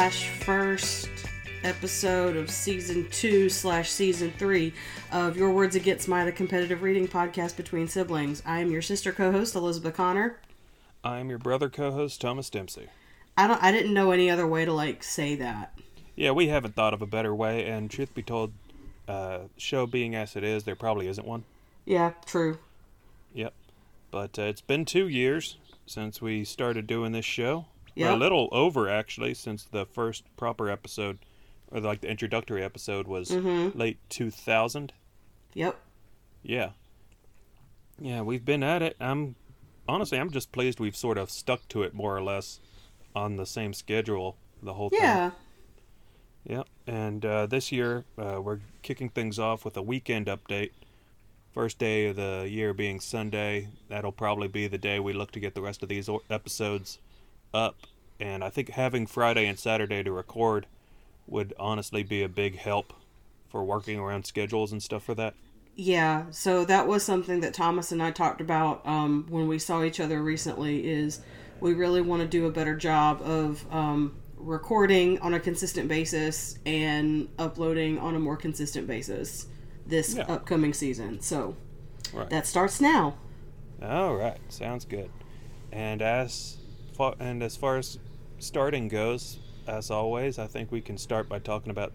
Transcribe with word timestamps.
slash 0.00 0.30
first 0.30 1.10
episode 1.62 2.34
of 2.34 2.48
season 2.48 3.06
two 3.10 3.50
slash 3.50 3.90
season 3.90 4.32
three 4.38 4.72
of 5.12 5.36
Your 5.36 5.50
Words 5.50 5.76
Against 5.76 6.08
Mine, 6.08 6.26
a 6.26 6.32
competitive 6.32 6.80
reading 6.80 7.06
podcast 7.06 7.54
between 7.54 7.86
siblings. 7.86 8.42
I 8.46 8.60
am 8.60 8.70
your 8.70 8.80
sister 8.80 9.12
co-host 9.12 9.54
Elizabeth 9.54 9.94
Connor. 9.94 10.38
I'm 11.04 11.28
your 11.28 11.36
brother 11.36 11.68
co-host 11.68 12.18
Thomas 12.18 12.48
Dempsey. 12.48 12.88
I 13.36 13.46
don't. 13.46 13.62
I 13.62 13.72
didn't 13.72 13.92
know 13.92 14.10
any 14.10 14.30
other 14.30 14.46
way 14.46 14.64
to 14.64 14.72
like 14.72 15.04
say 15.04 15.34
that. 15.34 15.78
Yeah, 16.16 16.30
we 16.30 16.48
haven't 16.48 16.74
thought 16.74 16.94
of 16.94 17.02
a 17.02 17.06
better 17.06 17.34
way, 17.34 17.66
and 17.66 17.90
truth 17.90 18.14
be 18.14 18.22
told, 18.22 18.54
uh, 19.06 19.40
show 19.58 19.84
being 19.84 20.14
as 20.14 20.34
it 20.34 20.42
is, 20.42 20.64
there 20.64 20.76
probably 20.76 21.08
isn't 21.08 21.26
one. 21.26 21.44
Yeah, 21.84 22.12
true. 22.24 22.56
Yep. 23.34 23.52
But 24.10 24.38
uh, 24.38 24.44
it's 24.44 24.62
been 24.62 24.86
two 24.86 25.08
years 25.08 25.58
since 25.84 26.22
we 26.22 26.42
started 26.44 26.86
doing 26.86 27.12
this 27.12 27.26
show. 27.26 27.66
Yep. 27.94 28.14
A 28.14 28.16
little 28.16 28.48
over 28.52 28.88
actually, 28.88 29.34
since 29.34 29.64
the 29.64 29.84
first 29.86 30.24
proper 30.36 30.70
episode, 30.70 31.18
or 31.70 31.80
like 31.80 32.00
the 32.00 32.08
introductory 32.10 32.62
episode, 32.62 33.06
was 33.06 33.30
Mhm. 33.30 33.74
late 33.76 33.98
2000. 34.08 34.92
Yep. 35.54 35.76
Yeah. 36.42 36.70
Yeah, 38.00 38.22
we've 38.22 38.44
been 38.44 38.62
at 38.62 38.82
it. 38.82 38.96
I'm 39.00 39.34
honestly, 39.88 40.18
I'm 40.18 40.30
just 40.30 40.52
pleased 40.52 40.80
we've 40.80 40.96
sort 40.96 41.18
of 41.18 41.30
stuck 41.30 41.66
to 41.68 41.82
it 41.82 41.92
more 41.94 42.16
or 42.16 42.22
less 42.22 42.60
on 43.14 43.36
the 43.36 43.44
same 43.46 43.74
schedule 43.74 44.36
the 44.62 44.74
whole 44.74 44.90
time. 44.90 45.00
Yeah. 45.02 45.30
Yep. 46.46 46.68
And 46.86 47.24
uh, 47.26 47.46
this 47.46 47.70
year, 47.70 48.04
uh, 48.16 48.40
we're 48.42 48.60
kicking 48.82 49.10
things 49.10 49.38
off 49.38 49.64
with 49.64 49.76
a 49.76 49.82
weekend 49.82 50.26
update. 50.26 50.70
First 51.52 51.78
day 51.78 52.06
of 52.06 52.16
the 52.16 52.46
year 52.48 52.72
being 52.72 53.00
Sunday. 53.00 53.68
That'll 53.88 54.12
probably 54.12 54.48
be 54.48 54.66
the 54.68 54.78
day 54.78 55.00
we 55.00 55.12
look 55.12 55.32
to 55.32 55.40
get 55.40 55.54
the 55.54 55.60
rest 55.60 55.82
of 55.82 55.88
these 55.88 56.08
episodes 56.30 56.98
up. 57.52 57.76
And 58.18 58.44
I 58.44 58.50
think 58.50 58.70
having 58.70 59.06
Friday 59.06 59.46
and 59.46 59.58
Saturday 59.58 60.02
to 60.02 60.12
record 60.12 60.66
would 61.26 61.54
honestly 61.58 62.02
be 62.02 62.22
a 62.22 62.28
big 62.28 62.58
help 62.58 62.92
for 63.48 63.64
working 63.64 63.98
around 63.98 64.24
schedules 64.26 64.72
and 64.72 64.82
stuff 64.82 65.02
for 65.04 65.14
that. 65.14 65.34
Yeah, 65.76 66.24
so 66.30 66.64
that 66.66 66.86
was 66.86 67.02
something 67.02 67.40
that 67.40 67.54
Thomas 67.54 67.90
and 67.92 68.02
I 68.02 68.10
talked 68.10 68.40
about 68.40 68.86
um, 68.86 69.26
when 69.30 69.48
we 69.48 69.58
saw 69.58 69.82
each 69.82 70.00
other 70.00 70.22
recently. 70.22 70.86
Is 70.86 71.20
we 71.60 71.72
really 71.72 72.02
want 72.02 72.20
to 72.22 72.28
do 72.28 72.46
a 72.46 72.50
better 72.50 72.76
job 72.76 73.22
of 73.22 73.64
um, 73.72 74.16
recording 74.36 75.18
on 75.20 75.32
a 75.34 75.40
consistent 75.40 75.88
basis 75.88 76.58
and 76.66 77.28
uploading 77.38 77.98
on 77.98 78.14
a 78.14 78.18
more 78.18 78.36
consistent 78.36 78.86
basis 78.86 79.46
this 79.86 80.14
Yeah. 80.16 80.24
upcoming 80.28 80.74
season. 80.74 81.20
So 81.20 81.56
Right. 82.12 82.28
that 82.30 82.46
starts 82.46 82.80
now. 82.80 83.16
All 83.82 84.16
right, 84.16 84.38
sounds 84.48 84.84
good. 84.84 85.10
And 85.72 86.02
as 86.02 86.56
far 87.00 87.14
and 87.18 87.42
as 87.42 87.56
far 87.56 87.78
as 87.78 87.98
starting 88.40 88.86
goes, 88.86 89.38
as 89.66 89.90
always, 89.90 90.38
I 90.38 90.46
think 90.46 90.70
we 90.70 90.82
can 90.82 90.98
start 90.98 91.30
by 91.30 91.38
talking 91.38 91.70
about 91.70 91.94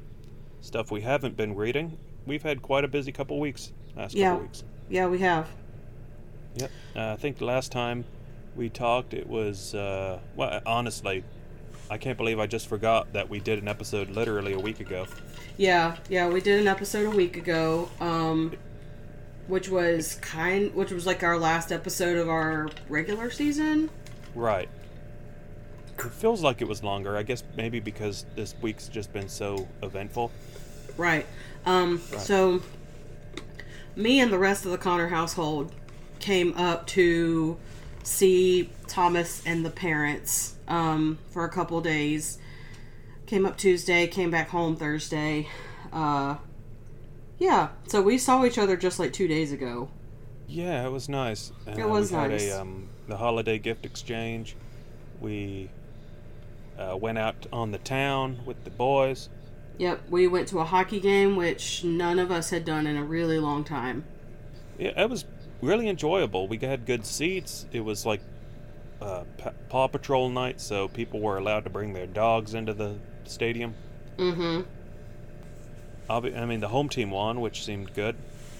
stuff 0.61 0.89
we 0.89 1.01
haven't 1.01 1.37
been 1.37 1.53
reading. 1.55 1.99
We've 2.25 2.41
had 2.41 2.63
quite 2.63 2.83
a 2.83 2.87
busy 2.87 3.11
couple 3.11 3.39
weeks 3.39 3.71
last 3.95 4.15
Yeah. 4.15 4.31
couple 4.31 4.45
weeks. 4.45 4.63
Yeah, 4.89 5.05
we 5.07 5.19
have. 5.19 5.47
Yep. 6.55 6.71
Uh, 6.95 7.11
I 7.13 7.15
think 7.17 7.37
the 7.37 7.45
last 7.45 7.71
time 7.71 8.03
we 8.55 8.67
talked, 8.69 9.13
it 9.13 9.27
was 9.27 9.75
uh, 9.75 10.17
well, 10.35 10.59
honestly, 10.65 11.23
I 11.91 11.97
can't 11.99 12.17
believe 12.17 12.39
I 12.39 12.47
just 12.47 12.67
forgot 12.67 13.13
that 13.13 13.29
we 13.29 13.39
did 13.39 13.59
an 13.61 13.67
episode 13.67 14.09
literally 14.09 14.53
a 14.53 14.59
week 14.59 14.79
ago. 14.79 15.05
Yeah, 15.57 15.97
yeah, 16.09 16.27
we 16.29 16.41
did 16.41 16.59
an 16.61 16.67
episode 16.67 17.05
a 17.05 17.15
week 17.15 17.37
ago, 17.37 17.89
um, 17.99 18.53
which 19.45 19.69
was 19.69 20.15
kind, 20.15 20.73
which 20.73 20.89
was 20.91 21.05
like 21.05 21.21
our 21.21 21.37
last 21.37 21.71
episode 21.71 22.17
of 22.17 22.27
our 22.27 22.69
regular 22.89 23.29
season. 23.29 23.91
Right. 24.33 24.67
It 25.99 26.11
feels 26.11 26.41
like 26.41 26.61
it 26.61 26.67
was 26.67 26.83
longer. 26.83 27.15
I 27.17 27.23
guess 27.23 27.43
maybe 27.55 27.79
because 27.79 28.25
this 28.35 28.55
week's 28.61 28.87
just 28.87 29.11
been 29.13 29.29
so 29.29 29.67
eventful. 29.81 30.31
Right. 30.97 31.25
Um, 31.65 32.01
Right. 32.11 32.21
So, 32.21 32.61
me 33.95 34.19
and 34.19 34.31
the 34.31 34.37
rest 34.37 34.65
of 34.65 34.71
the 34.71 34.77
Connor 34.77 35.07
household 35.07 35.73
came 36.19 36.53
up 36.57 36.85
to 36.87 37.57
see 38.03 38.69
Thomas 38.87 39.41
and 39.45 39.65
the 39.65 39.69
parents 39.69 40.55
um, 40.67 41.17
for 41.31 41.43
a 41.45 41.49
couple 41.49 41.81
days. 41.81 42.37
Came 43.25 43.45
up 43.45 43.57
Tuesday, 43.57 44.05
came 44.07 44.29
back 44.29 44.49
home 44.49 44.75
Thursday. 44.75 45.47
Uh, 45.91 46.35
yeah, 47.39 47.69
so 47.87 48.01
we 48.01 48.17
saw 48.17 48.45
each 48.45 48.57
other 48.57 48.77
just 48.77 48.99
like 48.99 49.11
two 49.13 49.27
days 49.27 49.51
ago. 49.51 49.89
Yeah, 50.47 50.85
it 50.85 50.91
was 50.91 51.09
nice. 51.09 51.51
Uh, 51.67 51.71
It 51.71 51.89
was 51.89 52.11
we 52.11 52.17
had 52.17 52.31
nice. 52.31 52.51
A, 52.51 52.61
um, 52.61 52.89
the 53.07 53.17
holiday 53.17 53.57
gift 53.57 53.85
exchange. 53.85 54.55
We 55.19 55.69
uh, 56.77 56.97
went 56.97 57.17
out 57.17 57.45
on 57.51 57.71
the 57.71 57.77
town 57.77 58.39
with 58.45 58.63
the 58.63 58.69
boys. 58.69 59.29
Yep, 59.77 60.03
we 60.09 60.27
went 60.27 60.47
to 60.49 60.59
a 60.59 60.63
hockey 60.63 60.99
game, 60.99 61.35
which 61.35 61.83
none 61.83 62.17
of 62.19 62.31
us 62.31 62.49
had 62.49 62.63
done 62.63 62.87
in 62.87 62.95
a 62.95 63.03
really 63.03 63.39
long 63.39 63.63
time. 63.63 64.05
Yeah, 64.77 65.01
it 65.01 65.09
was 65.09 65.25
really 65.61 65.89
enjoyable. 65.89 66.47
We 66.47 66.57
had 66.57 66.85
good 66.85 67.05
seats. 67.05 67.65
It 67.71 67.81
was 67.81 68.05
like 68.05 68.21
uh, 69.01 69.23
Paw 69.69 69.87
Patrol 69.87 70.29
night, 70.29 70.61
so 70.61 70.87
people 70.87 71.19
were 71.19 71.37
allowed 71.37 71.65
to 71.65 71.69
bring 71.69 71.93
their 71.93 72.07
dogs 72.07 72.53
into 72.53 72.73
the 72.73 72.95
stadium. 73.25 73.75
Mm 74.17 74.33
hmm. 74.35 74.61
I 76.09 76.45
mean, 76.45 76.59
the 76.59 76.67
home 76.67 76.87
team 76.87 77.11
won, 77.11 77.41
which 77.41 77.65
seemed 77.65 77.93
good. 77.93 78.15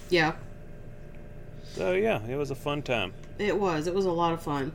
Yeah, 0.10 0.34
So 1.74 1.94
yeah, 1.94 2.26
it 2.28 2.36
was 2.36 2.52
a 2.52 2.56
fun 2.56 2.82
time. 2.82 3.14
it 3.38 3.60
was. 3.60 3.88
It 3.88 3.94
was 3.94 4.06
a 4.06 4.12
lot 4.12 4.34
of 4.34 4.42
fun. 4.42 4.74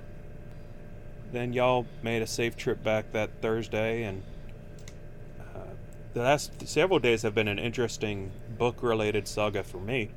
Then 1.33 1.53
y'all 1.53 1.87
made 2.03 2.23
a 2.23 2.27
safe 2.27 2.57
trip 2.57 2.83
back 2.83 3.13
that 3.13 3.31
Thursday, 3.41 4.03
and 4.03 4.23
uh, 5.41 5.75
the 6.13 6.21
last 6.21 6.67
several 6.67 6.99
days 6.99 7.23
have 7.23 7.35
been 7.35 7.49
an 7.49 7.59
interesting 7.59 8.33
book-related 8.59 9.29
saga 9.29 9.63
for 9.63 9.79
me. 9.79 10.11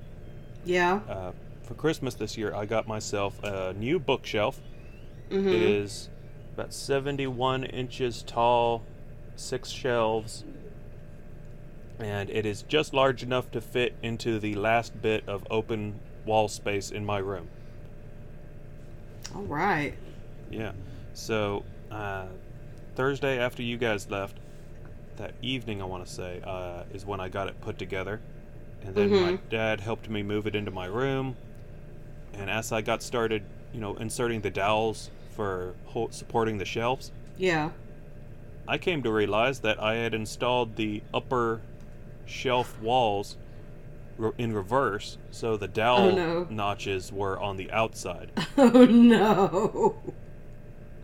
Yeah. 0.65 1.01
Uh, 1.07 1.31
for 1.63 1.75
Christmas 1.75 2.15
this 2.15 2.37
year, 2.37 2.53
I 2.53 2.65
got 2.65 2.87
myself 2.87 3.41
a 3.43 3.73
new 3.73 3.99
bookshelf. 3.99 4.59
Mm-hmm. 5.29 5.47
It 5.47 5.61
is 5.61 6.09
about 6.53 6.73
71 6.73 7.63
inches 7.65 8.23
tall, 8.23 8.83
six 9.35 9.69
shelves, 9.69 10.43
and 11.99 12.29
it 12.29 12.45
is 12.45 12.63
just 12.63 12.93
large 12.93 13.23
enough 13.23 13.51
to 13.51 13.61
fit 13.61 13.95
into 14.01 14.39
the 14.39 14.55
last 14.55 15.01
bit 15.01 15.23
of 15.27 15.45
open 15.49 15.99
wall 16.25 16.47
space 16.47 16.91
in 16.91 17.05
my 17.05 17.17
room. 17.17 17.49
All 19.35 19.43
right. 19.43 19.93
Yeah. 20.51 20.73
So 21.13 21.63
uh, 21.91 22.25
Thursday 22.95 23.39
after 23.39 23.61
you 23.63 23.77
guys 23.77 24.09
left, 24.09 24.37
that 25.17 25.33
evening 25.41 25.81
I 25.81 25.85
want 25.85 26.05
to 26.05 26.11
say 26.11 26.41
uh, 26.45 26.83
is 26.93 27.05
when 27.05 27.19
I 27.19 27.29
got 27.29 27.47
it 27.47 27.59
put 27.61 27.77
together, 27.77 28.19
and 28.83 28.95
then 28.95 29.09
my 29.11 29.33
Mhm. 29.33 29.39
dad 29.49 29.81
helped 29.81 30.09
me 30.09 30.23
move 30.23 30.47
it 30.47 30.55
into 30.55 30.71
my 30.71 30.85
room. 30.87 31.35
And 32.33 32.49
as 32.49 32.71
I 32.71 32.81
got 32.81 33.03
started, 33.03 33.43
you 33.73 33.79
know, 33.79 33.95
inserting 33.97 34.41
the 34.41 34.49
dowels 34.49 35.11
for 35.35 35.75
ho- 35.85 36.07
supporting 36.11 36.57
the 36.57 36.65
shelves, 36.65 37.11
Yeah. 37.37 37.71
I 38.67 38.77
came 38.77 39.03
to 39.03 39.11
realize 39.11 39.59
that 39.59 39.81
I 39.81 39.95
had 39.95 40.13
installed 40.13 40.77
the 40.77 41.03
upper 41.13 41.61
shelf 42.25 42.79
walls 42.81 43.35
in 44.37 44.53
reverse, 44.53 45.17
so 45.31 45.57
the 45.57 45.67
dowel 45.67 46.11
Oh, 46.11 46.15
no. 46.15 46.47
notches 46.49 47.11
were 47.11 47.39
on 47.39 47.57
the 47.57 47.69
outside. 47.71 48.31
Oh 48.57 48.85
no. 48.85 49.95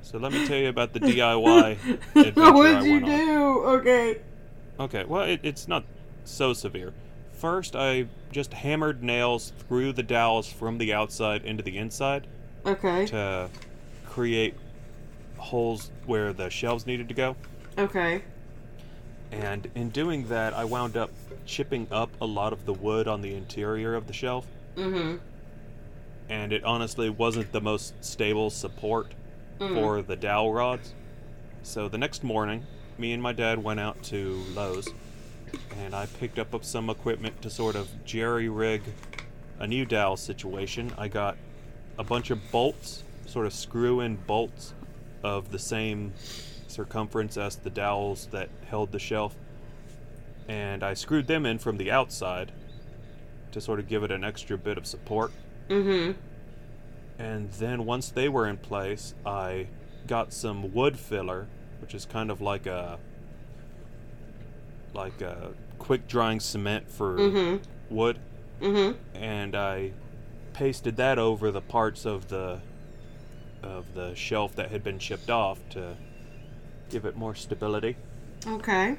So 0.10 0.18
let 0.18 0.32
me 0.32 0.48
tell 0.48 0.58
you 0.58 0.70
about 0.70 0.94
the 0.94 1.00
DIY 1.00 1.78
adventure 2.16 2.52
what 2.52 2.66
I 2.66 2.80
did 2.82 2.86
you 2.88 2.92
went 2.94 3.04
on. 3.06 3.10
do? 3.28 3.60
Okay. 3.66 4.22
Okay, 4.80 5.04
well, 5.06 5.22
it, 5.22 5.40
it's 5.44 5.68
not 5.68 5.84
so 6.26 6.52
severe. 6.54 6.94
First, 7.34 7.76
I 7.76 8.08
just 8.32 8.54
hammered 8.54 9.04
nails 9.04 9.54
through 9.68 9.94
the 9.94 10.02
dowels 10.02 10.52
from 10.52 10.80
the 10.80 10.94
outside 10.94 11.46
into 11.46 11.62
the 11.62 11.78
inside 11.78 12.26
Okay. 12.66 13.06
to 13.08 13.50
create 14.08 14.56
holes 15.38 15.92
where 16.08 16.34
the 16.34 16.50
shelves 16.50 16.88
needed 16.88 17.08
to 17.10 17.14
go. 17.14 17.36
Okay. 17.78 18.24
And 19.32 19.70
in 19.76 19.90
doing 19.90 20.28
that, 20.30 20.56
I 20.56 20.66
wound 20.66 20.98
up 20.98 21.12
chipping 21.46 21.88
up 21.92 22.10
a 22.20 22.26
lot 22.26 22.52
of 22.52 22.66
the 22.66 22.74
wood 22.74 23.08
on 23.08 23.22
the 23.22 23.36
interior 23.36 23.94
of 23.94 24.08
the 24.08 24.14
shelf. 24.14 24.48
Mm-hmm. 24.76 25.18
And 26.30 26.52
it 26.52 26.64
honestly 26.64 27.12
wasn't 27.12 27.52
the 27.52 27.62
most 27.62 27.94
stable 28.04 28.50
support 28.50 29.14
Mm. 29.60 29.74
for 29.74 30.02
the 30.02 30.16
dowel 30.16 30.54
rods. 30.54 30.94
So 31.64 31.90
the 31.90 31.98
next 31.98 32.24
morning, 32.24 32.66
me 32.98 33.12
and 33.12 33.22
my 33.22 33.34
dad 33.34 33.62
went 33.62 33.80
out 33.80 34.02
to 34.04 34.42
Lowe's, 34.56 34.88
and 35.78 35.94
I 35.94 36.06
picked 36.06 36.40
up 36.40 36.64
some 36.64 36.90
equipment 36.90 37.42
to 37.42 37.50
sort 37.50 37.76
of 37.76 37.90
jerry 38.06 38.48
rig 38.48 38.82
a 39.60 39.68
new 39.68 39.86
dowel 39.86 40.16
situation. 40.16 40.94
I 40.98 41.10
got 41.10 41.36
a 41.98 42.04
bunch 42.04 42.32
of 42.32 42.40
bolts, 42.52 43.04
sort 43.26 43.46
of 43.46 43.54
screw 43.54 44.00
in 44.00 44.16
bolts 44.16 44.74
of 45.24 45.52
the 45.52 45.60
same 45.60 46.14
circumference 46.68 47.36
as 47.36 47.58
the 47.58 47.70
dowels 47.70 48.28
that 48.32 48.50
held 48.70 48.94
the 48.94 49.00
shelf, 49.00 49.36
and 50.48 50.84
I 50.84 50.94
screwed 50.94 51.28
them 51.28 51.46
in 51.46 51.60
from 51.60 51.78
the 51.78 51.92
outside 51.92 52.54
to 53.52 53.60
sort 53.60 53.80
of 53.80 53.90
give 53.90 54.04
it 54.04 54.12
an 54.12 54.24
extra 54.24 54.58
bit 54.58 54.78
of 54.78 54.86
support. 54.86 55.32
Mm-hmm. 55.68 56.18
And 57.20 57.52
then 57.52 57.86
once 57.86 58.10
they 58.10 58.30
were 58.30 58.48
in 58.48 58.58
place, 58.58 59.14
I 59.26 59.68
got 60.08 60.32
some 60.34 60.74
wood 60.74 60.98
filler, 60.98 61.48
which 61.82 61.94
is 61.94 62.06
kind 62.06 62.32
of 62.32 62.42
like 62.42 62.66
a 62.66 62.98
like 64.94 65.22
uh, 65.22 65.50
quick 65.78 66.08
drying 66.08 66.40
cement 66.40 66.90
for 66.90 67.18
Mhm. 67.18 67.62
wood, 67.90 68.20
Mhm. 68.60 68.96
and 69.14 69.56
I 69.56 69.92
pasted 70.54 70.96
that 70.98 71.20
over 71.20 71.52
the 71.52 71.62
parts 71.62 72.06
of 72.06 72.30
the 72.30 72.62
of 73.62 73.94
the 73.94 74.16
shelf 74.16 74.56
that 74.56 74.72
had 74.72 74.84
been 74.84 74.98
chipped 74.98 75.30
off 75.30 75.60
to 75.70 75.96
give 76.90 77.06
it 77.06 77.16
more 77.18 77.36
stability. 77.36 77.98
Okay. 78.48 78.98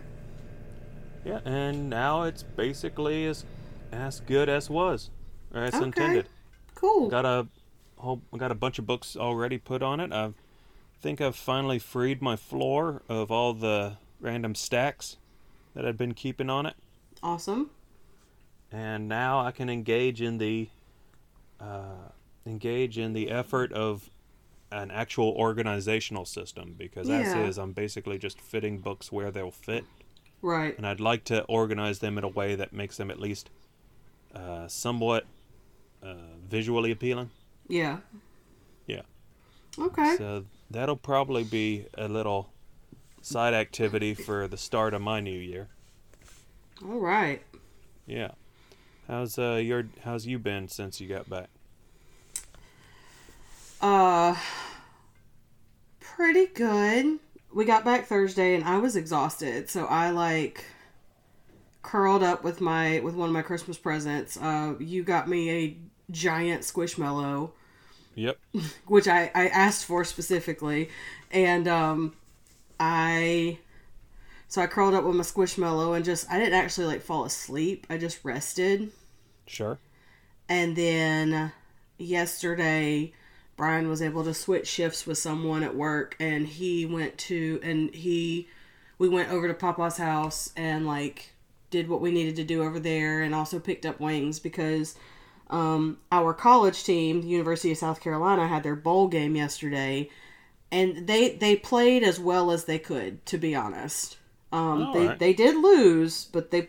Yeah, 1.24 1.40
and 1.46 1.88
now 1.88 2.22
it's 2.22 2.42
basically 2.42 3.24
as 3.26 3.44
as 3.90 4.20
good 4.20 4.48
as 4.48 4.68
was, 4.70 5.10
or 5.52 5.62
as 5.62 5.74
Okay. 5.74 5.84
intended. 5.84 6.28
Cool. 6.74 7.08
Got 7.08 7.24
a 7.24 7.46
whole, 8.00 8.22
got 8.36 8.50
a 8.50 8.54
bunch 8.56 8.78
of 8.78 8.86
books 8.86 9.16
already 9.16 9.58
put 9.58 9.82
on 9.82 10.00
it. 10.00 10.12
I 10.12 10.32
think 11.00 11.20
I've 11.20 11.36
finally 11.36 11.78
freed 11.78 12.20
my 12.20 12.36
floor 12.36 13.02
of 13.08 13.30
all 13.30 13.52
the 13.54 13.96
random 14.20 14.54
stacks 14.54 15.16
that 15.74 15.86
I'd 15.86 15.96
been 15.96 16.14
keeping 16.14 16.50
on 16.50 16.66
it, 16.66 16.74
Awesome. 17.22 17.70
and 18.72 19.08
now 19.08 19.40
I 19.40 19.50
can 19.52 19.70
engage 19.70 20.20
in 20.20 20.38
the 20.38 20.68
uh, 21.60 22.10
engage 22.46 22.98
in 22.98 23.12
the 23.12 23.30
effort 23.30 23.72
of 23.72 24.10
an 24.72 24.90
actual 24.90 25.28
organizational 25.36 26.24
system 26.24 26.74
because 26.78 27.08
as 27.10 27.34
is, 27.34 27.58
I'm 27.58 27.72
basically 27.72 28.18
just 28.18 28.40
fitting 28.40 28.78
books 28.78 29.10
where 29.12 29.30
they'll 29.30 29.50
fit. 29.50 29.84
Right. 30.42 30.74
and 30.78 30.86
I'd 30.86 31.00
like 31.00 31.24
to 31.24 31.42
organize 31.44 31.98
them 31.98 32.16
in 32.16 32.24
a 32.24 32.28
way 32.28 32.54
that 32.54 32.72
makes 32.72 32.96
them 32.96 33.10
at 33.10 33.20
least 33.20 33.50
uh, 34.34 34.68
somewhat 34.68 35.26
uh, 36.02 36.14
visually 36.48 36.90
appealing. 36.90 37.30
Yeah. 37.70 37.98
Yeah. 38.86 39.02
Okay. 39.78 40.16
So 40.16 40.44
that'll 40.70 40.96
probably 40.96 41.44
be 41.44 41.86
a 41.96 42.08
little 42.08 42.50
side 43.22 43.54
activity 43.54 44.14
for 44.14 44.48
the 44.48 44.56
start 44.56 44.92
of 44.92 45.00
my 45.00 45.20
new 45.20 45.38
year. 45.38 45.68
All 46.84 46.98
right. 46.98 47.42
Yeah. 48.06 48.32
How's 49.06 49.38
uh 49.38 49.54
your 49.54 49.88
how's 50.04 50.26
you 50.26 50.38
been 50.38 50.68
since 50.68 51.00
you 51.00 51.08
got 51.08 51.28
back? 51.28 51.48
Uh, 53.80 54.36
pretty 56.00 56.46
good. 56.46 57.18
We 57.52 57.64
got 57.64 57.84
back 57.84 58.06
Thursday 58.06 58.54
and 58.54 58.64
I 58.64 58.78
was 58.78 58.94
exhausted, 58.94 59.70
so 59.70 59.86
I 59.86 60.10
like 60.10 60.64
curled 61.82 62.22
up 62.22 62.44
with 62.44 62.60
my 62.60 63.00
with 63.00 63.14
one 63.14 63.28
of 63.28 63.32
my 63.32 63.42
Christmas 63.42 63.78
presents. 63.78 64.36
Uh, 64.36 64.74
you 64.78 65.02
got 65.02 65.28
me 65.28 65.50
a 65.50 65.76
giant 66.10 66.62
squishmallow, 66.62 67.52
Yep. 68.20 68.38
which 68.86 69.08
I 69.08 69.30
I 69.34 69.48
asked 69.48 69.86
for 69.86 70.04
specifically, 70.04 70.90
and 71.30 71.66
um, 71.66 72.14
I 72.78 73.58
so 74.46 74.60
I 74.60 74.66
curled 74.66 74.94
up 74.94 75.04
with 75.04 75.16
my 75.16 75.22
squishmallow 75.22 75.96
and 75.96 76.04
just 76.04 76.30
I 76.30 76.38
didn't 76.38 76.54
actually 76.54 76.86
like 76.86 77.00
fall 77.00 77.24
asleep. 77.24 77.86
I 77.88 77.96
just 77.96 78.22
rested. 78.22 78.90
Sure. 79.46 79.78
And 80.50 80.76
then 80.76 81.52
yesterday, 81.96 83.14
Brian 83.56 83.88
was 83.88 84.02
able 84.02 84.24
to 84.24 84.34
switch 84.34 84.66
shifts 84.66 85.06
with 85.06 85.16
someone 85.16 85.62
at 85.62 85.74
work, 85.74 86.16
and 86.20 86.46
he 86.46 86.84
went 86.84 87.16
to, 87.18 87.60
and 87.62 87.94
he, 87.94 88.48
we 88.98 89.08
went 89.08 89.30
over 89.30 89.48
to 89.48 89.54
Papa's 89.54 89.96
house 89.96 90.52
and 90.56 90.86
like 90.86 91.32
did 91.70 91.88
what 91.88 92.00
we 92.00 92.10
needed 92.10 92.36
to 92.36 92.44
do 92.44 92.62
over 92.62 92.80
there, 92.80 93.22
and 93.22 93.34
also 93.34 93.58
picked 93.58 93.86
up 93.86 93.98
wings 93.98 94.40
because 94.40 94.96
um, 95.50 95.98
our 96.12 96.32
college 96.32 96.84
team, 96.84 97.22
the 97.22 97.28
University 97.28 97.72
of 97.72 97.78
South 97.78 98.00
Carolina, 98.00 98.48
had 98.48 98.62
their 98.62 98.76
bowl 98.76 99.08
game 99.08 99.36
yesterday, 99.36 100.08
and 100.70 101.06
they 101.06 101.30
they 101.36 101.56
played 101.56 102.02
as 102.02 102.18
well 102.20 102.50
as 102.50 102.64
they 102.64 102.78
could, 102.78 103.24
to 103.26 103.38
be 103.38 103.54
honest. 103.54 104.18
Um, 104.52 104.92
they 104.92 105.06
right. 105.08 105.18
they 105.18 105.32
did 105.32 105.56
lose, 105.56 106.24
but 106.26 106.50
they 106.50 106.68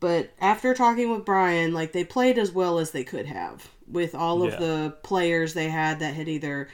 but 0.00 0.30
after 0.40 0.74
talking 0.74 1.10
with 1.12 1.24
Brian, 1.24 1.72
like 1.72 1.92
they 1.92 2.04
played 2.04 2.38
as 2.38 2.50
well 2.52 2.78
as 2.78 2.90
they 2.90 3.04
could 3.04 3.26
have 3.26 3.70
with 3.86 4.14
all 4.14 4.42
of 4.42 4.52
Yeah. 4.54 4.58
the 4.58 4.96
players 5.02 5.54
they 5.54 5.68
had 5.68 6.00
that 6.00 6.14
had 6.14 6.28
either 6.28 6.68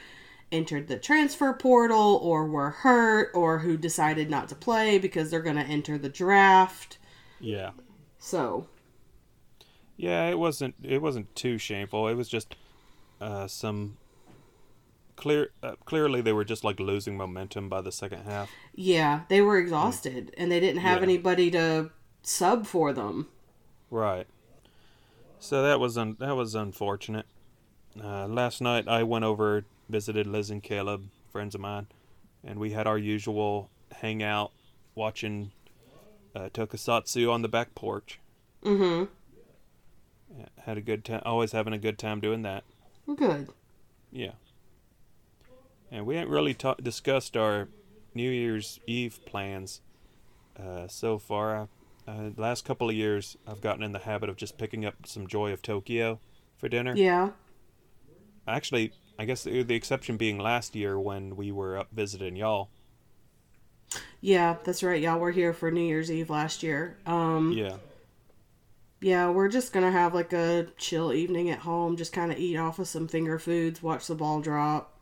entered 0.51 0.87
the 0.87 0.97
transfer 0.97 1.53
portal 1.53 2.19
or 2.23 2.47
were 2.47 2.71
hurt 2.71 3.31
or 3.35 3.59
who 3.59 3.77
decided 3.77 4.29
not 4.29 4.49
to 4.49 4.55
play 4.55 4.97
because 4.97 5.29
they're 5.29 5.41
going 5.41 5.55
to 5.55 5.61
enter 5.61 5.97
the 5.97 6.09
draft. 6.09 6.97
Yeah. 7.39 7.71
So, 8.17 8.67
Yeah, 10.01 10.29
it 10.29 10.39
wasn't 10.39 10.75
it 10.81 11.01
wasn't 11.01 11.35
too 11.35 11.57
shameful. 11.57 12.07
It 12.07 12.13
was 12.15 12.29
just 12.29 12.55
uh 13.19 13.47
some 13.47 13.97
clear 15.17 15.49
uh, 15.61 15.75
clearly 15.83 16.21
they 16.21 16.31
were 16.31 16.45
just 16.45 16.63
like 16.63 16.79
losing 16.79 17.17
momentum 17.17 17.67
by 17.67 17.81
the 17.81 17.91
second 17.91 18.23
half. 18.23 18.49
yeah, 18.73 19.21
they 19.27 19.41
were 19.41 19.57
exhausted 19.57 20.33
and 20.37 20.49
they 20.49 20.61
didn't 20.61 20.79
have 20.81 20.99
Yeah. 20.99 21.03
anybody 21.03 21.51
to 21.51 21.91
sub 22.21 22.65
for 22.65 22.93
them. 22.93 23.27
Right. 23.91 24.27
So 25.39 25.61
that 25.63 25.79
was 25.81 25.97
un- 25.97 26.15
that 26.19 26.35
was 26.37 26.55
unfortunate. 26.55 27.25
Uh, 28.01 28.25
last 28.27 28.61
night 28.61 28.87
I 28.87 29.03
went 29.03 29.25
over, 29.25 29.65
visited 29.89 30.25
Liz 30.27 30.49
and 30.49 30.63
Caleb, 30.63 31.09
friends 31.29 31.55
of 31.55 31.61
mine, 31.61 31.87
and 32.43 32.57
we 32.57 32.71
had 32.71 32.87
our 32.87 32.97
usual 32.97 33.69
hangout, 33.91 34.51
watching 34.95 35.51
uh, 36.35 36.47
Tokusatsu 36.53 37.29
on 37.29 37.41
the 37.41 37.49
back 37.49 37.75
porch. 37.75 38.19
Mhm. 38.63 39.09
Yeah, 40.39 40.45
had 40.63 40.77
a 40.77 40.81
good 40.81 41.03
time. 41.03 41.21
Always 41.25 41.51
having 41.51 41.73
a 41.73 41.77
good 41.77 41.97
time 41.97 42.19
doing 42.21 42.43
that. 42.43 42.63
Good. 43.13 43.49
Yeah. 44.11 44.31
And 45.91 46.05
we 46.05 46.15
haven't 46.15 46.31
really 46.31 46.53
ta- 46.53 46.75
discussed 46.75 47.35
our 47.35 47.67
New 48.13 48.29
Year's 48.29 48.79
Eve 48.87 49.19
plans 49.25 49.81
uh, 50.57 50.87
so 50.87 51.17
far. 51.17 51.67
I, 52.07 52.11
uh, 52.11 52.29
last 52.37 52.63
couple 52.63 52.89
of 52.89 52.95
years, 52.95 53.37
I've 53.47 53.61
gotten 53.61 53.83
in 53.83 53.91
the 53.91 53.99
habit 53.99 54.29
of 54.29 54.35
just 54.35 54.57
picking 54.57 54.85
up 54.85 54.95
some 55.05 55.27
Joy 55.27 55.51
of 55.51 55.61
Tokyo 55.61 56.19
for 56.57 56.69
dinner. 56.69 56.95
Yeah. 56.95 57.31
Actually, 58.47 58.93
I 59.17 59.25
guess 59.25 59.43
the, 59.43 59.63
the 59.63 59.75
exception 59.75 60.15
being 60.17 60.39
last 60.39 60.75
year 60.75 60.99
when 60.99 61.35
we 61.35 61.51
were 61.51 61.77
up 61.77 61.87
visiting 61.91 62.35
y'all. 62.35 62.69
Yeah, 64.21 64.55
that's 64.63 64.83
right. 64.83 65.01
Y'all 65.01 65.19
were 65.19 65.31
here 65.31 65.53
for 65.53 65.71
New 65.71 65.81
Year's 65.81 66.11
Eve 66.11 66.29
last 66.29 66.63
year. 66.63 66.97
Um 67.05 67.51
Yeah. 67.51 67.77
Yeah, 69.01 69.29
we're 69.29 69.47
just 69.47 69.71
gonna 69.71 69.91
have 69.91 70.13
like 70.13 70.33
a 70.33 70.67
chill 70.77 71.13
evening 71.13 71.49
at 71.49 71.59
home, 71.59 71.95
just 71.95 72.11
kind 72.11 72.31
of 72.31 72.37
eat 72.37 72.57
off 72.57 72.79
of 72.79 72.87
some 72.87 73.07
finger 73.07 73.39
foods, 73.39 73.81
watch 73.81 74.07
the 74.07 74.15
ball 74.15 74.41
drop. 74.41 74.97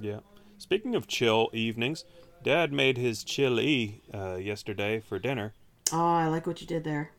Yeah. 0.00 0.20
Speaking 0.58 0.94
of 0.94 1.06
chill 1.06 1.48
evenings, 1.52 2.04
Dad 2.42 2.72
made 2.72 2.98
his 2.98 3.22
chili 3.22 4.02
uh, 4.12 4.36
yesterday 4.36 5.00
for 5.00 5.18
dinner. 5.18 5.52
Oh, 5.92 6.04
I 6.04 6.26
like 6.26 6.46
what 6.46 6.60
you 6.60 6.66
did 6.66 6.84
there. 6.84 7.12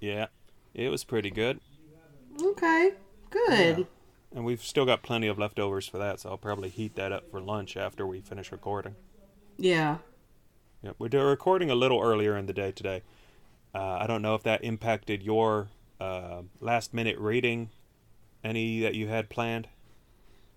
Yeah. 0.00 0.26
It 0.74 0.88
was 0.90 1.04
pretty 1.04 1.30
good. 1.30 1.60
Okay, 2.42 2.92
good. 3.30 3.78
Yeah. 3.78 3.84
And 4.34 4.44
we've 4.44 4.62
still 4.62 4.84
got 4.84 5.02
plenty 5.02 5.28
of 5.28 5.38
leftovers 5.38 5.86
for 5.86 5.98
that, 5.98 6.18
so 6.20 6.30
I'll 6.30 6.36
probably 6.36 6.68
heat 6.68 6.96
that 6.96 7.12
up 7.12 7.30
for 7.30 7.40
lunch 7.40 7.76
after 7.76 8.04
we 8.04 8.20
finish 8.20 8.50
recording. 8.50 8.96
Yeah. 9.56 9.98
Yep, 10.82 10.96
we're 10.98 11.28
recording 11.28 11.70
a 11.70 11.76
little 11.76 12.00
earlier 12.02 12.36
in 12.36 12.46
the 12.46 12.52
day 12.52 12.72
today. 12.72 13.02
Uh, 13.74 13.98
I 14.00 14.06
don't 14.06 14.22
know 14.22 14.34
if 14.34 14.42
that 14.44 14.62
impacted 14.62 15.22
your 15.22 15.68
uh, 16.00 16.42
last 16.60 16.94
minute 16.94 17.18
reading, 17.18 17.70
any 18.42 18.80
that 18.80 18.94
you 18.94 19.08
had 19.08 19.28
planned. 19.28 19.68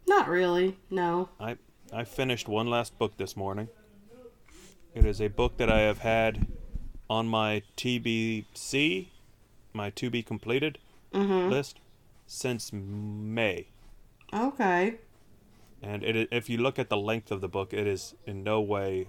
Not 0.07 0.27
really. 0.29 0.77
No. 0.89 1.29
I 1.39 1.57
I 1.91 2.03
finished 2.03 2.47
one 2.47 2.67
last 2.67 2.97
book 3.00 3.17
this 3.17 3.36
morning. 3.36 3.69
It 4.93 5.05
is 5.05 5.21
a 5.21 5.27
book 5.29 5.57
that 5.57 5.69
I 5.69 5.79
have 5.81 6.00
had 6.00 6.47
on 7.09 7.27
my 7.27 7.63
TBC, 7.77 9.07
my 9.74 9.89
to 9.91 10.09
be 10.09 10.21
completed 10.24 10.79
Mhm. 11.13 11.50
list 11.50 11.79
since 12.25 12.74
May. 12.74 13.67
Okay. 14.33 14.95
And 15.81 16.03
it, 16.03 16.27
if 16.31 16.50
you 16.50 16.57
look 16.57 16.77
at 16.79 16.89
the 16.89 16.97
length 16.97 17.31
of 17.31 17.39
the 17.41 17.47
book, 17.47 17.74
it 17.74 17.88
is 17.88 18.15
in 18.25 18.43
no 18.43 18.59
way 18.59 19.07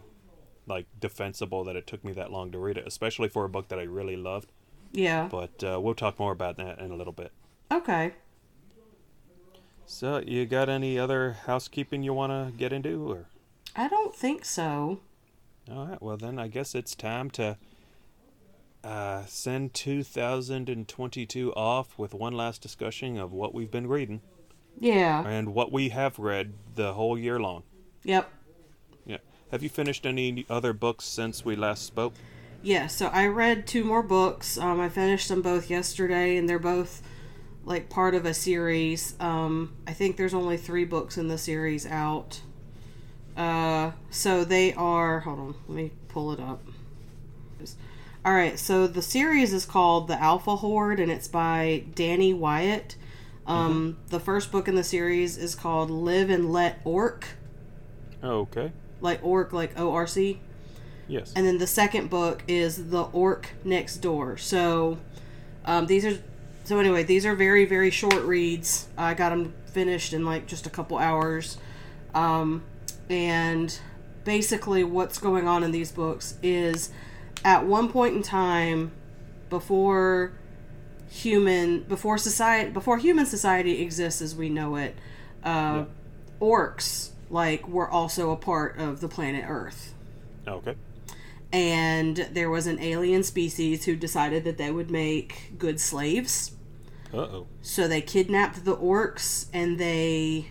like 0.69 0.87
defensible 1.01 1.65
that 1.65 1.77
it 1.77 1.87
took 1.87 2.05
me 2.05 2.13
that 2.13 2.31
long 2.31 2.51
to 2.53 2.59
read 2.59 2.77
it, 2.77 2.87
especially 2.87 3.29
for 3.29 3.45
a 3.45 3.49
book 3.49 3.69
that 3.69 3.79
I 3.79 3.83
really 3.83 4.17
loved. 4.17 4.53
Yeah. 4.93 5.29
But 5.31 5.63
uh, 5.65 5.81
we'll 5.81 5.95
talk 5.95 6.19
more 6.19 6.33
about 6.33 6.57
that 6.59 6.79
in 6.79 6.91
a 6.91 6.97
little 6.97 7.13
bit. 7.13 7.33
Okay. 7.73 8.13
So, 9.87 10.23
you 10.27 10.45
got 10.45 10.69
any 10.69 10.99
other 10.99 11.37
housekeeping 11.47 12.03
you 12.03 12.13
want 12.13 12.31
to 12.31 12.53
get 12.57 12.73
into, 12.75 13.11
or? 13.11 13.27
I 13.75 13.89
don't 13.89 14.15
think 14.15 14.45
so. 14.45 15.01
All 15.71 15.87
right. 15.87 16.03
Well, 16.03 16.17
then 16.19 16.39
I 16.39 16.49
guess 16.49 16.75
it's 16.75 16.95
time 16.95 17.31
to 17.31 17.57
uh, 18.85 19.25
send 19.27 19.73
2022 19.75 21.53
off 21.55 21.99
with 21.99 22.13
one 22.15 22.35
last 22.35 22.61
discussion 22.61 23.19
of 23.19 23.33
what 23.33 23.55
we've 23.55 23.71
been 23.71 23.87
reading 23.87 24.21
Yeah. 24.79 25.27
and 25.27 25.55
what 25.55 25.73
we 25.73 25.89
have 25.89 26.19
read 26.19 26.53
the 26.75 26.93
whole 26.93 27.19
year 27.19 27.41
long. 27.41 27.63
Yep. 28.05 28.31
Have 29.51 29.63
you 29.63 29.69
finished 29.69 30.05
any 30.07 30.45
other 30.51 30.73
books 30.73 31.05
since 31.05 31.45
we 31.45 31.57
last 31.57 31.85
spoke? 31.85 32.15
Yeah. 32.63 32.87
So 32.87 33.07
I 33.07 33.27
read 33.27 33.67
two 33.67 33.85
more 33.85 34.03
books. 34.03 34.59
Um, 34.59 34.81
I 34.81 34.89
finished 34.89 35.29
them 35.29 35.43
both 35.43 35.71
yesterday, 35.71 36.37
and 36.37 36.49
they're 36.49 36.59
both 36.59 37.03
like 37.65 37.89
part 37.89 38.15
of 38.15 38.25
a 38.25 38.35
series. 38.35 39.15
Um, 39.21 39.75
I 39.87 39.93
think 39.93 40.17
there's 40.17 40.35
only 40.35 40.57
three 40.57 40.85
books 40.85 41.17
in 41.17 41.29
the 41.29 41.39
series 41.39 41.87
out. 41.87 42.41
Uh, 43.37 43.93
so 44.11 44.45
they 44.45 44.75
are. 44.75 45.21
Hold 45.21 45.39
on. 45.39 45.55
Let 45.69 45.77
me 45.77 45.93
pull 46.09 46.33
it 46.33 46.41
up. 46.41 46.63
All 48.25 48.35
right, 48.35 48.59
so 48.59 48.87
the 48.87 49.01
series 49.01 49.55
is 49.55 49.65
called 49.65 50.09
The 50.09 50.21
Alpha 50.21 50.57
Horde, 50.57 51.01
and 51.01 51.11
it's 51.11 51.29
by 51.29 51.85
Danny 51.95 52.35
Wyatt. 52.35 52.97
Um, 53.47 53.97
The 54.09 54.21
first 54.21 54.53
book 54.53 54.69
in 54.69 54.75
the 54.75 54.85
series 54.85 55.39
is 55.39 55.55
called 55.55 55.89
Live 55.89 56.29
and 56.29 56.53
Let 56.53 56.81
Orc, 56.85 57.27
Okay. 58.23 58.73
Like 59.01 59.21
orc, 59.23 59.53
like 59.53 59.79
O 59.79 59.93
R 59.93 60.07
C. 60.07 60.41
Yes. 61.07 61.33
And 61.35 61.47
then 61.47 61.59
the 61.59 61.67
second 61.67 62.11
book 62.11 62.43
is 62.47 62.91
The 62.91 63.03
Orc 63.05 63.51
Next 63.65 63.99
Door. 63.99 64.39
So 64.39 64.99
um, 65.65 65.87
these 65.87 66.05
are 66.05 66.19
so 66.65 66.79
anyway, 66.79 67.03
these 67.03 67.25
are 67.25 67.35
very 67.35 67.65
very 67.65 67.91
short 67.91 68.23
reads. 68.25 68.89
I 68.97 69.15
got 69.15 69.31
them 69.31 69.55
finished 69.67 70.13
in 70.13 70.25
like 70.25 70.47
just 70.47 70.67
a 70.67 70.71
couple 70.71 70.99
hours. 70.99 71.59
Um, 72.15 72.63
and 73.09 73.79
basically 74.25 74.85
what's 74.85 75.19
going 75.19 75.49
on 75.49 75.65
in 75.65 75.71
these 75.71 75.91
books 75.91 76.35
is 76.43 76.91
at 77.45 77.65
one 77.65 77.91
point 77.91 78.15
in 78.15 78.23
time 78.23 78.91
before 79.49 80.33
human 81.09 81.81
before 81.85 82.19
society 82.19 82.71
before 82.71 82.99
human 82.99 83.25
society 83.25 83.81
exists 83.81 84.21
as 84.21 84.37
we 84.37 84.51
know 84.51 84.77
it 84.77 84.95
uh, 85.45 85.85
orcs 86.43 87.11
like 87.31 87.69
were 87.69 87.89
also 87.89 88.31
a 88.31 88.37
part 88.37 88.79
of 88.79 89.01
the 89.01 89.09
planet 89.09 89.45
earth 89.47 89.95
okay. 90.47 90.75
and 91.53 92.29
there 92.33 92.51
was 92.51 92.67
an 92.67 92.79
alien 92.81 93.23
species 93.23 93.85
who 93.85 93.97
decided 93.97 94.45
that 94.45 94.59
they 94.59 94.71
would 94.71 94.91
make 94.91 95.53
good 95.59 95.81
slaves. 95.81 96.53
Uh 97.13 97.17
oh. 97.17 97.47
So 97.63 97.89
they 97.89 98.03
kidnapped 98.03 98.65
the 98.65 98.77
orcs 98.77 99.47
and 99.53 99.79
they 99.79 100.51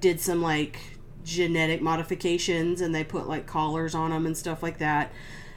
did 0.00 0.20
some 0.20 0.42
like 0.42 0.78
genetic 1.24 1.80
modifications 1.80 2.80
and 2.80 2.94
they 2.94 3.02
put 3.02 3.26
like 3.26 3.46
collars 3.46 3.94
on 3.94 4.10
them 4.10 4.26
and 4.26 4.36
stuff 4.36 4.62
like 4.62 4.78
that. 4.78 5.10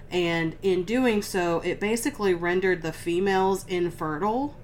And 0.10 0.56
in 0.62 0.84
doing 0.84 1.22
so, 1.22 1.60
it 1.60 1.80
basically 1.80 2.34
rendered 2.34 2.82
the 2.82 2.94
females 2.94 3.66
infertile. 3.68 4.56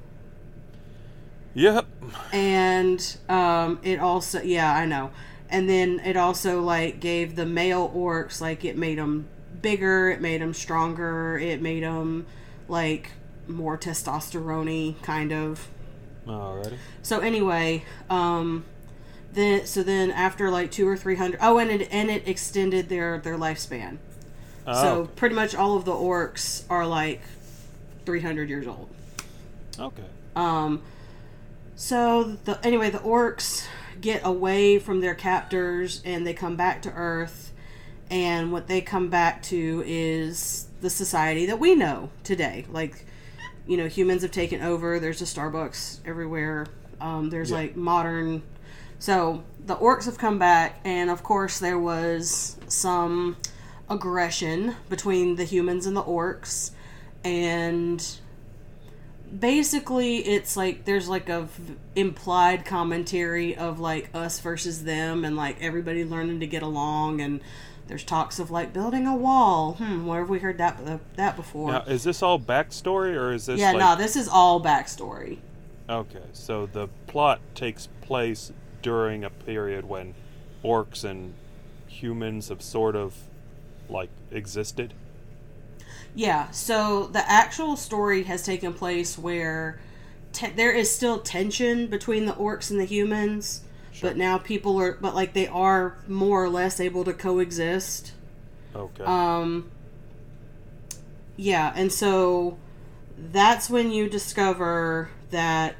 Yep. 1.53 1.86
And 2.31 3.17
um, 3.29 3.79
it 3.83 4.00
also, 4.00 4.41
yeah, 4.41 4.74
I 4.74 4.86
know. 4.86 5.12
And 5.50 5.69
then 5.69 6.00
it 6.00 6.17
also 6.17 6.62
like 6.62 7.00
gave 7.00 7.36
the 7.36 7.45
male 7.45 7.89
orcs 7.95 8.41
like 8.41 8.65
it 8.65 8.77
made 8.77 8.98
them 8.98 9.27
bigger, 9.62 10.10
it 10.10 10.22
made 10.22 10.41
them 10.41 10.53
stronger, 10.53 11.38
it 11.38 11.62
made 11.62 11.83
them 11.83 12.25
like 12.67 13.12
more 13.48 13.77
testosterone 13.77 15.01
kind 15.03 15.31
of. 15.31 15.67
Alrighty. 16.25 16.77
So 17.01 17.19
anyway, 17.19 17.83
um, 18.10 18.65
then 19.33 19.65
so 19.65 19.83
then 19.83 20.10
after 20.12 20.50
like 20.50 20.72
two 20.72 20.88
or 20.88 20.98
three 20.98 21.15
hundred, 21.15 21.39
oh, 21.41 21.60
and 21.60 21.69
it 21.69 21.88
and 21.91 22.10
it 22.10 22.27
extended 22.27 22.89
their 22.89 23.19
their 23.19 23.38
lifespan. 23.38 23.98
Oh, 24.65 24.81
so 24.81 25.05
pretty 25.15 25.36
much 25.36 25.53
all 25.53 25.75
of 25.75 25.86
the 25.86 25.91
orcs 25.91 26.63
are 26.69 26.88
like 26.88 27.22
three 28.05 28.22
hundred 28.22 28.50
years 28.50 28.67
old. 28.67 28.89
okay. 29.79 30.03
Um, 30.36 30.81
so 31.75 32.24
the 32.46 32.60
anyway, 32.65 32.89
the 32.89 33.00
orcs 33.00 33.65
get 34.01 34.22
away 34.25 34.80
from 34.80 35.01
their 35.01 35.15
captors 35.15 36.01
and 36.03 36.25
they 36.27 36.34
come 36.34 36.56
back 36.56 36.82
to 36.84 36.92
Earth, 36.92 37.53
and 38.10 38.51
what 38.51 38.68
they 38.68 38.82
come 38.82 39.10
back 39.10 39.42
to 39.44 39.84
is 39.86 40.68
the 40.82 40.89
society 40.89 41.46
that 41.46 41.60
we 41.60 41.75
know 41.75 42.10
today. 42.24 42.65
Like, 42.70 43.06
you 43.65 43.77
know, 43.77 43.88
humans 43.88 44.22
have 44.24 44.32
taken 44.32 44.62
over. 44.62 45.00
There's 45.00 45.22
a 45.22 45.25
Starbucks 45.25 46.00
everywhere. 46.06 46.68
Um, 47.00 47.30
there's 47.30 47.50
Yeah. 47.51 47.58
like 47.58 47.75
modern. 47.75 48.44
So 49.00 49.44
the 49.65 49.75
orcs 49.75 50.06
have 50.06 50.18
come 50.18 50.38
back, 50.39 50.80
and 50.84 51.10
of 51.10 51.24
course 51.24 51.60
there 51.60 51.80
was 51.80 52.58
some 52.68 53.38
aggression 53.89 54.75
between 54.89 55.36
the 55.36 55.44
humans 55.44 55.86
and 55.86 55.96
the 55.96 56.03
orcs, 56.03 56.72
and 57.24 58.06
basically 59.40 60.18
it's 60.18 60.56
like 60.56 60.86
there's 60.86 61.10
like 61.10 61.30
a 61.30 61.44
v- 61.44 61.75
implied 61.96 62.66
commentary 62.66 63.56
of 63.56 63.80
like 63.80 64.10
us 64.13 64.40
versus 64.40 64.84
them 64.84 65.25
and 65.25 65.36
like 65.36 65.62
everybody 65.62 66.06
learning 66.06 66.40
to 66.40 66.48
get 66.48 66.62
along 66.62 67.22
and 67.22 67.42
there's 67.88 68.04
talks 68.04 68.40
of 68.40 68.50
like 68.52 68.72
building 68.74 69.08
a 69.08 69.16
wall. 69.16 69.74
Hmm 69.74 70.06
where 70.06 70.20
have 70.20 70.30
we 70.30 70.40
heard 70.40 70.58
that 70.60 70.80
uh, 70.86 70.98
that 71.16 71.36
before? 71.36 71.72
Now, 71.72 71.82
is 71.82 72.04
this 72.04 72.22
all 72.22 72.40
backstory 72.40 73.16
or 73.16 73.34
is 73.34 73.46
this 73.46 73.60
yeah 73.60 73.72
like 73.72 73.80
no 73.80 73.96
this 73.96 74.16
is 74.16 74.28
all 74.28 74.62
backstory. 74.62 75.40
Okay, 75.90 76.24
so 76.32 76.66
the 76.66 76.88
plot 77.08 77.42
takes 77.56 77.88
place 78.02 78.52
during 78.82 79.24
a 79.24 79.30
period 79.30 79.86
when 79.86 80.13
orcs 80.63 81.04
and 81.04 81.34
humans 81.88 82.50
have 82.50 82.62
sort 82.62 82.96
of 82.96 83.16
like 83.90 84.10
existed. 84.32 84.94
Yeah, 86.15 86.51
so 86.51 87.08
the 87.08 87.29
actual 87.29 87.75
story 87.75 88.24
has 88.24 88.43
taken 88.43 88.74
place 88.74 89.17
where 89.17 89.79
te- 90.32 90.51
there 90.51 90.72
is 90.72 90.93
still 90.93 91.20
tension 91.20 91.88
between 91.88 92.25
the 92.25 92.34
orcs 92.34 92.70
and 92.70 92.79
the 92.79 92.86
humans, 92.86 93.62
Sure. 93.91 94.10
but 94.10 94.17
now 94.17 94.38
people 94.38 94.79
are, 94.79 94.93
but 94.93 95.15
like 95.15 95.34
they 95.34 95.48
are 95.48 95.98
more 96.08 96.43
or 96.43 96.50
less 96.50 96.79
able 96.79 97.03
to 97.05 97.13
coexist. 97.13 98.12
Okay. 98.75 99.03
Um, 99.03 99.72
yeah, 101.36 101.74
and 101.75 101.91
so 101.91 102.58
that's 103.17 103.70
when 103.70 103.91
you 103.91 104.08
discover 104.08 105.10
that 105.32 105.75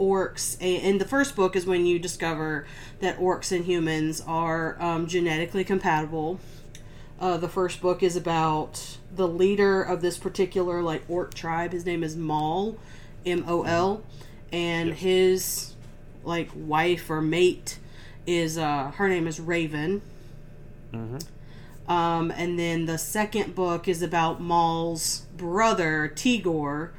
orcs, 0.00 0.56
and 0.60 1.00
the 1.00 1.06
first 1.06 1.36
book 1.36 1.54
is 1.54 1.66
when 1.66 1.84
you 1.84 1.98
discover 1.98 2.66
that 3.00 3.18
orcs 3.18 3.52
and 3.54 3.66
humans 3.66 4.22
are 4.26 4.80
um, 4.80 5.06
genetically 5.06 5.64
compatible. 5.64 6.40
Uh, 7.22 7.36
the 7.36 7.48
first 7.48 7.80
book 7.80 8.02
is 8.02 8.16
about 8.16 8.98
the 9.14 9.28
leader 9.28 9.80
of 9.80 10.02
this 10.02 10.18
particular 10.18 10.82
like 10.82 11.04
orc 11.08 11.32
tribe. 11.34 11.70
His 11.70 11.86
name 11.86 12.02
is 12.02 12.16
Mol, 12.16 12.76
M 13.24 13.44
O 13.46 13.62
L, 13.62 14.02
and 14.52 14.88
Yes. 14.88 14.98
his 14.98 15.74
like 16.24 16.50
wife 16.54 17.08
or 17.08 17.20
mate 17.20 17.78
is 18.26 18.58
uh 18.58 18.90
her 18.96 19.08
name 19.08 19.28
is 19.28 19.38
Raven. 19.38 20.02
hmm 20.90 21.18
Um, 21.88 22.32
and 22.32 22.58
then 22.58 22.86
the 22.86 22.98
second 22.98 23.54
book 23.54 23.86
is 23.86 24.02
about 24.02 24.40
Mol's 24.40 25.20
brother, 25.36 26.12
Tigor. 26.14 26.90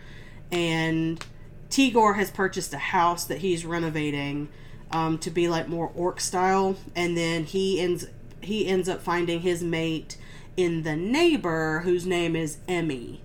And 0.52 1.24
Tigor 1.70 2.16
has 2.16 2.32
purchased 2.32 2.74
a 2.74 2.78
house 2.78 3.26
that 3.26 3.40
he's 3.40 3.66
renovating 3.66 4.48
um, 4.92 5.18
to 5.20 5.30
be 5.30 5.50
like 5.50 5.68
more 5.68 5.92
orc 5.96 6.22
style. 6.22 6.78
And 6.96 7.18
then 7.18 7.44
he 7.44 7.82
ends 7.82 8.06
he 8.46 8.68
ends 8.68 8.90
up 8.90 9.02
finding 9.02 9.42
his 9.42 9.64
mate 9.64 10.18
in 10.56 10.84
the 10.84 10.96
neighbor 10.96 11.82
whose 11.82 12.06
name 12.06 12.36
is 12.36 12.58
Emmy. 12.68 13.22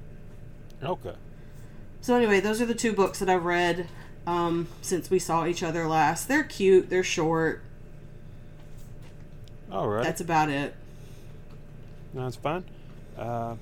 Okay. 0.83 1.15
So 2.01 2.15
anyway, 2.15 2.41
those 2.41 2.61
are 2.61 2.67
the 2.67 2.75
two 2.75 2.93
books 2.93 3.19
that 3.19 3.29
I've 3.29 3.45
read 3.45 3.89
um, 4.27 4.69
since 4.81 5.11
we 5.11 5.19
saw 5.19 5.47
each 5.47 5.63
other 5.63 5.87
last. 5.87 6.29
They're 6.29 6.45
cute. 6.45 6.91
They're 6.91 7.03
short. 7.03 7.63
All 9.71 9.89
right. 9.89 10.05
That's 10.05 10.21
about 10.21 10.49
it. 10.49 10.75
That's 12.15 12.37
fine. 12.37 12.65
Uh, 13.17 13.57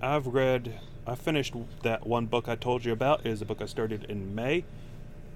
I've 0.00 0.26
read. 0.26 0.78
I 1.06 1.14
finished 1.14 1.54
that 1.82 2.06
one 2.06 2.26
book 2.26 2.48
I 2.48 2.56
told 2.56 2.84
you 2.84 2.92
about. 2.92 3.24
It 3.24 3.30
is 3.30 3.40
a 3.40 3.44
book 3.44 3.62
I 3.62 3.66
started 3.66 4.04
in 4.04 4.34
May. 4.34 4.64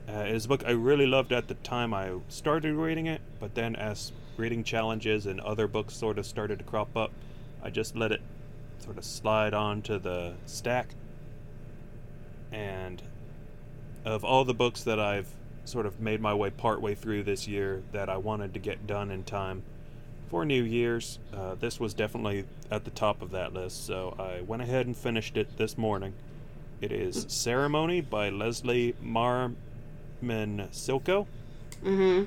Uh, 0.08 0.22
it 0.22 0.34
is 0.34 0.46
a 0.46 0.48
book 0.48 0.64
I 0.66 0.72
really 0.72 1.06
loved 1.06 1.32
at 1.32 1.48
the 1.48 1.54
time 1.54 1.94
I 1.94 2.12
started 2.28 2.74
reading 2.74 3.06
it, 3.06 3.20
but 3.38 3.54
then 3.54 3.76
as 3.76 4.12
reading 4.40 4.64
challenges 4.64 5.26
and 5.26 5.40
other 5.40 5.68
books 5.68 5.94
sort 5.94 6.18
of 6.18 6.26
started 6.26 6.58
to 6.58 6.64
crop 6.64 6.96
up, 6.96 7.12
I 7.62 7.70
just 7.70 7.94
let 7.94 8.10
it 8.10 8.22
sort 8.78 8.98
of 8.98 9.04
slide 9.04 9.54
onto 9.54 9.98
the 9.98 10.32
stack. 10.46 10.94
And 12.50 13.02
of 14.04 14.24
all 14.24 14.44
the 14.44 14.54
books 14.54 14.82
that 14.84 14.98
I've 14.98 15.28
sort 15.64 15.86
of 15.86 16.00
made 16.00 16.20
my 16.20 16.34
way 16.34 16.50
partway 16.50 16.94
through 16.94 17.22
this 17.22 17.46
year 17.46 17.82
that 17.92 18.08
I 18.08 18.16
wanted 18.16 18.54
to 18.54 18.60
get 18.60 18.86
done 18.86 19.10
in 19.10 19.22
time, 19.22 19.62
for 20.30 20.44
New 20.44 20.62
Year's. 20.62 21.18
Uh, 21.34 21.56
this 21.56 21.80
was 21.80 21.92
definitely 21.92 22.44
at 22.70 22.84
the 22.84 22.90
top 22.90 23.20
of 23.20 23.32
that 23.32 23.52
list, 23.52 23.84
so 23.84 24.14
I 24.18 24.42
went 24.42 24.62
ahead 24.62 24.86
and 24.86 24.96
finished 24.96 25.36
it 25.36 25.58
this 25.58 25.76
morning. 25.76 26.14
It 26.80 26.92
is 26.92 27.26
Ceremony 27.28 28.00
by 28.00 28.30
Leslie 28.30 28.94
Marmon 29.04 29.56
Silko. 30.22 31.26
Mm-hmm. 31.84 32.24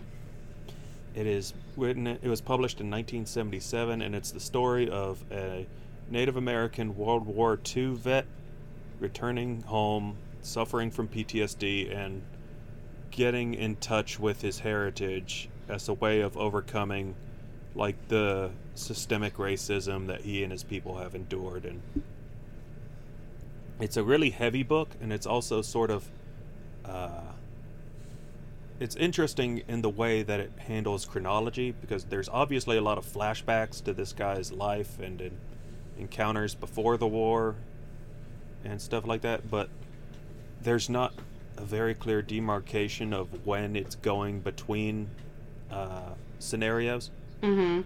It 1.15 1.27
is 1.27 1.53
written. 1.77 2.07
It 2.07 2.23
was 2.23 2.41
published 2.41 2.81
in 2.81 2.89
1977, 2.89 4.01
and 4.01 4.15
it's 4.15 4.31
the 4.31 4.39
story 4.39 4.89
of 4.89 5.23
a 5.31 5.67
Native 6.09 6.37
American 6.37 6.97
World 6.97 7.25
War 7.25 7.59
II 7.75 7.93
vet 7.95 8.25
returning 8.99 9.61
home, 9.63 10.17
suffering 10.41 10.89
from 10.89 11.07
PTSD, 11.07 11.95
and 11.95 12.23
getting 13.11 13.53
in 13.53 13.75
touch 13.75 14.19
with 14.19 14.41
his 14.41 14.59
heritage 14.59 15.49
as 15.69 15.87
a 15.87 15.93
way 15.93 16.21
of 16.21 16.35
overcoming, 16.35 17.15
like 17.75 18.07
the 18.07 18.49
systemic 18.73 19.35
racism 19.35 20.07
that 20.07 20.21
he 20.21 20.41
and 20.41 20.51
his 20.51 20.63
people 20.63 20.97
have 20.97 21.13
endured. 21.13 21.65
And 21.65 21.81
it's 23.79 23.97
a 23.97 24.03
really 24.03 24.31
heavy 24.31 24.63
book, 24.63 24.89
and 24.99 25.13
it's 25.13 25.27
also 25.27 25.61
sort 25.61 25.91
of. 25.91 26.09
Uh, 26.83 27.21
it's 28.83 28.97
interesting 28.97 29.63
in 29.69 29.81
the 29.81 29.89
way 29.89 30.23
that 30.23 30.41
it 30.41 30.51
handles 30.67 31.05
chronology 31.05 31.71
because 31.71 32.03
there's 32.03 32.27
obviously 32.27 32.75
a 32.75 32.81
lot 32.81 32.97
of 32.97 33.05
flashbacks 33.05 33.81
to 33.81 33.93
this 33.93 34.11
guy's 34.11 34.51
life 34.51 34.99
and 34.99 35.21
in 35.21 35.37
encounters 35.97 36.53
before 36.53 36.97
the 36.97 37.07
war 37.07 37.55
and 38.65 38.81
stuff 38.81 39.07
like 39.07 39.21
that, 39.21 39.49
but 39.49 39.69
there's 40.61 40.89
not 40.89 41.13
a 41.55 41.63
very 41.63 41.93
clear 41.93 42.21
demarcation 42.21 43.13
of 43.13 43.45
when 43.45 43.77
it's 43.77 43.95
going 43.95 44.41
between 44.41 45.09
uh, 45.71 46.09
scenarios. 46.39 47.09
Mm-hmm. 47.41 47.83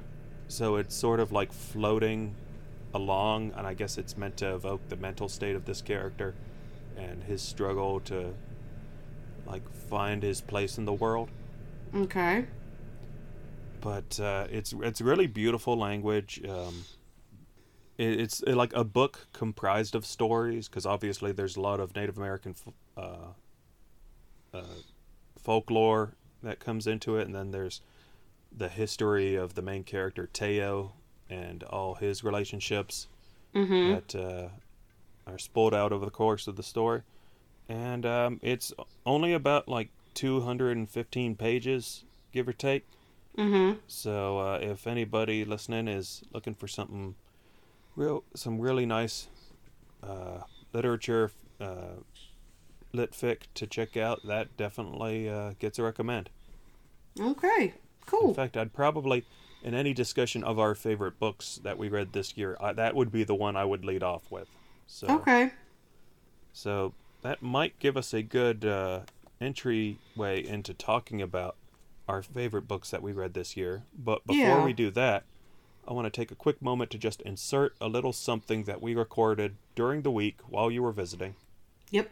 So 0.48 0.78
it's 0.78 0.96
sort 0.96 1.20
of 1.20 1.32
like 1.32 1.54
floating 1.54 2.34
along, 2.96 3.52
and 3.56 3.68
I 3.68 3.76
guess 3.76 4.00
it's 4.00 4.18
meant 4.18 4.38
to 4.38 4.56
evoke 4.56 4.90
the 4.90 4.96
mental 4.96 5.30
state 5.30 5.56
of 5.56 5.66
this 5.66 5.80
character 5.80 6.34
and 6.98 7.24
his 7.26 7.44
struggle 7.44 8.00
to 8.00 8.34
like 9.48 9.68
find 9.90 10.22
his 10.24 10.42
place 10.42 10.78
in 10.78 10.86
the 10.86 10.94
world. 10.94 11.30
Okay. 11.96 12.46
But 13.82 14.20
uh, 14.20 14.48
it's 14.50 14.74
it's 14.82 15.02
really 15.02 15.28
beautiful 15.28 15.78
language. 15.78 16.42
Um, 16.48 16.84
it, 17.98 18.20
it's 18.20 18.42
like 18.44 18.74
a 18.74 18.84
book 18.84 19.28
comprised 19.34 19.96
of 19.96 20.06
stories 20.06 20.68
because 20.68 20.86
obviously 20.86 21.32
there's 21.32 21.56
a 21.56 21.62
lot 21.62 21.80
of 21.80 21.96
Native 21.96 22.18
American 22.18 22.56
f- 22.68 22.74
uh, 22.98 24.58
uh, 24.58 24.62
folklore 25.42 26.14
that 26.44 26.60
comes 26.60 26.88
into 26.88 27.18
it, 27.18 27.26
and 27.26 27.34
then 27.36 27.52
there's 27.52 27.82
the 28.56 28.70
history 28.70 29.36
of 29.36 29.54
the 29.54 29.62
main 29.62 29.84
character 29.84 30.30
Tayo 30.34 30.92
and 31.30 31.64
all 31.64 31.96
his 31.96 32.24
relationships 32.24 33.08
Mm-hmm. 33.56 33.92
that 33.94 34.16
uh, 34.16 34.50
are 35.32 35.40
spoiled 35.40 35.74
out 35.74 35.92
over 35.92 36.06
the 36.06 36.12
course 36.12 36.48
of 36.48 36.58
the 36.58 36.64
story. 36.64 37.02
And 37.70 38.06
um, 38.06 38.40
it's 38.42 38.74
only 39.06 39.34
about 39.34 39.68
like 39.68 39.90
215 40.14 41.36
pages, 41.36 42.04
give 42.32 42.48
or 42.48 42.54
take. 42.54 42.86
Mm-hmm. 43.38 43.80
So 43.88 44.40
uh, 44.40 44.60
if 44.62 44.88
anybody 44.88 45.46
listening 45.46 45.88
is 45.88 46.24
looking 46.34 46.56
for 46.56 46.68
something 46.68 47.16
real, 47.96 48.24
some 48.36 48.60
really 48.60 48.86
nice 48.86 49.28
uh, 50.02 50.40
literature, 50.74 51.32
uh, 51.60 51.98
lit 52.94 53.12
fic 53.12 53.42
to 53.56 53.68
check 53.68 53.98
out, 53.98 54.26
that 54.26 54.56
definitely 54.58 55.30
uh, 55.30 55.54
gets 55.60 55.78
a 55.78 55.84
recommend. 55.84 56.30
Okay. 57.20 57.74
Cool. 58.06 58.30
In 58.30 58.34
fact, 58.34 58.56
I'd 58.56 58.74
probably, 58.74 59.26
in 59.64 59.74
any 59.74 59.94
discussion 59.94 60.44
of 60.44 60.58
our 60.58 60.74
favorite 60.74 61.20
books 61.20 61.60
that 61.64 61.78
we 61.78 61.90
read 61.90 62.14
this 62.14 62.38
year, 62.38 62.58
I, 62.60 62.74
that 62.74 62.96
would 62.96 63.12
be 63.12 63.24
the 63.24 63.36
one 63.36 63.56
I 63.56 63.66
would 63.66 63.84
lead 63.84 64.02
off 64.02 64.32
with. 64.32 64.48
So, 64.88 65.08
Okay. 65.08 65.52
so 66.54 66.94
that 67.22 67.42
might 67.42 67.80
give 67.80 67.98
us 67.98 68.14
a 68.14 68.22
good 68.22 68.66
uh, 68.66 69.02
entryway 69.42 70.44
into 70.46 70.74
talking 70.74 71.22
about 71.22 71.56
our 72.08 72.22
favorite 72.24 72.68
books 72.68 72.90
that 72.92 73.02
we 73.02 73.12
read 73.12 73.34
this 73.34 73.58
year. 73.58 73.84
But 73.98 74.26
before 74.26 74.40
Yeah. 74.42 74.64
we 74.66 74.74
do 74.74 74.90
that, 74.92 75.24
I 75.88 75.94
want 75.94 76.06
to 76.06 76.10
take 76.10 76.32
a 76.32 76.36
quick 76.36 76.62
moment 76.62 76.92
to 76.92 76.98
just 76.98 77.22
insert 77.22 77.76
a 77.80 77.88
little 77.88 78.14
something 78.14 78.64
that 78.66 78.82
we 78.82 78.96
recorded 78.96 79.56
during 79.76 80.02
the 80.02 80.12
week 80.12 80.38
while 80.48 80.70
you 80.72 80.84
were 80.84 80.92
visiting. 80.92 81.36
Yep. 81.92 82.10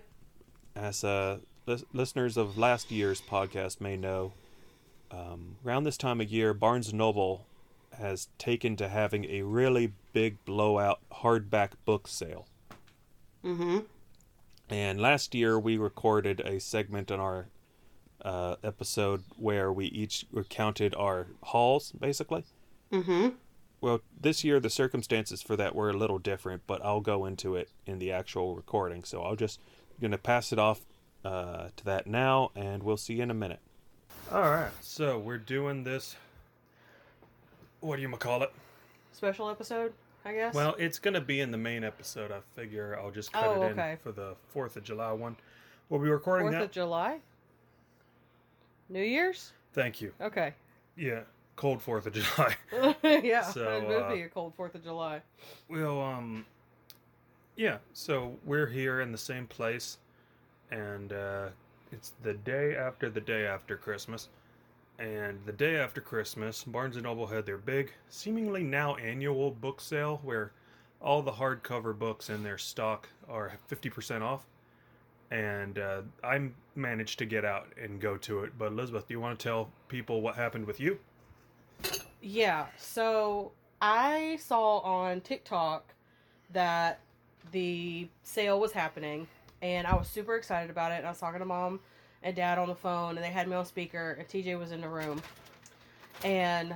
As 0.75 1.03
uh, 1.03 1.39
lis- 1.65 1.83
listeners 1.93 2.37
of 2.37 2.57
last 2.57 2.91
year's 2.91 3.21
podcast 3.21 3.79
may 3.81 3.95
know, 3.97 4.33
um, 5.11 5.57
around 5.65 5.83
this 5.83 5.97
time 5.97 6.19
of 6.21 6.29
year, 6.29 6.53
Barnes 6.53 6.93
Noble 6.93 7.45
has 7.97 8.27
taken 8.37 8.75
to 8.77 8.89
having 8.89 9.25
a 9.25 9.43
really 9.43 9.93
big 10.11 10.43
blowout 10.45 10.99
hardback 11.21 11.71
book 11.85 12.07
sale. 12.07 12.47
Mm-hmm. 13.43 13.79
And 14.69 14.99
last 14.99 15.35
year 15.35 15.59
we 15.59 15.77
recorded 15.77 16.39
a 16.39 16.59
segment 16.59 17.11
on 17.11 17.19
our 17.19 17.47
uh, 18.23 18.55
episode 18.63 19.23
where 19.37 19.71
we 19.71 19.85
each 19.85 20.25
recounted 20.31 20.95
our 20.95 21.27
hauls, 21.43 21.91
basically. 21.91 22.43
Mm-hmm. 22.91 23.29
Well, 23.81 24.01
this 24.19 24.43
year 24.43 24.59
the 24.59 24.69
circumstances 24.69 25.43
for 25.43 25.55
that 25.55 25.75
were 25.75 25.89
a 25.89 25.97
little 25.97 26.17
different, 26.17 26.63
but 26.65 26.83
I'll 26.83 27.01
go 27.01 27.25
into 27.25 27.55
it 27.55 27.69
in 27.85 27.99
the 27.99 28.11
actual 28.11 28.55
recording. 28.55 29.03
So 29.03 29.21
I'll 29.21 29.35
just 29.35 29.59
gonna 30.01 30.17
pass 30.17 30.51
it 30.51 30.59
off 30.59 30.81
uh, 31.23 31.69
to 31.75 31.85
that 31.85 32.07
now, 32.07 32.51
and 32.55 32.83
we'll 32.83 32.97
see 32.97 33.15
you 33.15 33.23
in 33.23 33.31
a 33.31 33.35
minute. 33.35 33.59
All 34.31 34.41
right, 34.41 34.71
so 34.81 35.19
we're 35.19 35.37
doing 35.37 35.83
this. 35.83 36.15
What 37.81 37.97
do 37.97 38.01
you 38.01 38.09
call 38.09 38.41
it? 38.41 38.51
Special 39.11 39.49
episode, 39.49 39.93
I 40.25 40.33
guess. 40.33 40.55
Well, 40.55 40.75
it's 40.79 40.97
gonna 40.99 41.21
be 41.21 41.39
in 41.41 41.51
the 41.51 41.57
main 41.57 41.83
episode. 41.83 42.31
I 42.31 42.39
figure 42.59 42.97
I'll 42.99 43.11
just 43.11 43.31
cut 43.31 43.45
Oh, 43.45 43.61
it 43.61 43.65
in 43.67 43.71
okay. 43.79 43.97
for 44.01 44.11
the 44.11 44.35
Fourth 44.49 44.75
of 44.75 44.83
July 44.83 45.11
one. 45.11 45.37
We'll 45.89 46.01
be 46.01 46.09
recording 46.09 46.47
Fourth 46.47 46.53
that. 46.59 46.63
of 46.65 46.71
July. 46.71 47.19
New 48.89 49.03
Year's. 49.03 49.51
Thank 49.73 50.01
you. 50.01 50.11
Okay. 50.19 50.53
Yeah, 50.97 51.21
cold 51.55 51.81
Fourth 51.81 52.07
of 52.07 52.13
July. 52.13 52.55
yeah, 53.03 53.43
So, 53.43 53.77
it 53.77 53.87
would 53.87 54.03
uh, 54.03 54.11
be 54.13 54.21
a 54.23 54.29
cold 54.29 54.53
Fourth 54.55 54.73
of 54.75 54.83
July. 54.83 55.21
Well, 55.69 56.01
um, 56.01 56.45
yeah. 57.55 57.77
So 57.93 58.35
we're 58.45 58.67
here 58.67 59.01
in 59.01 59.11
the 59.11 59.17
same 59.17 59.45
place, 59.47 59.97
and 60.71 61.13
uh, 61.13 61.47
it's 61.91 62.13
the 62.23 62.33
day 62.33 62.75
after 62.75 63.09
the 63.09 63.21
day 63.21 63.45
after 63.45 63.75
Christmas, 63.77 64.29
and 64.99 65.39
the 65.45 65.51
day 65.51 65.77
after 65.77 66.01
Christmas, 66.01 66.63
Barnes 66.63 66.95
and 66.95 67.03
Noble 67.03 67.27
had 67.27 67.45
their 67.45 67.57
big, 67.57 67.91
seemingly 68.09 68.63
now 68.63 68.95
annual 68.95 69.51
book 69.51 69.81
sale 69.81 70.21
where 70.23 70.51
all 71.01 71.21
the 71.21 71.33
hardcover 71.33 71.97
books 71.97 72.29
in 72.29 72.43
their 72.43 72.57
stock 72.57 73.09
are 73.29 73.53
fifty 73.67 73.89
percent 73.89 74.23
off. 74.23 74.45
And 75.31 75.79
uh, 75.79 76.01
I 76.23 76.49
managed 76.75 77.19
to 77.19 77.25
get 77.25 77.43
out 77.43 77.67
and 77.81 77.99
go 77.99 78.15
to 78.17 78.43
it. 78.43 78.57
But 78.57 78.71
Elizabeth, 78.71 79.07
do 79.07 79.13
you 79.13 79.19
want 79.19 79.37
to 79.39 79.43
tell 79.43 79.69
people 79.87 80.21
what 80.21 80.35
happened 80.35 80.65
with 80.65 80.79
you? 80.79 80.99
Yeah. 82.21 82.67
So 82.77 83.51
I 83.81 84.37
saw 84.39 84.79
on 84.79 85.21
TikTok 85.21 85.93
that 86.53 86.99
the 87.51 88.07
sale 88.23 88.59
was 88.59 88.71
happening, 88.71 89.27
and 89.61 89.85
I 89.87 89.95
was 89.95 90.07
super 90.07 90.35
excited 90.35 90.69
about 90.69 90.91
it. 90.91 90.99
And 90.99 91.07
I 91.07 91.09
was 91.09 91.19
talking 91.19 91.39
to 91.39 91.45
mom 91.45 91.79
and 92.23 92.35
dad 92.35 92.57
on 92.57 92.67
the 92.67 92.75
phone, 92.75 93.15
and 93.15 93.23
they 93.23 93.31
had 93.31 93.47
me 93.47 93.55
on 93.55 93.65
speaker, 93.65 94.15
and 94.17 94.27
TJ 94.27 94.57
was 94.57 94.71
in 94.71 94.81
the 94.81 94.89
room, 94.89 95.21
and 96.23 96.75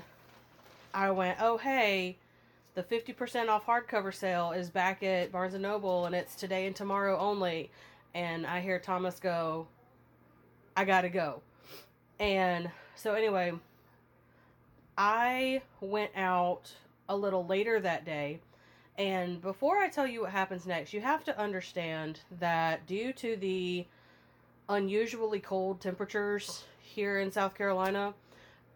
I 0.93 1.11
went, 1.11 1.37
"Oh 1.41 1.57
hey." 1.57 2.17
The 2.75 2.83
50% 2.83 3.49
off 3.49 3.65
hardcover 3.65 4.13
sale 4.13 4.53
is 4.53 4.69
back 4.69 5.03
at 5.03 5.33
Barnes 5.33 5.53
& 5.53 5.59
Noble 5.59 6.05
and 6.05 6.15
it's 6.15 6.35
today 6.35 6.65
and 6.65 6.73
tomorrow 6.73 7.17
only. 7.17 7.71
And 8.13 8.47
I 8.47 8.61
hear 8.61 8.79
Thomas 8.79 9.19
go, 9.19 9.67
I 10.77 10.85
gotta 10.85 11.09
go. 11.09 11.41
And 12.19 12.71
so, 12.95 13.15
anyway, 13.15 13.53
I 14.97 15.61
went 15.81 16.11
out 16.15 16.71
a 17.09 17.17
little 17.17 17.45
later 17.45 17.79
that 17.79 18.05
day. 18.05 18.39
And 18.97 19.41
before 19.41 19.77
I 19.77 19.89
tell 19.89 20.07
you 20.07 20.21
what 20.21 20.31
happens 20.31 20.65
next, 20.65 20.93
you 20.93 21.01
have 21.01 21.23
to 21.25 21.39
understand 21.39 22.21
that 22.39 22.85
due 22.85 23.13
to 23.13 23.35
the 23.35 23.87
unusually 24.69 25.39
cold 25.39 25.81
temperatures 25.81 26.63
here 26.81 27.19
in 27.19 27.31
South 27.31 27.55
Carolina, 27.55 28.13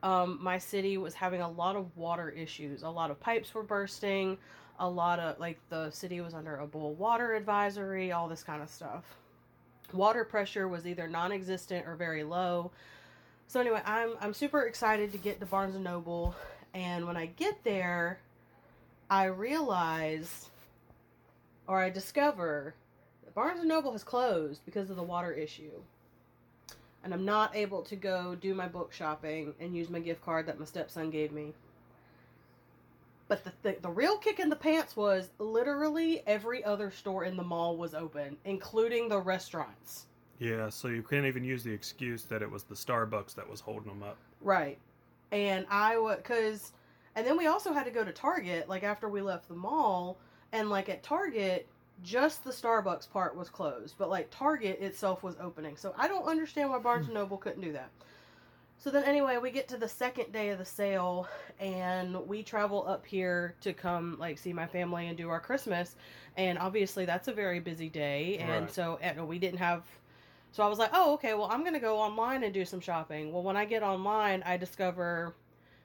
um, 0.02 0.38
my 0.42 0.58
city 0.58 0.98
was 0.98 1.14
having 1.14 1.42
a 1.42 1.50
lot 1.50 1.76
of 1.76 1.96
water 1.96 2.30
issues. 2.30 2.84
A 2.84 2.90
lot 2.90 3.10
of 3.10 3.20
pipes 3.20 3.54
were 3.54 3.64
bursting. 3.64 4.38
A 4.80 4.90
lot 4.90 5.20
of, 5.20 5.40
like, 5.40 5.60
the 5.70 5.92
city 5.92 6.20
was 6.20 6.34
under 6.34 6.58
a 6.58 6.68
boil 6.68 6.94
water 6.96 7.36
advisory, 7.36 8.12
all 8.12 8.28
this 8.28 8.44
kind 8.44 8.62
of 8.62 8.70
stuff. 8.70 9.16
Water 9.94 10.26
pressure 10.26 10.68
was 10.68 10.86
either 10.88 11.08
non 11.08 11.32
existent 11.32 11.88
or 11.88 11.96
very 11.96 12.24
low. 12.24 12.72
So 13.48 13.60
anyway, 13.60 13.82
I'm 13.86 14.16
I'm 14.20 14.34
super 14.34 14.64
excited 14.64 15.12
to 15.12 15.18
get 15.20 15.40
to 15.40 15.46
Barnes 15.46 15.76
and 15.76 15.84
Noble, 15.84 16.36
and 16.74 17.06
when 17.06 17.16
I 17.16 17.28
get 17.28 17.64
there, 17.64 18.20
I 19.10 19.26
realize, 19.26 20.50
or 21.68 21.80
I 21.80 21.92
discover, 21.92 22.74
Barnes 23.36 23.60
and 23.60 23.70
Noble 23.70 23.92
has 23.94 24.04
closed 24.04 24.62
because 24.66 24.90
of 24.90 24.96
the 24.96 25.04
water 25.04 25.32
issue, 25.32 25.72
and 27.04 27.14
I'm 27.14 27.26
not 27.26 27.56
able 27.56 27.82
to 27.84 27.96
go 27.96 28.36
do 28.36 28.54
my 28.54 28.68
book 28.68 28.94
shopping 28.94 29.54
and 29.60 29.76
use 29.76 29.90
my 29.90 30.00
gift 30.00 30.24
card 30.24 30.46
that 30.48 30.60
my 30.60 30.66
stepson 30.66 31.10
gave 31.10 31.32
me. 31.32 31.54
But 33.28 33.44
the, 33.44 33.52
the 33.64 33.78
the 33.82 33.90
real 33.90 34.18
kick 34.18 34.40
in 34.40 34.50
the 34.50 34.56
pants 34.56 34.96
was 34.96 35.30
literally 35.40 36.22
every 36.28 36.64
other 36.64 36.92
store 36.92 37.24
in 37.24 37.36
the 37.38 37.44
mall 37.44 37.78
was 37.78 37.96
open, 37.96 38.38
including 38.46 39.10
the 39.10 39.20
restaurants. 39.20 40.06
Yeah, 40.40 40.70
so 40.70 40.90
you 40.90 41.04
can't 41.04 41.26
even 41.26 41.44
use 41.44 41.64
the 41.64 41.72
excuse 41.72 42.24
that 42.26 42.42
it 42.42 42.52
was 42.52 42.64
the 42.64 42.76
Starbucks 42.76 43.34
that 43.36 43.50
was 43.50 43.62
holding 43.62 43.88
them 43.88 44.04
up. 44.04 44.18
Right. 44.42 44.78
And 45.32 45.66
I 45.70 45.98
would, 45.98 46.18
because, 46.18 46.74
and 47.16 47.26
then 47.26 47.38
we 47.38 47.48
also 47.48 47.72
had 47.72 47.86
to 47.86 47.92
go 47.92 48.04
to 48.04 48.12
Target, 48.12 48.68
like 48.68 48.84
after 48.84 49.08
we 49.08 49.22
left 49.22 49.48
the 49.48 49.56
mall, 49.56 50.18
and 50.52 50.70
like 50.70 50.90
at 50.90 51.02
Target, 51.02 51.68
just 52.04 52.44
the 52.44 52.52
Starbucks 52.52 53.10
part 53.10 53.36
was 53.36 53.50
closed, 53.50 53.96
but 53.98 54.10
like 54.10 54.30
Target 54.30 54.80
itself 54.82 55.24
was 55.24 55.36
opening. 55.42 55.78
So 55.78 55.94
I 55.98 56.08
don't 56.08 56.26
understand 56.26 56.70
why 56.70 56.80
Barnes 56.80 57.06
hmm. 57.06 57.12
and 57.12 57.20
Noble 57.20 57.38
couldn't 57.38 57.62
do 57.62 57.72
that. 57.74 57.90
So 58.84 58.92
then, 58.92 59.06
anyway, 59.06 59.38
we 59.38 59.50
get 59.50 59.70
to 59.70 59.78
the 59.78 59.88
second 59.88 60.34
day 60.34 60.50
of 60.50 60.58
the 60.58 60.66
sale, 60.66 61.26
and 61.58 62.28
we 62.28 62.44
travel 62.44 62.86
up 62.86 63.06
here 63.06 63.56
to 63.62 63.72
come 63.72 64.18
like 64.20 64.38
see 64.38 64.52
my 64.52 64.68
family 64.68 65.08
and 65.08 65.18
do 65.18 65.30
our 65.30 65.40
Christmas. 65.40 65.96
And 66.36 66.60
obviously, 66.60 67.06
that's 67.06 67.30
a 67.30 67.34
very 67.34 67.62
busy 67.62 67.88
day, 67.88 68.40
and 68.40 68.66
Right. 68.66 68.72
so 68.72 69.00
eh, 69.02 69.14
and 69.16 69.28
we 69.28 69.40
didn't 69.40 69.60
have. 69.60 69.86
So 70.52 70.64
I 70.64 70.68
was 70.68 70.80
like, 70.80 70.92
oh, 70.94 71.14
okay, 71.14 71.34
well, 71.34 71.48
I'm 71.50 71.64
gonna 71.64 71.80
go 71.80 71.98
online 71.98 72.44
and 72.44 72.54
do 72.54 72.66
some 72.66 72.82
shopping. 72.82 73.32
Well, 73.32 73.42
when 73.42 73.56
I 73.56 73.64
get 73.64 73.84
online, 73.84 74.44
I 74.44 74.58
discover 74.58 75.34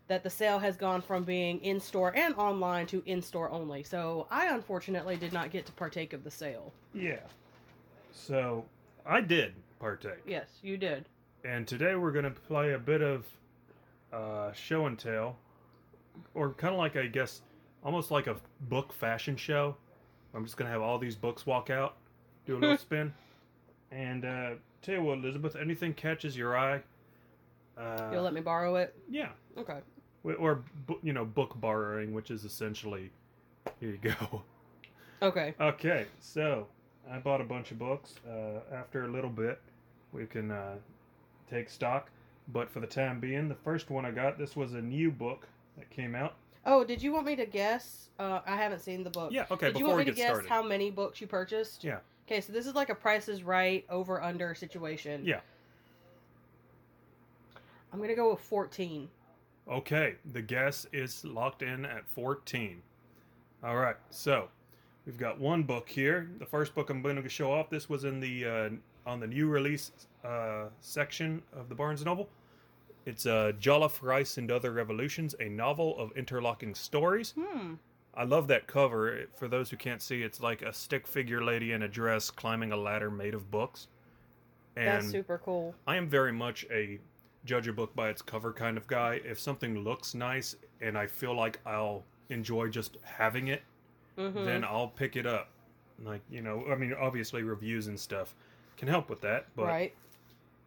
that 0.09 0.23
the 0.23 0.31
sale 0.31 0.59
has 0.59 0.77
gone 0.77 1.01
from 1.03 1.23
being 1.23 1.59
in 1.63 1.79
store 1.79 2.13
and 2.17 2.35
online 2.35 2.87
to 2.89 3.03
in 3.07 3.23
store 3.23 3.51
only. 3.51 3.83
So 3.83 4.27
I 4.31 4.47
unfortunately 4.47 5.17
did 5.17 5.33
not 5.33 5.51
get 5.51 5.67
to 5.67 5.73
partake 5.73 6.13
of 6.13 6.25
the 6.25 6.31
sale. 6.31 6.73
Yeah. 6.95 7.21
So 8.11 8.65
I 9.07 9.21
did 9.21 9.55
partake. 9.79 10.21
Yes, 10.27 10.49
you 10.63 10.77
did. 10.77 11.05
And 11.45 11.67
today 11.67 11.95
we're 11.95 12.11
going 12.11 12.25
to 12.25 12.31
play 12.31 12.73
a 12.73 12.79
bit 12.79 13.03
of 13.03 13.27
uh, 14.13 14.53
show 14.53 14.87
and 14.87 14.99
tell, 14.99 15.37
or 16.35 16.53
kind 16.55 16.73
of 16.75 16.79
like, 16.79 16.97
I 16.97 17.07
guess, 17.07 17.43
almost 17.85 18.11
like 18.11 18.27
a 18.27 18.37
book 18.69 18.93
fashion 18.93 19.37
show. 19.37 19.77
I'm 20.35 20.45
just 20.45 20.57
going 20.57 20.67
to 20.67 20.73
have 20.73 20.83
all 20.83 20.99
these 20.99 21.15
books 21.17 21.47
walk 21.47 21.71
out, 21.71 21.97
do 22.47 22.57
a 22.57 22.59
little 22.59 22.77
spin. 22.79 23.13
And 23.91 24.25
uh, 24.25 24.51
tell 24.83 24.97
you 24.97 25.03
what, 25.03 25.19
Elizabeth, 25.19 25.55
anything 25.55 25.95
catches 25.95 26.37
your 26.37 26.57
eye? 26.57 26.83
Uh, 27.77 28.09
You'll 28.13 28.23
let 28.23 28.35
me 28.35 28.41
borrow 28.41 28.77
it? 28.77 28.95
yeah. 29.09 29.29
Okay. 29.57 29.79
Or, 30.25 30.63
you 31.03 31.13
know, 31.13 31.25
book 31.25 31.59
borrowing, 31.61 32.13
which 32.13 32.31
is 32.31 32.45
essentially. 32.45 33.11
Here 33.81 33.91
you 33.91 34.15
go. 34.19 34.43
Okay. 35.21 35.55
Okay, 35.61 36.07
so 36.21 36.67
I 37.11 37.19
bought 37.19 37.41
a 37.41 37.45
bunch 37.45 37.71
of 37.71 37.79
books. 37.79 38.15
Uh, 38.29 38.61
after 38.75 39.05
a 39.05 39.09
little 39.09 39.31
bit, 39.31 39.61
we 40.13 40.27
can 40.27 40.51
uh, 40.51 40.75
take 41.51 41.71
stock. 41.71 42.11
But 42.53 42.71
for 42.71 42.81
the 42.81 42.87
time 42.87 43.21
being, 43.21 43.49
the 43.49 43.55
first 43.57 43.91
one 43.91 44.05
I 44.07 44.11
got, 44.11 44.39
this 44.39 44.55
was 44.57 44.75
a 44.75 44.81
new 44.81 45.11
book 45.11 45.47
that 45.77 45.91
came 45.91 46.15
out. 46.15 46.35
Oh, 46.65 46.85
did 46.85 47.03
you 47.03 47.13
want 47.13 47.27
me 47.27 47.37
to 47.37 47.47
guess? 47.47 48.09
Uh, 48.19 48.41
I 48.47 48.57
haven't 48.57 48.81
seen 48.81 49.03
the 49.05 49.11
book. 49.11 49.33
Yeah, 49.33 49.47
okay, 49.51 49.69
Did 49.73 49.79
you 49.79 49.87
want 49.87 49.99
me 49.99 50.05
to 50.05 50.13
guess 50.13 50.31
started. 50.31 50.49
how 50.49 50.63
many 50.63 50.91
books 50.91 51.21
you 51.21 51.27
purchased? 51.27 51.85
Yeah, 51.85 51.99
Okay, 52.27 52.41
so 52.41 52.53
this 52.53 52.67
is 52.67 52.75
like 52.75 52.89
a 52.91 52.95
Price 52.95 53.29
is 53.29 53.43
Right 53.43 53.85
over 53.89 54.23
under 54.23 54.55
situation. 54.55 55.23
yeah. 55.25 55.41
I'm 57.93 58.01
gonna 58.01 58.15
go 58.15 58.31
with 58.31 58.41
14. 58.41 59.09
Okay, 59.71 60.15
the 60.33 60.41
guess 60.41 60.87
is 60.93 61.25
locked 61.25 61.63
in 61.63 61.85
at 61.85 62.09
14. 62.09 62.81
All 63.63 63.77
right, 63.77 63.97
so 64.09 64.49
we've 65.05 65.19
got 65.19 65.39
one 65.39 65.63
book 65.63 65.89
here. 65.89 66.31
The 66.39 66.47
first 66.47 66.75
book 66.75 66.89
I'm 66.89 67.03
going 67.03 67.23
to 67.23 67.29
show 67.29 67.53
off. 67.53 67.69
This 67.69 67.89
was 67.89 68.05
in 68.05 68.19
the 68.21 68.47
uh, 68.47 68.71
on 69.07 69.21
the 69.21 69.27
new 69.27 69.47
release 69.47 69.91
uh, 70.25 70.67
section 70.81 71.43
of 71.53 71.69
the 71.69 71.75
Barnes 71.75 72.05
Noble. 72.05 72.29
It's 73.05 73.27
uh, 73.27 73.53
Jollof 73.61 74.03
Rice 74.03 74.39
and 74.39 74.51
Other 74.51 74.71
Revolutions, 74.73 75.35
a 75.41 75.49
novel 75.49 75.99
of 75.99 76.13
interlocking 76.17 76.75
stories. 76.75 77.35
Hmm. 77.39 77.75
I 78.15 78.25
love 78.25 78.49
that 78.49 78.67
cover. 78.67 79.27
For 79.37 79.49
those 79.49 79.71
who 79.71 79.77
can't 79.77 80.03
see, 80.03 80.23
it's 80.23 80.41
like 80.41 80.63
a 80.63 80.73
stick 80.73 81.07
figure 81.07 81.43
lady 81.43 81.73
in 81.73 81.83
a 81.83 81.89
dress 81.89 82.31
climbing 82.31 82.73
a 82.73 82.77
ladder 82.77 83.11
made 83.11 83.35
of 83.35 83.51
books. 83.51 83.89
And 84.77 84.89
That's 84.89 85.11
super 85.11 85.41
cool. 85.45 85.75
I 85.87 85.97
am 85.97 86.09
very 86.09 86.33
much 86.33 86.67
a 86.71 86.99
judge 87.49 87.67
a 87.67 87.73
book 87.73 87.97
by 87.97 88.11
its 88.11 88.21
cover 88.21 88.53
kind 88.53 88.77
of 88.77 88.87
guy. 88.87 89.21
If 89.25 89.41
something 89.41 89.79
looks 89.83 90.15
nice 90.15 90.55
and 90.83 90.97
I 90.99 91.07
feel 91.07 91.35
like 91.35 91.59
I'll 91.67 92.05
enjoy 92.29 92.69
just 92.69 92.99
having 93.03 93.49
it, 93.49 93.63
Mm-hmm. 94.19 94.45
then 94.45 94.65
I'll 94.65 94.89
pick 94.89 95.15
it 95.15 95.27
up. 95.27 95.49
Like, 96.05 96.23
you 96.29 96.41
know, 96.43 96.65
I 96.69 96.75
mean, 96.75 96.93
obviously 96.93 97.45
reviews 97.45 97.87
and 97.87 97.99
stuff 97.99 98.35
can 98.77 98.89
help 98.89 99.09
with 99.09 99.21
that, 99.21 99.47
but 99.55 99.67
right. 99.67 99.95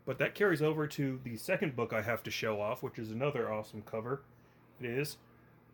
but 0.06 0.18
that 0.20 0.36
carries 0.36 0.62
over 0.62 0.88
to 0.88 1.20
the 1.26 1.36
second 1.36 1.76
book 1.76 1.92
I 1.92 2.02
have 2.02 2.24
to 2.24 2.32
show 2.32 2.62
off, 2.62 2.82
which 2.82 2.98
is 2.98 3.12
another 3.12 3.52
awesome 3.52 3.82
cover. 3.82 4.22
It 4.80 4.86
is 4.86 5.18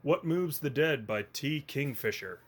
What 0.01 0.25
Moves 0.25 0.57
the 0.59 0.71
Dead 0.71 1.05
by 1.05 1.25
T. 1.33 1.61
Kingfisher. 1.67 2.39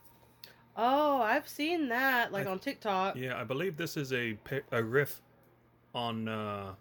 Oh, 0.76 1.22
I've 1.22 1.48
seen 1.48 1.88
that 1.90 2.32
like 2.32 2.48
I- 2.48 2.50
on 2.50 2.58
TikTok. 2.58 3.14
Yeah, 3.16 3.40
I 3.40 3.44
believe 3.44 3.76
this 3.76 3.96
is 3.96 4.12
a 4.12 4.36
a 4.72 4.82
riff 4.82 5.20
on 5.94 6.26
uh, 6.26 6.74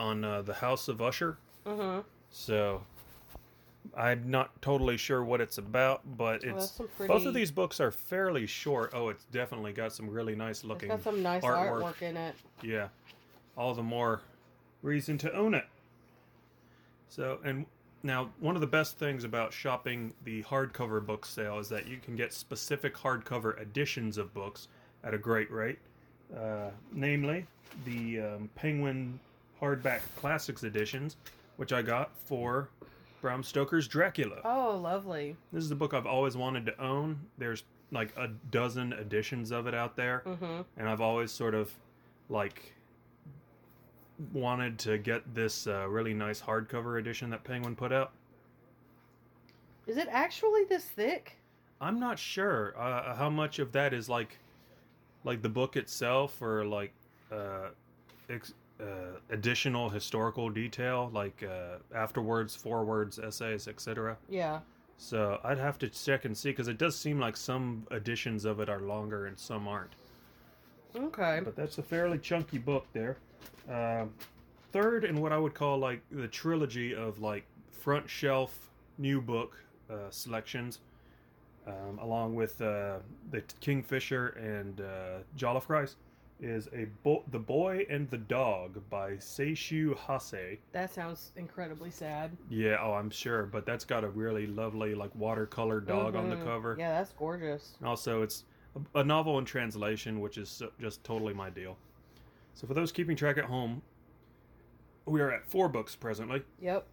on 0.00 0.24
uh, 0.24 0.42
the 0.42 0.54
House 0.54 0.88
of 0.88 1.02
Usher. 1.02 1.36
Mm-hmm. 1.66 2.00
So 2.30 2.82
I'm 3.94 4.30
not 4.30 4.60
totally 4.62 4.96
sure 4.96 5.22
what 5.22 5.40
it's 5.40 5.58
about, 5.58 6.00
but 6.16 6.42
it's 6.42 6.72
some 6.72 6.88
both 7.06 7.26
of 7.26 7.34
these 7.34 7.50
books 7.50 7.80
are 7.80 7.90
fairly 7.90 8.46
short. 8.46 8.92
Oh, 8.94 9.10
it's 9.10 9.24
definitely 9.24 9.72
got 9.72 9.92
some 9.92 10.08
really 10.08 10.34
nice 10.34 10.58
It's 10.58 10.64
looking 10.64 10.88
got 10.88 11.04
some 11.04 11.22
nice 11.22 11.42
artwork. 11.42 11.82
artwork 11.82 12.02
in 12.02 12.16
it. 12.16 12.34
Yeah, 12.62 12.88
all 13.56 13.74
the 13.74 13.82
more 13.82 14.22
reason 14.82 15.18
to 15.18 15.32
own 15.34 15.54
it. 15.54 15.66
So, 17.08 17.38
and 17.44 17.66
now 18.02 18.30
one 18.40 18.54
of 18.54 18.62
the 18.62 18.66
best 18.66 18.98
things 18.98 19.24
about 19.24 19.52
shopping 19.52 20.14
the 20.24 20.42
hardcover 20.44 21.04
book 21.04 21.26
sale 21.26 21.58
is 21.58 21.68
that 21.68 21.86
you 21.86 21.98
can 21.98 22.16
get 22.16 22.32
specific 22.32 22.94
hardcover 22.94 23.60
editions 23.60 24.16
of 24.16 24.32
books 24.32 24.68
at 25.04 25.12
a 25.12 25.18
great 25.18 25.50
rate. 25.50 25.78
Uh, 26.34 26.70
namely, 26.92 27.44
the 27.84 28.20
um, 28.20 28.50
Penguin 28.54 29.18
hardback 29.60 30.00
classics 30.16 30.62
editions, 30.64 31.16
which 31.56 31.72
I 31.72 31.82
got 31.82 32.10
for 32.26 32.68
Bram 33.20 33.42
Stoker's 33.42 33.86
Dracula. 33.86 34.36
Oh, 34.44 34.78
lovely. 34.82 35.36
This 35.52 35.64
is 35.64 35.70
a 35.70 35.76
book 35.76 35.92
I've 35.94 36.06
always 36.06 36.36
wanted 36.36 36.66
to 36.66 36.80
own. 36.82 37.18
There's 37.38 37.64
like 37.92 38.16
a 38.16 38.28
dozen 38.50 38.92
editions 38.92 39.50
of 39.50 39.66
it 39.66 39.74
out 39.74 39.96
there, 39.96 40.22
Mm-hmm. 40.26 40.60
and 40.76 40.88
I've 40.88 41.00
always 41.00 41.30
sort 41.32 41.54
of 41.54 41.72
like 42.28 42.72
wanted 44.32 44.78
to 44.80 44.98
get 44.98 45.34
this 45.34 45.66
uh, 45.66 45.88
really 45.88 46.14
nice 46.14 46.40
hardcover 46.40 46.98
edition 46.98 47.30
that 47.30 47.42
Penguin 47.44 47.74
put 47.74 47.92
out. 47.92 48.12
Is 49.86 49.96
it 49.96 50.08
actually 50.10 50.64
this 50.64 50.84
thick? 50.84 51.36
I'm 51.80 51.98
not 51.98 52.18
sure 52.18 52.74
uh, 52.78 53.14
how 53.16 53.30
much 53.30 53.58
of 53.58 53.72
that 53.72 53.92
is 53.94 54.08
like 54.08 54.38
like 55.24 55.42
the 55.42 55.48
book 55.48 55.76
itself 55.76 56.40
or 56.40 56.64
like 56.64 56.92
uh, 57.32 57.68
ex- 58.28 58.54
uh, 58.80 59.18
additional 59.30 59.88
historical 59.88 60.50
detail 60.50 61.10
like 61.12 61.42
uh, 61.42 61.78
afterwards, 61.94 62.54
forwards, 62.54 63.18
essays, 63.18 63.68
etc. 63.68 64.16
Yeah. 64.28 64.60
So 64.96 65.40
I'd 65.44 65.58
have 65.58 65.78
to 65.78 65.88
check 65.88 66.24
and 66.24 66.36
see 66.36 66.50
because 66.50 66.68
it 66.68 66.78
does 66.78 66.96
seem 66.96 67.18
like 67.18 67.36
some 67.36 67.86
editions 67.90 68.44
of 68.44 68.60
it 68.60 68.68
are 68.68 68.80
longer 68.80 69.26
and 69.26 69.38
some 69.38 69.66
aren't. 69.66 69.94
Okay. 70.94 71.40
But 71.44 71.56
that's 71.56 71.78
a 71.78 71.82
fairly 71.82 72.18
chunky 72.18 72.58
book 72.58 72.86
there. 72.92 73.16
Um, 73.68 74.12
third 74.72 75.04
in 75.04 75.20
what 75.20 75.32
I 75.32 75.38
would 75.38 75.54
call 75.54 75.78
like 75.78 76.02
the 76.10 76.28
trilogy 76.28 76.94
of 76.94 77.20
like 77.20 77.44
front 77.70 78.08
shelf 78.08 78.70
new 78.98 79.20
book 79.20 79.56
uh, 79.90 80.10
selections, 80.10 80.80
um, 81.66 81.98
along 82.00 82.34
with 82.34 82.60
uh, 82.60 82.98
the 83.30 83.42
Kingfisher 83.60 84.28
and 84.28 84.80
uh, 84.80 85.18
Jollof 85.36 85.68
Rice, 85.68 85.96
is 86.42 86.68
a 86.74 86.86
bo- 87.02 87.24
the 87.30 87.38
Boy 87.38 87.86
and 87.90 88.08
the 88.10 88.18
Dog 88.18 88.80
by 88.90 89.12
Seishu 89.12 89.96
Hase. 89.96 90.58
That 90.72 90.92
sounds 90.92 91.32
incredibly 91.36 91.90
sad. 91.90 92.36
Yeah, 92.48 92.76
oh, 92.80 92.92
I'm 92.92 93.10
sure, 93.10 93.44
but 93.46 93.66
that's 93.66 93.84
got 93.84 94.04
a 94.04 94.08
really 94.08 94.46
lovely 94.46 94.94
like 94.94 95.14
watercolor 95.14 95.80
dog 95.80 96.16
on 96.16 96.30
the 96.30 96.36
Mhm. 96.36 96.44
cover. 96.44 96.76
Yeah, 96.78 96.92
that's 96.92 97.12
gorgeous. 97.12 97.74
Also, 97.84 98.22
it's 98.22 98.44
a, 98.94 99.00
a 99.00 99.04
novel 99.04 99.38
in 99.38 99.44
translation, 99.44 100.20
which 100.20 100.38
is 100.38 100.62
just 100.80 101.04
totally 101.04 101.34
my 101.34 101.50
deal. 101.50 101.76
So, 102.54 102.66
for 102.66 102.74
those 102.74 102.90
keeping 102.92 103.16
track 103.16 103.38
at 103.38 103.44
home, 103.44 103.82
we 105.06 105.20
are 105.20 105.30
at 105.30 105.44
four 105.46 105.68
books 105.68 105.94
presently. 105.96 106.42
Yep. 106.60 106.86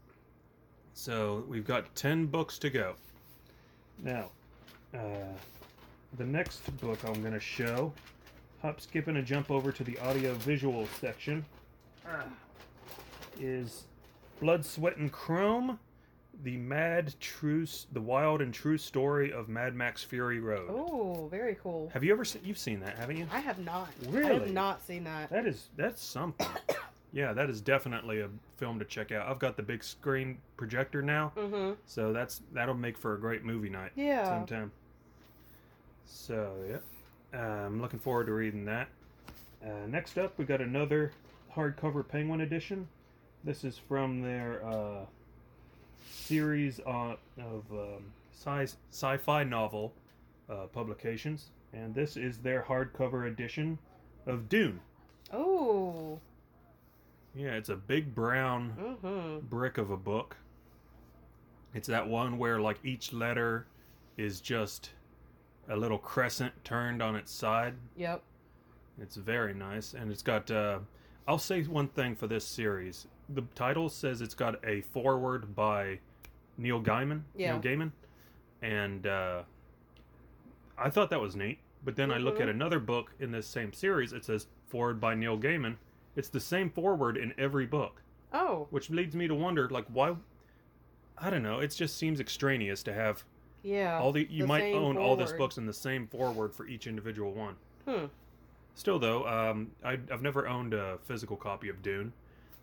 So, 0.93 1.45
we've 1.47 1.65
got 1.65 1.93
10 1.95 2.25
books 2.27 2.57
to 2.59 2.69
go. 2.69 2.95
Now, 4.03 4.31
uh, 4.93 4.99
the 6.17 6.25
next 6.25 6.59
book 6.79 6.99
I'm 7.05 7.21
going 7.21 7.33
to 7.33 7.39
show, 7.39 7.93
hop, 8.67 8.81
skip, 8.81 9.07
and 9.07 9.17
a 9.17 9.21
jump 9.21 9.49
over 9.49 9.71
to 9.71 9.81
the 9.81 9.97
audio 9.99 10.33
visual 10.33 10.85
section, 10.99 11.45
ah, 12.05 12.25
is 13.39 13.85
Blood, 14.41 14.65
Sweat, 14.65 14.97
and 14.97 15.09
Chrome. 15.09 15.79
The 16.43 16.57
mad 16.57 17.15
true, 17.21 17.65
the 17.93 18.01
wild 18.01 18.41
and 18.41 18.53
true 18.53 18.77
story 18.77 19.31
of 19.31 19.47
Mad 19.47 19.73
Max 19.73 20.03
Fury 20.03 20.39
Road. 20.41 20.69
Oh, 20.69 21.27
very 21.31 21.55
cool. 21.63 21.89
Have 21.93 22.03
you 22.03 22.11
ever 22.11 22.25
seen? 22.25 22.41
You've 22.43 22.57
seen 22.59 22.81
that, 22.81 22.97
haven't 22.97 23.15
you? 23.17 23.25
I 23.31 23.39
have 23.39 23.57
not. 23.59 23.87
Really? 24.09 24.29
I 24.29 24.33
have 24.33 24.51
not 24.51 24.85
seen 24.85 25.05
that. 25.05 25.29
That 25.31 25.47
is 25.47 25.69
that's 25.77 26.03
something. 26.03 26.45
yeah, 27.13 27.31
that 27.33 27.49
is 27.49 27.61
definitely 27.61 28.19
a 28.19 28.29
film 28.57 28.77
to 28.79 28.85
check 28.85 29.11
out. 29.13 29.27
I've 29.27 29.39
got 29.39 29.55
the 29.55 29.63
big 29.63 29.81
screen 29.83 30.37
projector 30.57 31.01
now, 31.01 31.31
Mm-hmm. 31.37 31.73
so 31.85 32.11
that's 32.13 32.41
that'll 32.53 32.75
make 32.75 32.97
for 32.97 33.15
a 33.15 33.19
great 33.19 33.43
movie 33.45 33.69
night. 33.69 33.91
Yeah. 33.95 34.25
Sometime. 34.25 34.71
So 36.05 36.51
yeah, 36.69 36.77
I'm 37.41 37.81
looking 37.81 37.99
forward 37.99 38.25
to 38.27 38.33
reading 38.33 38.65
that. 38.65 38.87
Uh, 39.63 39.85
next 39.87 40.17
up, 40.17 40.37
we 40.37 40.45
got 40.45 40.61
another 40.61 41.11
hardcover 41.55 42.07
Penguin 42.07 42.41
edition. 42.41 42.87
This 43.43 43.63
is 43.63 43.77
from 43.77 44.21
their 44.21 44.65
uh, 44.65 45.05
series 46.09 46.79
on, 46.81 47.17
of 47.39 47.63
um, 47.71 48.03
sci- 48.33 48.75
sci-fi 48.91 49.43
novel 49.43 49.93
uh, 50.49 50.65
publications, 50.73 51.47
and 51.73 51.93
this 51.93 52.17
is 52.17 52.37
their 52.39 52.63
hardcover 52.67 53.27
edition 53.27 53.77
of 54.25 54.49
Dune. 54.49 54.79
Oh. 55.33 56.19
Yeah, 57.35 57.51
it's 57.53 57.69
a 57.69 57.75
big 57.75 58.15
brown 58.15 58.73
Mm-hmm. 58.79 59.45
brick 59.47 59.77
of 59.77 59.91
a 59.91 59.97
book. 59.97 60.35
It's 61.73 61.87
that 61.87 62.07
one 62.07 62.37
where 62.37 62.59
like 62.59 62.79
each 62.83 63.13
letter 63.13 63.67
is 64.17 64.41
just 64.41 64.89
a 65.69 65.75
little 65.75 65.97
crescent 65.97 66.53
turned 66.63 67.01
on 67.01 67.15
its 67.15 67.31
side. 67.31 67.73
Yep. 67.97 68.21
It's 69.01 69.15
very 69.15 69.53
nice, 69.53 69.93
and 69.93 70.11
it's 70.11 70.23
got. 70.23 70.49
Uh, 70.49 70.79
I'll 71.27 71.37
say 71.37 71.61
one 71.63 71.87
thing 71.89 72.15
for 72.15 72.27
this 72.27 72.45
series. 72.45 73.07
The 73.29 73.43
title 73.53 73.89
says 73.89 74.21
it's 74.21 74.33
got 74.33 74.63
a 74.65 74.81
foreword 74.81 75.55
by 75.55 75.99
Neil 76.57 76.81
Gaiman. 76.81 77.21
Yeah. 77.35 77.51
Neil 77.53 77.61
Gaiman, 77.61 77.91
and 78.61 79.05
uh, 79.05 79.43
I 80.77 80.89
thought 80.89 81.09
that 81.09 81.21
was 81.21 81.35
neat. 81.35 81.59
But 81.83 81.95
then 81.95 82.11
I 82.11 82.17
look 82.17 82.39
at 82.41 82.47
Mhm. 82.47 82.51
another 82.51 82.79
book 82.79 83.11
in 83.19 83.31
this 83.31 83.47
same 83.47 83.71
series. 83.71 84.13
It 84.13 84.25
says 84.25 84.47
forward 84.67 84.99
by 84.99 85.13
Neil 85.15 85.37
Gaiman. 85.37 85.75
It's 86.15 86.29
the 86.29 86.39
same 86.39 86.69
forward 86.71 87.17
in 87.17 87.33
every 87.37 87.65
book, 87.67 88.01
Oh, 88.33 88.67
which 88.71 88.89
leads 88.89 89.15
me 89.15 89.27
to 89.27 89.35
wonder, 89.35 89.69
like, 89.69 89.85
why? 89.87 90.15
I 91.17 91.29
don't 91.29 91.43
know. 91.43 91.59
It 91.59 91.67
just 91.69 91.95
seems 91.97 92.19
extraneous 92.19 92.81
to 92.83 92.93
have 92.93 93.23
yeah. 93.63 93.99
all 93.99 94.11
the 94.11 94.27
you 94.29 94.41
the 94.43 94.47
might 94.47 94.73
own 94.73 94.97
all 94.97 95.15
these 95.15 95.33
books 95.33 95.57
in 95.57 95.65
the 95.65 95.73
same 95.73 96.07
forward 96.07 96.53
for 96.53 96.67
each 96.67 96.87
individual 96.87 97.31
one. 97.33 97.55
Hmm. 97.87 98.05
Still, 98.75 98.99
though, 98.99 99.25
um, 99.27 99.71
I, 99.83 99.93
I've 100.11 100.21
never 100.21 100.47
owned 100.47 100.73
a 100.75 100.99
physical 101.03 101.35
copy 101.35 101.67
of 101.69 101.81
Dune. 101.81 102.13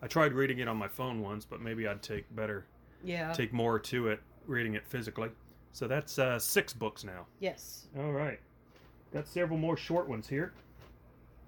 I 0.01 0.07
tried 0.07 0.33
reading 0.33 0.59
it 0.59 0.67
on 0.67 0.77
my 0.77 0.87
phone 0.87 1.21
once, 1.21 1.43
but 1.45 1.59
maybe 1.61 1.87
I'd 1.87 2.01
take 2.01 2.33
better, 2.35 2.65
Yeah. 3.03 3.33
take 3.33 3.51
more 3.51 3.79
to 3.79 4.07
it 4.09 4.21
reading 4.47 4.75
it 4.75 4.85
physically. 4.87 5.29
So 5.73 5.87
that's 5.87 6.17
uh, 6.17 6.39
six 6.39 6.71
books 6.73 7.03
now. 7.03 7.25
yes. 7.39 7.87
All 7.97 8.13
right, 8.13 8.39
got 9.13 9.27
several 9.27 9.57
more 9.59 9.75
short 9.75 10.07
ones 10.07 10.27
here. 10.29 10.53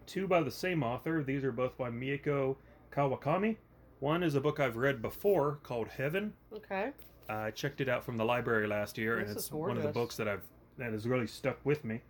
Two 0.06 0.28
by 0.28 0.42
the 0.42 0.52
same 0.52 0.84
author. 0.84 1.24
These 1.24 1.44
are 1.44 1.52
both 1.52 1.78
by 1.78 1.90
Mieko 1.90 2.56
Kawakami. 2.92 3.56
One 4.00 4.22
is 4.24 4.36
a 4.36 4.42
book 4.42 4.60
I've 4.60 4.78
read 4.78 5.02
before 5.02 5.60
called 5.64 5.88
Heaven. 5.90 6.34
Okay. 6.54 6.92
I 7.30 7.52
checked 7.52 7.82
it 7.82 7.90
out 7.90 8.04
from 8.04 8.18
the 8.18 8.26
library 8.26 8.68
last 8.68 8.98
year, 8.98 9.20
and 9.20 9.30
it's 9.30 9.52
one 9.52 9.76
of 9.78 9.84
the 9.84 9.90
books 9.90 10.16
that 10.18 10.28
I've 10.28 10.44
that 10.78 10.92
has 10.94 11.08
really 11.08 11.28
stuck 11.28 11.58
with 11.66 11.84
me. 11.84 12.02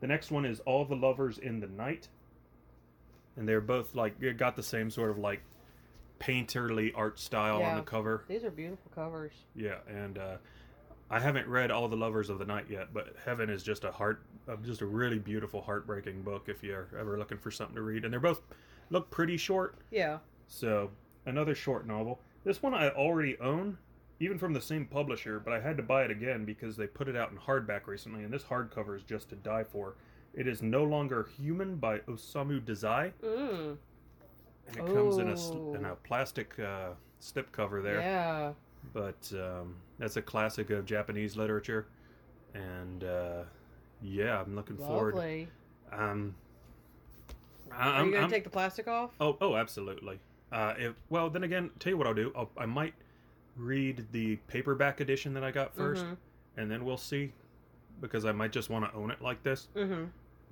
The 0.00 0.06
next 0.06 0.30
one 0.30 0.44
is 0.44 0.60
All 0.60 0.84
the 0.84 0.96
Lovers 0.96 1.38
in 1.38 1.60
the 1.60 1.68
Night, 1.68 2.08
and 3.36 3.48
they're 3.48 3.60
both 3.60 3.94
like 3.94 4.18
they 4.20 4.32
got 4.32 4.56
the 4.56 4.62
same 4.62 4.90
sort 4.90 5.10
of 5.10 5.18
like 5.18 5.40
painterly 6.20 6.92
art 6.94 7.18
style 7.18 7.62
on 7.62 7.76
the 7.76 7.82
cover. 7.82 8.24
These 8.28 8.44
are 8.44 8.50
beautiful 8.50 8.90
covers. 8.94 9.32
Yeah, 9.54 9.76
and 9.88 10.18
uh, 10.18 10.36
I 11.10 11.20
haven't 11.20 11.46
read 11.46 11.70
All 11.70 11.88
the 11.88 11.96
Lovers 11.96 12.30
of 12.30 12.38
the 12.38 12.46
Night 12.46 12.66
yet, 12.68 12.92
but 12.92 13.14
Heaven 13.24 13.48
is 13.50 13.62
just 13.62 13.84
a 13.84 13.92
heart, 13.92 14.22
uh, 14.48 14.56
just 14.64 14.80
a 14.80 14.86
really 14.86 15.18
beautiful, 15.18 15.60
heartbreaking 15.62 16.22
book 16.22 16.44
if 16.48 16.62
you're 16.62 16.88
ever 16.98 17.18
looking 17.18 17.38
for 17.38 17.50
something 17.50 17.76
to 17.76 17.82
read. 17.82 18.04
And 18.04 18.12
they're 18.12 18.20
both 18.20 18.40
look 18.90 19.10
pretty 19.10 19.36
short, 19.36 19.76
Yeah. 19.90 20.18
so 20.48 20.90
another 21.26 21.54
short 21.54 21.86
novel. 21.86 22.20
This 22.44 22.62
one 22.62 22.72
I 22.74 22.88
already 22.90 23.38
own, 23.40 23.76
even 24.20 24.38
from 24.38 24.52
the 24.52 24.60
same 24.60 24.86
publisher, 24.86 25.38
but 25.40 25.52
I 25.52 25.60
had 25.60 25.76
to 25.76 25.82
buy 25.82 26.04
it 26.04 26.10
again 26.10 26.44
because 26.44 26.76
they 26.76 26.86
put 26.86 27.08
it 27.08 27.16
out 27.16 27.30
in 27.30 27.36
hardback 27.38 27.86
recently, 27.86 28.24
and 28.24 28.32
this 28.32 28.44
hardcover 28.44 28.96
is 28.96 29.02
just 29.02 29.28
to 29.30 29.36
die 29.36 29.64
for. 29.64 29.94
It 30.34 30.46
is 30.46 30.62
No 30.62 30.84
Longer 30.84 31.28
Human 31.38 31.76
by 31.76 31.98
Osamu 32.00 32.60
Dazai, 32.60 33.12
Mm. 33.22 33.76
and 34.68 34.76
it 34.76 34.86
comes 34.94 35.18
in 35.18 35.28
a 35.28 35.76
in 35.78 35.84
a 35.84 35.94
plastic 35.96 36.58
uh, 36.58 36.90
slip 37.20 37.52
cover 37.52 37.80
there. 37.82 38.00
Yeah. 38.00 38.52
But 38.92 39.32
um, 39.34 39.74
that's 39.98 40.16
a 40.16 40.22
classic 40.22 40.70
of 40.70 40.84
Japanese 40.86 41.36
literature, 41.36 41.86
and 42.54 43.02
uh, 43.04 43.42
yeah, 44.02 44.40
I'm 44.40 44.54
looking 44.54 44.76
forward. 44.76 45.14
Lovely. 45.14 45.48
Um, 45.92 46.34
I- 47.72 47.88
Are 47.88 47.94
I'm, 47.94 48.06
you 48.08 48.12
gonna 48.12 48.28
take 48.28 48.44
the 48.44 48.50
plastic 48.50 48.86
off? 48.88 49.10
Oh, 49.20 49.36
oh, 49.40 49.56
absolutely. 49.56 50.20
Uh, 50.52 50.74
if 50.78 50.94
well, 51.10 51.28
then 51.30 51.42
again, 51.42 51.70
tell 51.80 51.90
you 51.90 51.96
what 51.96 52.06
I'll 52.06 52.14
do. 52.14 52.32
I'll, 52.36 52.50
I 52.56 52.66
might 52.66 52.94
read 53.56 54.06
the 54.12 54.36
paperback 54.48 55.00
edition 55.00 55.32
that 55.34 55.44
I 55.44 55.50
got 55.50 55.74
1st 55.76 56.04
Mhm. 56.04 56.16
and 56.56 56.70
then 56.70 56.84
we'll 56.84 56.96
see, 56.96 57.32
because 58.00 58.24
I 58.24 58.32
might 58.32 58.52
just 58.52 58.70
want 58.70 58.84
to 58.90 58.96
own 58.96 59.10
it 59.10 59.20
like 59.22 59.42
this. 59.42 59.68
Mm-hmm. 59.74 60.04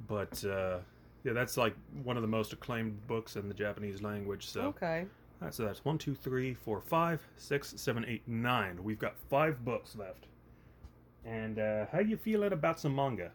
But 0.08 0.44
uh, 0.44 0.78
yeah, 1.22 1.32
that's 1.32 1.56
like 1.56 1.74
one 2.02 2.16
of 2.16 2.22
the 2.22 2.28
most 2.28 2.52
acclaimed 2.52 3.06
books 3.06 3.36
in 3.36 3.48
the 3.48 3.54
Japanese 3.54 4.02
language. 4.02 4.46
So, 4.46 4.62
Okay. 4.68 5.06
All 5.42 5.46
right, 5.48 5.54
so 5.54 5.64
that's 5.64 5.84
one, 5.84 5.98
two, 5.98 6.14
three, 6.14 6.54
four, 6.54 6.80
five, 6.80 7.20
six, 7.36 7.74
seven, 7.76 8.04
eight, 8.06 8.22
nine. 8.26 8.82
We've 8.82 8.98
got 8.98 9.16
five 9.28 9.64
books 9.64 9.96
left. 9.96 10.26
And 11.24 11.58
uh, 11.58 11.86
how 11.90 11.98
you 12.00 12.16
feeling 12.16 12.52
about 12.52 12.78
some 12.78 12.94
manga? 12.94 13.32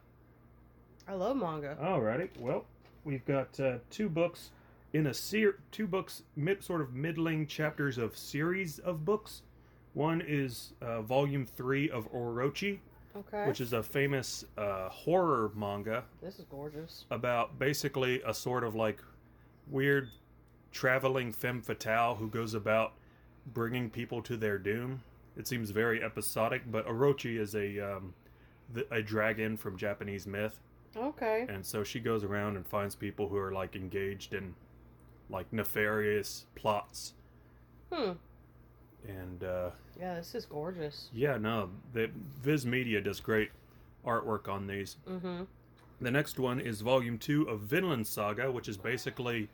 I 1.06 1.14
love 1.14 1.36
manga. 1.36 1.76
Alrighty. 1.80 2.30
Well, 2.38 2.64
we've 3.04 3.24
got 3.26 3.58
uh, 3.60 3.78
two 3.90 4.08
books 4.08 4.50
in 4.92 5.08
a 5.08 5.14
ser- 5.14 5.58
two 5.72 5.86
books 5.86 6.22
mid 6.36 6.62
sort 6.64 6.80
of 6.80 6.94
middling 6.94 7.46
chapters 7.46 7.98
of 7.98 8.16
series 8.16 8.78
of 8.80 9.04
books. 9.04 9.42
One 9.94 10.22
is 10.26 10.72
uh, 10.80 11.02
volume 11.02 11.46
three 11.46 11.90
of 11.90 12.10
Orochi, 12.12 12.78
Okay. 13.16 13.46
which 13.48 13.60
is 13.60 13.72
a 13.72 13.82
famous 13.82 14.44
uh, 14.56 14.88
horror 14.88 15.50
manga 15.56 16.04
This 16.22 16.38
is 16.38 16.44
gorgeous. 16.44 17.06
about 17.10 17.58
basically 17.58 18.22
a 18.24 18.32
sort 18.32 18.62
of 18.62 18.74
like 18.76 19.02
weird 19.68 20.08
traveling 20.70 21.32
femme 21.32 21.60
fatale 21.60 22.14
who 22.14 22.28
goes 22.28 22.54
about 22.54 22.92
bringing 23.52 23.90
people 23.90 24.22
to 24.22 24.36
their 24.36 24.58
doom. 24.58 25.02
It 25.36 25.48
seems 25.48 25.70
very 25.70 26.02
episodic, 26.04 26.62
but 26.70 26.86
Orochi 26.86 27.36
is 27.40 27.56
a 27.56 27.80
um, 27.96 28.14
th- 28.74 28.86
a 28.92 29.02
dragon 29.02 29.56
from 29.56 29.76
Japanese 29.76 30.26
myth 30.28 30.60
Okay. 30.96 31.46
and 31.48 31.64
so 31.66 31.82
she 31.82 31.98
goes 32.00 32.22
around 32.24 32.56
and 32.56 32.66
finds 32.66 32.94
people 32.94 33.28
who 33.28 33.36
are 33.36 33.52
like 33.52 33.74
engaged 33.74 34.34
in 34.34 34.54
like 35.28 35.52
nefarious 35.52 36.46
plots 36.54 37.14
Hmm. 37.92 38.12
And 39.08 39.42
uh 39.44 39.70
Yeah, 39.98 40.16
this 40.16 40.34
is 40.34 40.46
gorgeous. 40.46 41.08
yeah 41.12 41.36
no 41.36 41.70
the 41.92 42.10
viz 42.42 42.66
media 42.66 43.00
does 43.00 43.20
great 43.20 43.50
artwork 44.06 44.48
on 44.48 44.66
these 44.66 44.96
Mm-hmm. 45.08 45.42
the 46.00 46.10
next 46.10 46.38
one 46.38 46.60
is 46.60 46.80
volume 46.80 47.18
two 47.18 47.42
of 47.48 47.60
vinland 47.60 48.06
saga 48.06 48.50
which 48.50 48.68
is 48.68 48.76
basically 48.76 49.48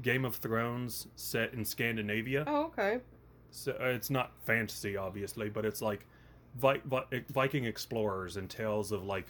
game 0.00 0.24
of 0.24 0.36
thrones 0.36 1.06
set 1.16 1.52
in 1.54 1.64
scandinavia 1.64 2.44
Oh, 2.46 2.64
okay. 2.66 3.00
so 3.50 3.72
uh, 3.80 3.86
it's 3.86 4.10
not 4.10 4.32
fantasy 4.44 4.96
obviously 4.96 5.48
but 5.50 5.64
it's 5.64 5.82
like 5.82 6.06
Vi- 6.58 6.82
Vi- 6.84 7.24
viking 7.32 7.64
explorers 7.64 8.36
and 8.36 8.48
tales 8.50 8.92
of 8.92 9.04
like 9.04 9.26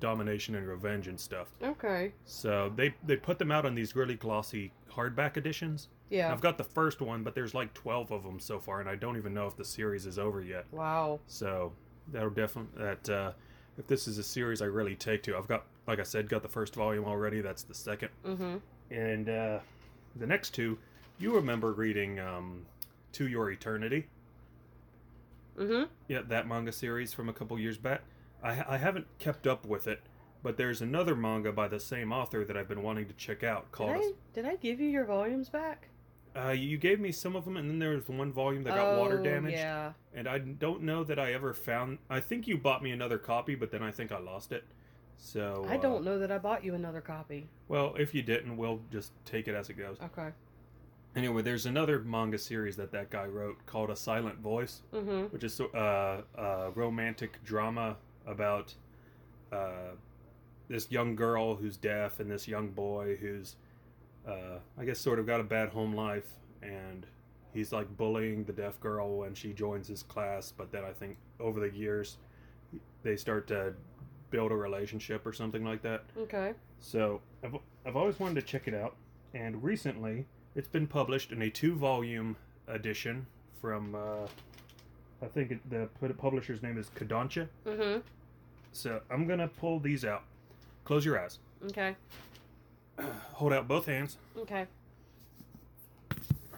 domination 0.00 0.54
and 0.56 0.66
revenge 0.68 1.06
and 1.08 1.18
stuff 1.18 1.48
Okay. 1.62 2.12
So 2.24 2.72
they 2.74 2.94
they 3.04 3.16
put 3.16 3.38
them 3.38 3.50
out 3.52 3.64
on 3.64 3.74
these 3.74 3.94
really 3.96 4.14
glossy 4.16 4.72
hardback 4.96 5.36
editions. 5.36 5.88
Yeah. 6.10 6.32
I've 6.32 6.40
got 6.40 6.56
the 6.58 6.64
first 6.64 7.00
one, 7.00 7.22
but 7.22 7.34
there's 7.34 7.54
like 7.54 7.74
12 7.74 8.10
of 8.12 8.22
them 8.22 8.40
so 8.40 8.58
far, 8.58 8.80
and 8.80 8.88
I 8.88 8.94
don't 8.96 9.16
even 9.16 9.34
know 9.34 9.46
if 9.46 9.56
the 9.56 9.64
series 9.64 10.06
is 10.06 10.18
over 10.18 10.40
yet. 10.42 10.64
Wow. 10.72 11.20
So 11.26 11.72
that'll 12.12 12.30
definitely 12.30 12.82
that 12.82 13.08
uh, 13.10 13.32
if 13.78 13.86
this 13.86 14.06
is 14.08 14.18
a 14.18 14.22
series 14.22 14.62
I 14.62 14.66
really 14.66 14.94
take 14.96 15.22
to. 15.24 15.36
I've 15.36 15.48
got 15.48 15.64
like 15.86 16.00
I 16.00 16.04
said, 16.04 16.28
got 16.28 16.42
the 16.42 16.48
first 16.48 16.74
volume 16.74 17.04
already. 17.04 17.40
That's 17.40 17.62
the 17.62 17.74
second, 17.74 18.08
Mm-hmm. 18.24 18.56
and 18.90 19.28
uh, 19.28 19.58
the 20.16 20.26
next 20.26 20.50
two, 20.50 20.78
you 21.18 21.34
remember 21.34 21.72
reading 21.72 22.18
um, 22.18 22.64
To 23.12 23.28
Your 23.28 23.50
Eternity? 23.50 24.06
Mm-hmm. 25.58 25.84
Yeah, 26.08 26.20
that 26.28 26.46
manga 26.46 26.72
series 26.72 27.12
from 27.12 27.28
a 27.28 27.32
couple 27.32 27.58
years 27.58 27.78
back. 27.78 28.02
I, 28.42 28.62
I 28.74 28.76
haven't 28.76 29.06
kept 29.18 29.46
up 29.46 29.64
with 29.66 29.86
it, 29.86 30.00
but 30.46 30.56
there's 30.56 30.80
another 30.80 31.16
manga 31.16 31.50
by 31.50 31.66
the 31.66 31.80
same 31.80 32.12
author 32.12 32.44
that 32.44 32.56
I've 32.56 32.68
been 32.68 32.84
wanting 32.84 33.06
to 33.06 33.12
check 33.14 33.42
out 33.42 33.64
Did 33.64 33.72
called. 33.72 33.96
I, 33.96 34.12
did 34.32 34.44
I 34.46 34.54
give 34.54 34.78
you 34.78 34.88
your 34.88 35.04
volumes 35.04 35.48
back? 35.48 35.88
Uh, 36.36 36.50
you 36.50 36.78
gave 36.78 37.00
me 37.00 37.10
some 37.10 37.34
of 37.34 37.44
them, 37.44 37.56
and 37.56 37.68
then 37.68 37.80
there 37.80 37.90
was 37.96 38.06
one 38.08 38.30
volume 38.32 38.62
that 38.62 38.76
got 38.76 38.96
water 38.96 39.18
Oh, 39.18 39.24
damaged. 39.24 39.56
Yeah. 39.56 39.94
And 40.14 40.28
I 40.28 40.38
don't 40.38 40.82
know 40.82 41.02
that 41.02 41.18
I 41.18 41.32
ever 41.32 41.52
found. 41.52 41.98
I 42.08 42.20
think 42.20 42.46
you 42.46 42.56
bought 42.56 42.80
me 42.80 42.92
another 42.92 43.18
copy, 43.18 43.56
but 43.56 43.72
then 43.72 43.82
I 43.82 43.90
think 43.90 44.12
I 44.12 44.20
lost 44.20 44.52
it. 44.52 44.62
So 45.16 45.66
I 45.68 45.78
uh, 45.78 45.80
don't 45.80 46.04
know 46.04 46.16
that 46.20 46.30
I 46.30 46.38
bought 46.38 46.62
you 46.62 46.76
another 46.76 47.00
copy. 47.00 47.48
Well, 47.66 47.96
if 47.98 48.14
you 48.14 48.22
didn't, 48.22 48.56
we'll 48.56 48.78
just 48.92 49.10
take 49.24 49.48
it 49.48 49.54
as 49.56 49.68
it 49.68 49.74
goes. 49.74 49.96
Okay. 50.00 50.28
Anyway, 51.16 51.42
there's 51.42 51.66
another 51.66 51.98
manga 51.98 52.38
series 52.38 52.76
that 52.76 52.92
that 52.92 53.10
guy 53.10 53.26
wrote 53.26 53.66
called 53.66 53.90
A 53.90 53.96
Silent 53.96 54.38
Voice, 54.38 54.82
Mm-hmm. 54.94 55.24
which 55.32 55.42
is 55.42 55.60
uh, 55.60 56.20
a 56.36 56.70
romantic 56.76 57.42
drama 57.42 57.96
about 58.28 58.72
uh, 59.50 59.96
this 60.68 60.90
young 60.90 61.14
girl 61.14 61.56
who's 61.56 61.76
deaf 61.76 62.20
and 62.20 62.30
this 62.30 62.48
young 62.48 62.68
boy 62.68 63.16
who's, 63.20 63.56
uh, 64.26 64.58
I 64.78 64.84
guess, 64.84 64.98
sort 64.98 65.18
of 65.18 65.26
got 65.26 65.40
a 65.40 65.44
bad 65.44 65.68
home 65.70 65.94
life, 65.94 66.28
and 66.62 67.06
he's 67.52 67.72
like 67.72 67.96
bullying 67.96 68.44
the 68.44 68.52
deaf 68.52 68.80
girl 68.80 69.18
when 69.18 69.34
she 69.34 69.52
joins 69.52 69.88
his 69.88 70.02
class. 70.02 70.52
But 70.56 70.72
then 70.72 70.84
I 70.84 70.92
think 70.92 71.16
over 71.40 71.60
the 71.60 71.74
years, 71.74 72.18
they 73.02 73.16
start 73.16 73.46
to 73.48 73.74
build 74.30 74.50
a 74.50 74.56
relationship 74.56 75.24
or 75.24 75.32
something 75.32 75.64
like 75.64 75.82
that. 75.82 76.04
Okay. 76.18 76.52
So 76.80 77.20
I've, 77.44 77.56
I've 77.86 77.96
always 77.96 78.18
wanted 78.18 78.34
to 78.40 78.42
check 78.42 78.66
it 78.66 78.74
out, 78.74 78.96
and 79.34 79.62
recently 79.62 80.26
it's 80.54 80.68
been 80.68 80.86
published 80.86 81.32
in 81.32 81.42
a 81.42 81.50
two-volume 81.50 82.36
edition 82.66 83.26
from 83.60 83.94
uh, 83.94 84.26
I 85.22 85.26
think 85.26 85.60
the 85.70 85.88
publisher's 86.18 86.62
name 86.62 86.78
is 86.78 86.90
Kodansha. 86.90 87.48
Mm-hmm. 87.66 88.00
So 88.72 89.00
I'm 89.10 89.26
gonna 89.26 89.48
pull 89.48 89.80
these 89.80 90.04
out. 90.04 90.24
Close 90.86 91.04
your 91.04 91.20
eyes. 91.20 91.38
Okay. 91.66 91.94
Hold 93.32 93.52
out 93.52 93.68
both 93.68 93.84
hands. 93.86 94.16
Okay. 94.38 94.66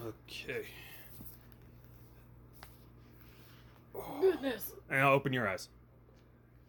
Okay. 0.07 0.65
Goodness. 4.21 4.73
Now 4.91 5.13
open 5.13 5.33
your 5.33 5.49
eyes. 5.49 5.69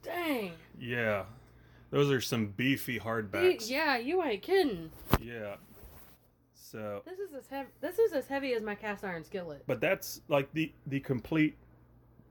Dang. 0.04 0.54
Yeah, 0.80 1.24
those 1.92 2.10
are 2.10 2.22
some 2.22 2.48
beefy 2.56 3.00
hardbacks. 3.00 3.70
yeah, 3.70 3.98
you 3.98 4.24
ain't 4.24 4.42
kidding. 4.42 4.90
Yeah. 5.22 5.56
So, 6.54 7.02
This 7.06 7.20
is 7.20 7.34
as 7.34 7.48
heavy. 7.48 7.70
This 7.82 8.00
is 8.00 8.14
as 8.14 8.28
heavy 8.28 8.54
as 8.54 8.64
my 8.64 8.76
cast 8.76 9.04
iron 9.04 9.24
skillet. 9.24 9.64
but 9.68 9.82
that's 9.82 10.22
like 10.28 10.52
the 10.54 10.72
the 10.88 11.00
complete 11.00 11.56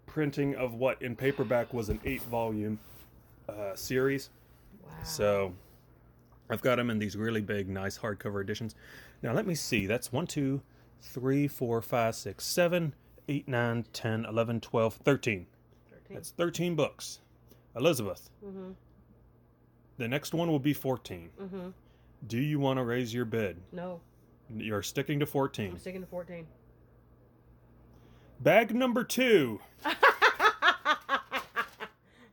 printing 0.06 0.54
of 0.54 0.74
what 0.74 1.00
in 1.02 1.14
paperback 1.14 1.74
was 1.74 1.88
an 1.90 2.00
eight 2.04 2.22
volume 2.22 2.78
uh, 3.48 3.74
series. 3.74 4.30
Wow. 4.88 4.94
So 5.04 5.54
I've 6.50 6.62
got 6.62 6.76
them 6.76 6.90
in 6.90 6.98
these 6.98 7.16
really 7.16 7.40
big, 7.40 7.68
nice 7.68 7.98
hardcover 7.98 8.40
editions. 8.40 8.74
Now 9.22 9.32
let 9.32 9.46
me 9.46 9.54
see. 9.54 9.86
That's 9.86 10.12
1, 10.12 10.26
2, 10.26 10.60
3, 11.00 11.48
4, 11.48 11.82
5, 11.82 12.14
6, 12.14 12.44
7, 12.44 12.94
8, 13.28 13.48
9, 13.48 13.84
10, 13.92 14.24
11, 14.24 14.60
12, 14.60 14.94
13. 14.94 15.46
13. 15.90 16.14
That's 16.14 16.30
13 16.30 16.74
books. 16.74 17.20
Elizabeth, 17.76 18.30
Mm-hmm. 18.44 18.70
the 19.98 20.08
next 20.08 20.32
one 20.34 20.50
will 20.50 20.58
be 20.58 20.72
14. 20.72 21.30
Mm-hmm. 21.40 21.68
Do 22.26 22.38
you 22.38 22.58
want 22.58 22.78
to 22.78 22.84
raise 22.84 23.12
your 23.14 23.24
bid? 23.24 23.58
No, 23.70 24.00
You're 24.56 24.82
sticking 24.82 25.20
to 25.20 25.26
14. 25.26 25.72
I'm 25.72 25.78
sticking 25.78 26.00
to 26.00 26.06
14. 26.06 26.46
Bag 28.40 28.74
number 28.74 29.04
two. 29.04 29.60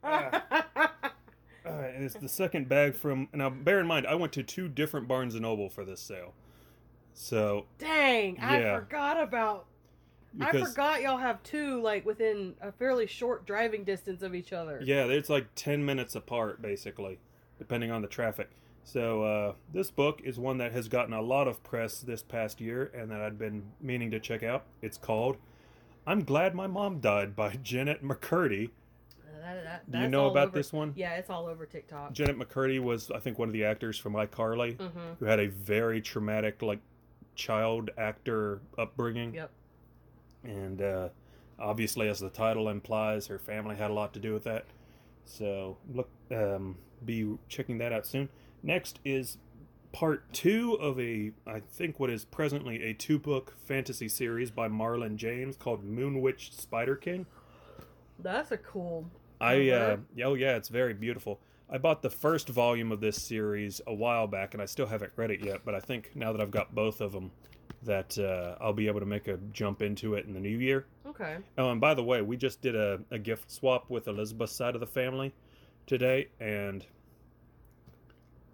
Uh, 0.03 0.39
it's 2.03 2.15
the 2.15 2.29
second 2.29 2.67
bag 2.67 2.95
from. 2.95 3.29
Now, 3.33 3.49
bear 3.49 3.79
in 3.79 3.87
mind, 3.87 4.07
I 4.07 4.15
went 4.15 4.33
to 4.33 4.43
two 4.43 4.67
different 4.67 5.07
Barnes 5.07 5.33
and 5.35 5.43
Noble 5.43 5.69
for 5.69 5.85
this 5.85 6.01
sale. 6.01 6.33
So, 7.13 7.65
Dang, 7.77 8.39
I 8.39 8.61
forgot 8.75 9.19
about. 9.21 9.65
I 10.41 10.51
forgot 10.51 11.01
y'all 11.01 11.17
have 11.17 11.41
two 11.43 11.81
like 11.81 12.05
within 12.05 12.55
a 12.61 12.71
fairly 12.73 13.07
short 13.07 13.45
driving 13.47 13.85
distance 13.85 14.21
of 14.21 14.35
each 14.35 14.51
other. 14.51 14.81
yeah, 14.83 15.05
it's 15.05 15.29
like 15.29 15.47
ten 15.55 15.85
minutes 15.85 16.15
apart, 16.15 16.61
basically, 16.61 17.19
depending 17.57 17.89
on 17.89 18.01
the 18.01 18.07
traffic. 18.09 18.49
So, 18.83 19.23
uh, 19.23 19.53
this 19.73 19.89
book 19.91 20.21
is 20.23 20.37
one 20.37 20.57
that 20.57 20.73
has 20.73 20.89
gotten 20.89 21.13
a 21.13 21.21
lot 21.21 21.47
of 21.47 21.63
press 21.63 21.99
this 21.99 22.21
past 22.21 22.59
year, 22.59 22.91
and 22.93 23.09
that 23.11 23.21
I'd 23.21 23.39
been 23.39 23.63
meaning 23.81 24.11
to 24.11 24.19
check 24.19 24.43
out. 24.43 24.65
It's 24.81 24.97
called 24.97 25.37
"I'm 26.05 26.23
Glad 26.23 26.53
My 26.53 26.67
Mom 26.67 26.99
Died" 26.99 27.35
by 27.35 27.55
Janet 27.63 28.03
McCurdy. 28.03 28.71
That- 29.45 29.63
that- 29.63 29.91
Do 29.91 29.99
you 29.99 30.07
know 30.07 30.27
about 30.29 30.47
over- 30.47 30.57
this 30.57 30.73
one? 30.73 30.93
Yeah, 30.95 31.15
it's 31.15 31.29
all 31.29 31.45
over 31.47 31.65
TikTok. 31.65 32.13
Janet 32.13 32.37
McCurdy 32.37 32.81
was, 32.81 33.11
I 33.11 33.19
think, 33.19 33.37
one 33.37 33.47
of 33.49 33.53
the 33.53 33.63
actors 33.65 33.97
from 33.97 34.13
iCarly, 34.13 34.75
Mm-hmm. 34.77 34.99
who 35.19 35.25
had 35.25 35.39
a 35.39 35.47
very 35.47 36.01
traumatic, 36.01 36.61
like, 36.61 36.79
child 37.35 37.89
actor 37.97 38.61
upbringing. 38.77 39.33
Yep. 39.35 39.51
And 40.43 40.81
uh, 40.81 41.09
obviously, 41.59 42.07
as 42.07 42.19
the 42.19 42.29
title 42.29 42.69
implies, 42.69 43.27
her 43.27 43.37
family 43.37 43.75
had 43.75 43.91
a 43.91 43.93
lot 43.93 44.13
to 44.13 44.19
do 44.19 44.33
with 44.33 44.45
that. 44.45 44.65
So 45.25 45.77
look, 45.93 46.09
um, 46.31 46.77
be 47.03 47.37
checking 47.49 47.77
that 47.79 47.91
out 47.91 48.07
soon. 48.07 48.29
Next 48.63 48.99
is 49.03 49.37
part 49.91 50.31
two 50.33 50.73
of 50.75 50.99
a, 50.99 51.31
I 51.45 51.59
think, 51.59 51.99
what 51.99 52.09
is 52.09 52.25
presently 52.25 52.83
a 52.83 52.93
two-book 52.93 53.53
fantasy 53.57 54.07
series 54.07 54.49
by 54.49 54.67
Marlon 54.69 55.15
James 55.17 55.55
called 55.57 55.83
Moon 55.83 56.21
Witch 56.21 56.53
Spider 56.53 56.95
King. 56.95 57.25
That's 58.19 58.51
a 58.51 58.57
cool. 58.57 59.09
I 59.41 59.69
uh, 59.69 59.97
oh 60.23 60.33
yeah, 60.35 60.55
it's 60.55 60.69
very 60.69 60.93
beautiful. 60.93 61.39
I 61.69 61.77
bought 61.79 62.01
the 62.01 62.09
first 62.09 62.49
volume 62.49 62.91
of 62.91 63.01
this 63.01 63.21
series 63.21 63.81
a 63.87 63.93
while 63.93 64.27
back, 64.27 64.53
and 64.53 64.61
I 64.61 64.65
still 64.65 64.85
haven't 64.85 65.11
read 65.15 65.31
it 65.31 65.41
yet. 65.43 65.61
But 65.65 65.73
I 65.75 65.79
think 65.79 66.11
now 66.15 66.31
that 66.31 66.39
I've 66.41 66.51
got 66.51 66.75
both 66.75 67.01
of 67.01 67.11
them, 67.11 67.31
that 67.83 68.17
uh, 68.19 68.55
I'll 68.63 68.73
be 68.73 68.87
able 68.87 68.99
to 68.99 69.05
make 69.05 69.27
a 69.27 69.37
jump 69.51 69.81
into 69.81 70.13
it 70.13 70.25
in 70.25 70.33
the 70.33 70.39
new 70.39 70.57
year. 70.59 70.85
Okay. 71.07 71.37
Oh, 71.57 71.71
and 71.71 71.81
by 71.81 71.93
the 71.93 72.03
way, 72.03 72.21
we 72.21 72.37
just 72.37 72.61
did 72.61 72.75
a, 72.75 72.99
a 73.11 73.17
gift 73.17 73.49
swap 73.51 73.89
with 73.89 74.07
Elizabeth's 74.07 74.53
side 74.53 74.75
of 74.75 74.79
the 74.79 74.87
family 74.87 75.33
today, 75.87 76.27
and 76.39 76.85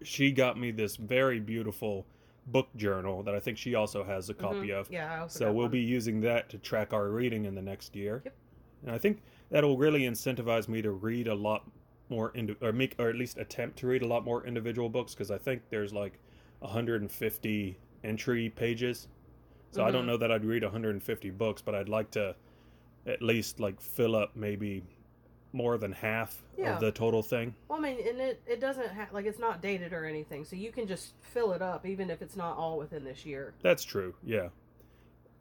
she 0.04 0.32
got 0.32 0.58
me 0.58 0.72
this 0.72 0.96
very 0.96 1.40
beautiful 1.40 2.06
book 2.48 2.70
journal 2.76 3.24
that 3.24 3.36
I 3.36 3.40
think 3.40 3.58
she 3.58 3.76
also 3.76 4.04
has 4.04 4.30
a 4.30 4.34
copy 4.34 4.70
Mhm. 4.70 4.80
of. 4.80 4.92
Yeah, 4.92 5.14
I 5.14 5.20
also 5.20 5.40
So 5.40 5.54
we'll 5.54 5.66
one. 5.66 5.72
be 5.72 5.80
using 5.82 6.22
that 6.22 6.50
to 6.50 6.58
track 6.58 6.92
our 6.92 7.10
reading 7.10 7.46
in 7.46 7.54
the 7.56 7.62
next 7.62 7.96
year. 7.96 8.22
Yep. 8.26 8.36
And 8.84 8.92
I 8.92 8.98
think 8.98 9.22
that'll 9.52 9.78
really 9.78 10.02
incentivize 10.02 10.68
me 10.68 10.82
to 10.82 10.92
read 10.92 11.28
a 11.28 11.36
lot 11.36 11.70
more 12.10 12.32
indi- 12.36 12.56
or 12.62 12.72
make 12.74 12.96
or 13.00 13.10
at 13.10 13.16
least 13.16 13.38
attempt 13.38 13.78
to 13.80 13.88
read 13.88 14.02
a 14.02 14.08
lot 14.08 14.26
more 14.26 14.46
individual 14.46 14.90
books 14.90 15.14
because 15.14 15.30
I 15.32 15.38
think 15.38 15.62
there's 15.70 15.94
like 15.94 16.18
150 16.60 17.78
entry 18.04 18.50
pages. 18.50 19.08
So 19.72 19.84
I 19.86 19.92
don't 19.92 20.04
Mhm. 20.04 20.08
know 20.08 20.18
that 20.18 20.32
I'd 20.32 20.44
read 20.44 20.64
150 20.64 21.30
books, 21.30 21.62
but 21.62 21.76
I'd 21.76 21.88
like 21.90 22.12
to 22.12 22.36
at 23.06 23.22
least 23.22 23.60
like 23.60 23.80
fill 23.80 24.16
up 24.16 24.36
maybe 24.36 24.84
more 25.54 25.78
than 25.78 25.92
half 25.92 26.42
Yeah. 26.58 26.76
of 26.76 26.82
the 26.82 26.92
total 26.92 27.22
thing. 27.22 27.56
Well, 27.68 27.80
I 27.80 27.82
mean, 27.82 28.08
and 28.08 28.20
it 28.20 28.42
it 28.46 28.60
doesn't 28.60 28.88
have 28.90 29.12
like 29.14 29.26
it's 29.26 29.40
not 29.40 29.62
dated 29.62 29.94
or 29.94 30.06
anything, 30.06 30.44
so 30.46 30.56
you 30.56 30.72
can 30.72 30.88
just 30.88 31.14
fill 31.22 31.52
it 31.54 31.62
up 31.62 31.86
even 31.86 32.10
if 32.10 32.22
it's 32.22 32.36
not 32.36 32.58
all 32.58 32.78
within 32.78 33.04
this 33.04 33.26
year. 33.26 33.54
That's 33.62 33.84
true. 33.84 34.16
Yeah. 34.24 34.50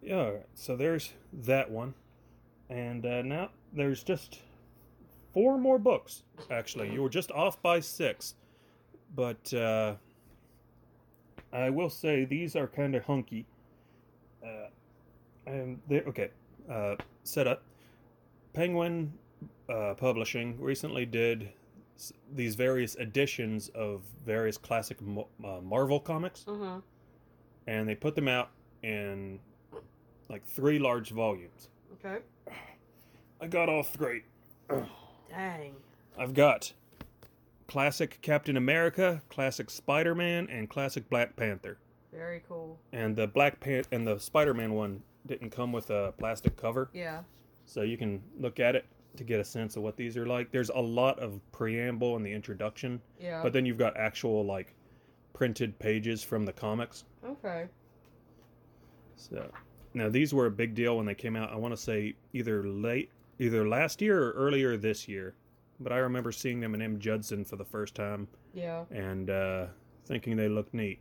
Yeah. 0.02 0.38
So 0.54 0.76
there's 0.76 1.12
that 1.32 1.70
one, 1.70 1.94
and 2.70 3.04
uh, 3.04 3.20
now 3.22 3.50
there's 3.74 4.02
just 4.02 4.38
four 5.34 5.58
more 5.58 5.78
books. 5.78 6.22
Actually, 6.50 6.90
you 6.92 7.02
were 7.02 7.08
just 7.10 7.30
off 7.32 7.60
by 7.62 7.80
six, 7.80 8.34
but 9.14 9.52
uh, 9.52 9.94
I 11.52 11.70
will 11.70 11.90
say 11.90 12.24
these 12.24 12.56
are 12.56 12.66
kind 12.66 12.94
of 12.94 13.04
hunky. 13.04 13.44
Uh, 14.44 14.68
and 15.46 15.78
they 15.88 16.00
okay. 16.02 16.30
Uh, 16.70 16.94
set 17.24 17.46
up. 17.46 17.62
Penguin 18.52 19.12
uh, 19.68 19.94
Publishing 19.94 20.60
recently 20.60 21.04
did 21.06 21.50
s- 21.96 22.12
these 22.34 22.54
various 22.54 22.94
editions 22.96 23.68
of 23.74 24.02
various 24.24 24.56
classic 24.56 25.00
Mo- 25.00 25.28
uh, 25.44 25.60
Marvel 25.62 26.00
comics 26.00 26.44
Mm-hmm. 26.46 26.78
and 27.66 27.88
they 27.88 27.94
put 27.94 28.14
them 28.14 28.28
out 28.28 28.50
in 28.82 29.38
like 30.28 30.44
three 30.46 30.78
large 30.78 31.10
volumes. 31.10 31.68
Okay. 32.04 32.18
I 33.40 33.46
got 33.46 33.68
all 33.68 33.82
three. 33.82 34.22
Dang. 35.28 35.74
I've 36.18 36.34
got 36.34 36.72
classic 37.68 38.18
Captain 38.22 38.56
America, 38.56 39.22
classic 39.28 39.70
Spider-Man, 39.70 40.48
and 40.50 40.68
classic 40.68 41.08
Black 41.08 41.36
Panther. 41.36 41.78
Very 42.12 42.42
cool. 42.48 42.78
And 42.92 43.14
the 43.16 43.26
Black 43.26 43.60
Pan- 43.60 43.84
and 43.92 44.06
the 44.06 44.18
Spider-Man 44.18 44.72
one 44.74 45.02
didn't 45.26 45.50
come 45.50 45.72
with 45.72 45.90
a 45.90 46.12
plastic 46.18 46.56
cover, 46.56 46.90
Yeah. 46.92 47.22
so 47.66 47.82
you 47.82 47.96
can 47.96 48.22
look 48.38 48.58
at 48.58 48.74
it 48.74 48.86
to 49.16 49.24
get 49.24 49.38
a 49.40 49.44
sense 49.44 49.76
of 49.76 49.82
what 49.82 49.96
these 49.96 50.16
are 50.16 50.26
like. 50.26 50.50
There's 50.50 50.70
a 50.70 50.80
lot 50.80 51.18
of 51.20 51.40
preamble 51.52 52.16
in 52.16 52.22
the 52.22 52.32
introduction, 52.32 53.00
Yeah. 53.18 53.42
but 53.42 53.52
then 53.52 53.64
you've 53.66 53.78
got 53.78 53.96
actual 53.96 54.44
like 54.44 54.74
printed 55.32 55.78
pages 55.78 56.22
from 56.22 56.44
the 56.44 56.52
comics. 56.52 57.04
okay. 57.24 57.68
So 59.16 59.50
now 59.94 60.08
these 60.08 60.32
were 60.32 60.46
a 60.46 60.50
big 60.50 60.74
deal 60.74 60.96
when 60.96 61.06
they 61.06 61.14
came 61.14 61.36
out. 61.36 61.52
I 61.52 61.56
want 61.56 61.72
to 61.72 61.76
say 61.80 62.14
either 62.32 62.64
late, 62.66 63.10
either 63.38 63.66
last 63.68 64.00
year 64.00 64.22
or 64.22 64.30
earlier 64.32 64.76
this 64.76 65.08
year. 65.08 65.34
But 65.82 65.92
I 65.92 65.98
remember 65.98 66.30
seeing 66.30 66.60
them 66.60 66.74
in 66.74 66.82
M. 66.82 66.98
Judson 66.98 67.44
for 67.44 67.56
the 67.56 67.64
first 67.64 67.94
time 67.94 68.28
Yeah. 68.52 68.84
and 68.90 69.30
uh, 69.30 69.66
thinking 70.04 70.36
they 70.36 70.48
looked 70.48 70.74
neat. 70.74 70.98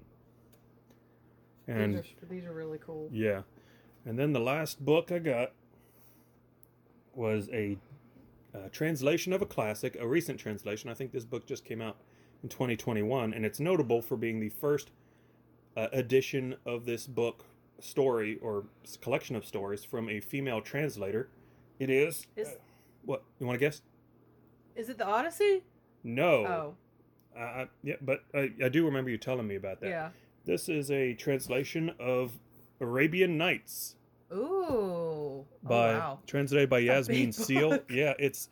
these 1.67 1.75
And 1.75 1.95
are 1.97 2.04
these 2.30 2.45
are 2.45 2.54
really 2.54 2.78
cool. 2.80 3.10
yeah, 3.12 3.41
and 4.06 4.17
then 4.17 4.32
the 4.34 4.39
last 4.39 4.84
book 4.84 5.12
I 5.12 5.19
got 5.19 5.52
was 7.13 7.50
a, 7.52 7.77
uh 8.56 8.69
translation 8.71 9.33
of 9.33 9.42
a 9.42 9.46
classic, 9.46 9.98
a 10.00 10.08
recent 10.08 10.40
translation. 10.40 10.90
I 10.90 10.94
think 10.94 11.12
this 11.12 11.25
book 11.25 11.46
just 11.46 11.65
came 11.65 11.81
out 11.81 11.98
in 12.42 12.48
2021, 12.50 13.33
and 13.33 13.46
it's 13.46 13.60
notable 13.60 14.02
for 14.02 14.15
being 14.15 14.40
the 14.40 14.50
first 14.50 14.92
uh, 15.75 15.87
edition 15.92 16.56
of 16.65 16.85
this 16.85 17.06
book 17.06 17.44
story 17.80 18.38
or 18.42 18.65
collection 19.02 19.36
of 19.36 19.46
stories 19.46 19.84
from 19.84 20.10
a 20.10 20.19
female 20.19 20.62
translator. 20.62 21.30
It 21.80 21.90
is. 21.90 22.27
Is 22.36 22.50
uh, 22.50 22.52
what 23.06 23.23
you 23.40 23.46
want 23.46 23.60
to 23.60 23.65
guess? 23.65 23.82
is 24.80 24.90
it 24.90 24.98
the 24.98 25.06
Odyssey? 25.06 25.63
No. 26.04 26.46
Oh. 26.46 27.40
Uh, 27.40 27.65
yeah, 27.84 27.96
but 28.02 28.23
I, 28.34 28.52
I 28.63 28.69
do 28.69 28.86
remember 28.86 29.10
you 29.10 29.17
telling 29.17 29.46
me 29.46 29.56
about 29.56 29.82
that. 29.82 29.90
Yeah. 29.90 30.10
This 30.46 30.69
is 30.69 30.90
a 30.90 31.13
translation 31.13 31.94
of 32.00 32.32
Arabian 32.80 33.38
Nights 33.38 33.96
Ooh. 34.32 35.46
by 35.63 35.94
oh, 35.94 36.00
wow. 36.00 36.19
translated 36.25 36.69
by 36.69 36.80
Yasmine 36.80 37.34
Seale. 37.34 37.80
Yeah, 37.90 38.13
it's 38.17 38.50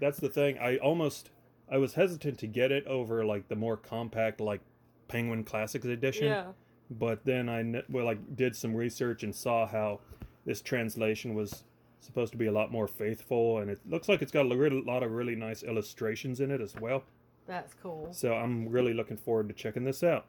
that's 0.00 0.18
the 0.18 0.28
thing. 0.28 0.58
I 0.58 0.76
almost 0.78 1.30
I 1.70 1.78
was 1.78 1.94
hesitant 1.94 2.38
to 2.40 2.46
get 2.46 2.72
it 2.72 2.86
over 2.86 3.24
like 3.24 3.48
the 3.48 3.56
more 3.56 3.76
compact 3.76 4.40
like 4.40 4.60
Penguin 5.08 5.44
Classics 5.44 5.86
edition, 5.86 6.26
Yeah. 6.26 6.44
But 6.90 7.24
then 7.24 7.48
I 7.48 7.82
well 7.88 8.04
like 8.04 8.36
did 8.36 8.54
some 8.56 8.74
research 8.74 9.22
and 9.22 9.34
saw 9.34 9.66
how 9.66 10.00
this 10.44 10.60
translation 10.62 11.34
was 11.34 11.64
supposed 12.00 12.32
to 12.32 12.38
be 12.38 12.46
a 12.46 12.52
lot 12.52 12.72
more 12.72 12.88
faithful, 12.88 13.58
and 13.58 13.70
it 13.70 13.78
looks 13.88 14.08
like 14.08 14.22
it's 14.22 14.32
got 14.32 14.46
a 14.46 14.82
lot 14.86 15.02
of 15.02 15.10
really 15.12 15.34
nice 15.36 15.62
illustrations 15.62 16.40
in 16.40 16.50
it 16.50 16.60
as 16.60 16.74
well. 16.76 17.04
That's 17.46 17.74
cool. 17.82 18.08
So 18.12 18.34
I'm 18.34 18.68
really 18.68 18.94
looking 18.94 19.16
forward 19.16 19.48
to 19.48 19.54
checking 19.54 19.84
this 19.84 20.02
out. 20.02 20.24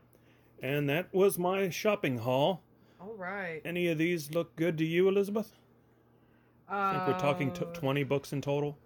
And 0.61 0.89
that 0.89 1.13
was 1.13 1.39
my 1.39 1.69
shopping 1.69 2.17
haul. 2.19 2.61
All 2.99 3.15
right. 3.15 3.61
Any 3.65 3.87
of 3.87 3.97
these 3.97 4.31
look 4.31 4.55
good 4.55 4.77
to 4.79 4.85
you, 4.85 5.07
Elizabeth? 5.07 5.53
I 6.69 6.93
think 6.93 7.07
we're 7.07 7.19
talking 7.19 7.51
t- 7.51 7.65
Uh, 7.65 7.73
20 7.73 8.03
books 8.03 8.31
in 8.33 8.41
total. 8.41 8.77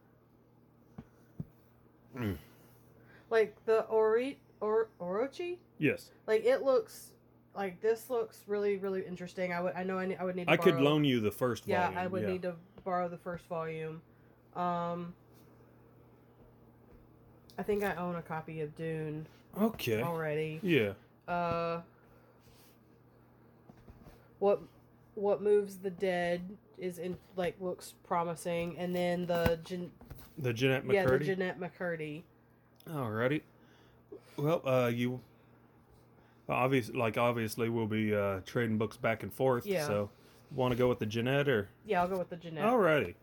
like 3.30 3.56
the 3.66 3.82
Ori 3.86 4.38
or 4.62 4.88
Orochi. 5.02 5.58
Yes. 5.78 6.12
Like 6.28 6.46
it 6.46 6.62
looks 6.64 7.12
like 7.56 7.82
this 7.82 8.10
looks 8.10 8.44
really 8.48 8.78
really 8.78 9.04
interesting. 9.06 9.54
I 9.54 9.62
would 9.62 9.74
I 9.76 9.84
know 9.84 9.98
I, 9.98 10.16
I 10.20 10.24
would 10.24 10.36
need. 10.36 10.46
To 10.48 10.52
I 10.52 10.58
could 10.58 10.80
loan 10.80 11.04
you 11.04 11.20
the 11.20 11.32
first 11.32 11.68
Yeah, 11.68 11.84
volume. 11.86 11.98
I 12.00 12.08
would 12.08 12.28
need 12.28 12.42
to 12.44 12.56
borrow 12.84 13.08
the 13.08 13.18
first 13.18 13.46
volume. 13.48 14.02
Um, 14.56 15.14
I 17.58 17.64
think 17.64 17.84
I 17.84 17.96
own 17.96 18.16
a 18.16 18.22
copy 18.22 18.62
of 18.62 18.76
Dune 18.76 19.26
Okay. 19.60 20.02
already. 20.02 20.60
Yeah. 20.62 20.94
Uh, 21.28 21.82
what 24.40 24.62
what 25.16 25.42
moves 25.42 25.78
the 25.78 25.90
dead 25.90 26.42
is 26.78 27.00
in 27.00 27.18
like 27.38 27.56
looks 27.62 27.94
promising, 28.06 28.78
and 28.78 28.94
then 28.96 29.26
the 29.26 29.60
The 30.38 30.52
Jennette 30.54 30.86
McCurdy. 30.86 30.94
yeah 30.94 31.06
the 31.06 31.20
Jennette 31.20 31.60
McCurdy. 31.60 32.24
Alrighty. 32.90 33.42
Well, 34.38 34.62
uh, 34.68 34.88
you 34.94 35.22
obviously 36.50 36.98
like 36.98 37.18
obviously 37.18 37.70
we'll 37.70 37.88
be 37.88 38.14
uh, 38.16 38.42
trading 38.46 38.78
books 38.78 38.98
back 38.98 39.24
and 39.24 39.34
forth. 39.34 39.66
Yeah. 39.66 39.88
So, 39.88 40.10
want 40.52 40.72
to 40.72 40.78
go 40.78 40.88
with 40.88 41.00
the 41.00 41.06
Jennette 41.06 41.50
or? 41.50 41.70
Yeah, 41.86 42.02
I'll 42.02 42.08
go 42.08 42.18
with 42.18 42.30
the 42.30 42.36
Jennette. 42.38 42.66
Alrighty. 42.66 43.16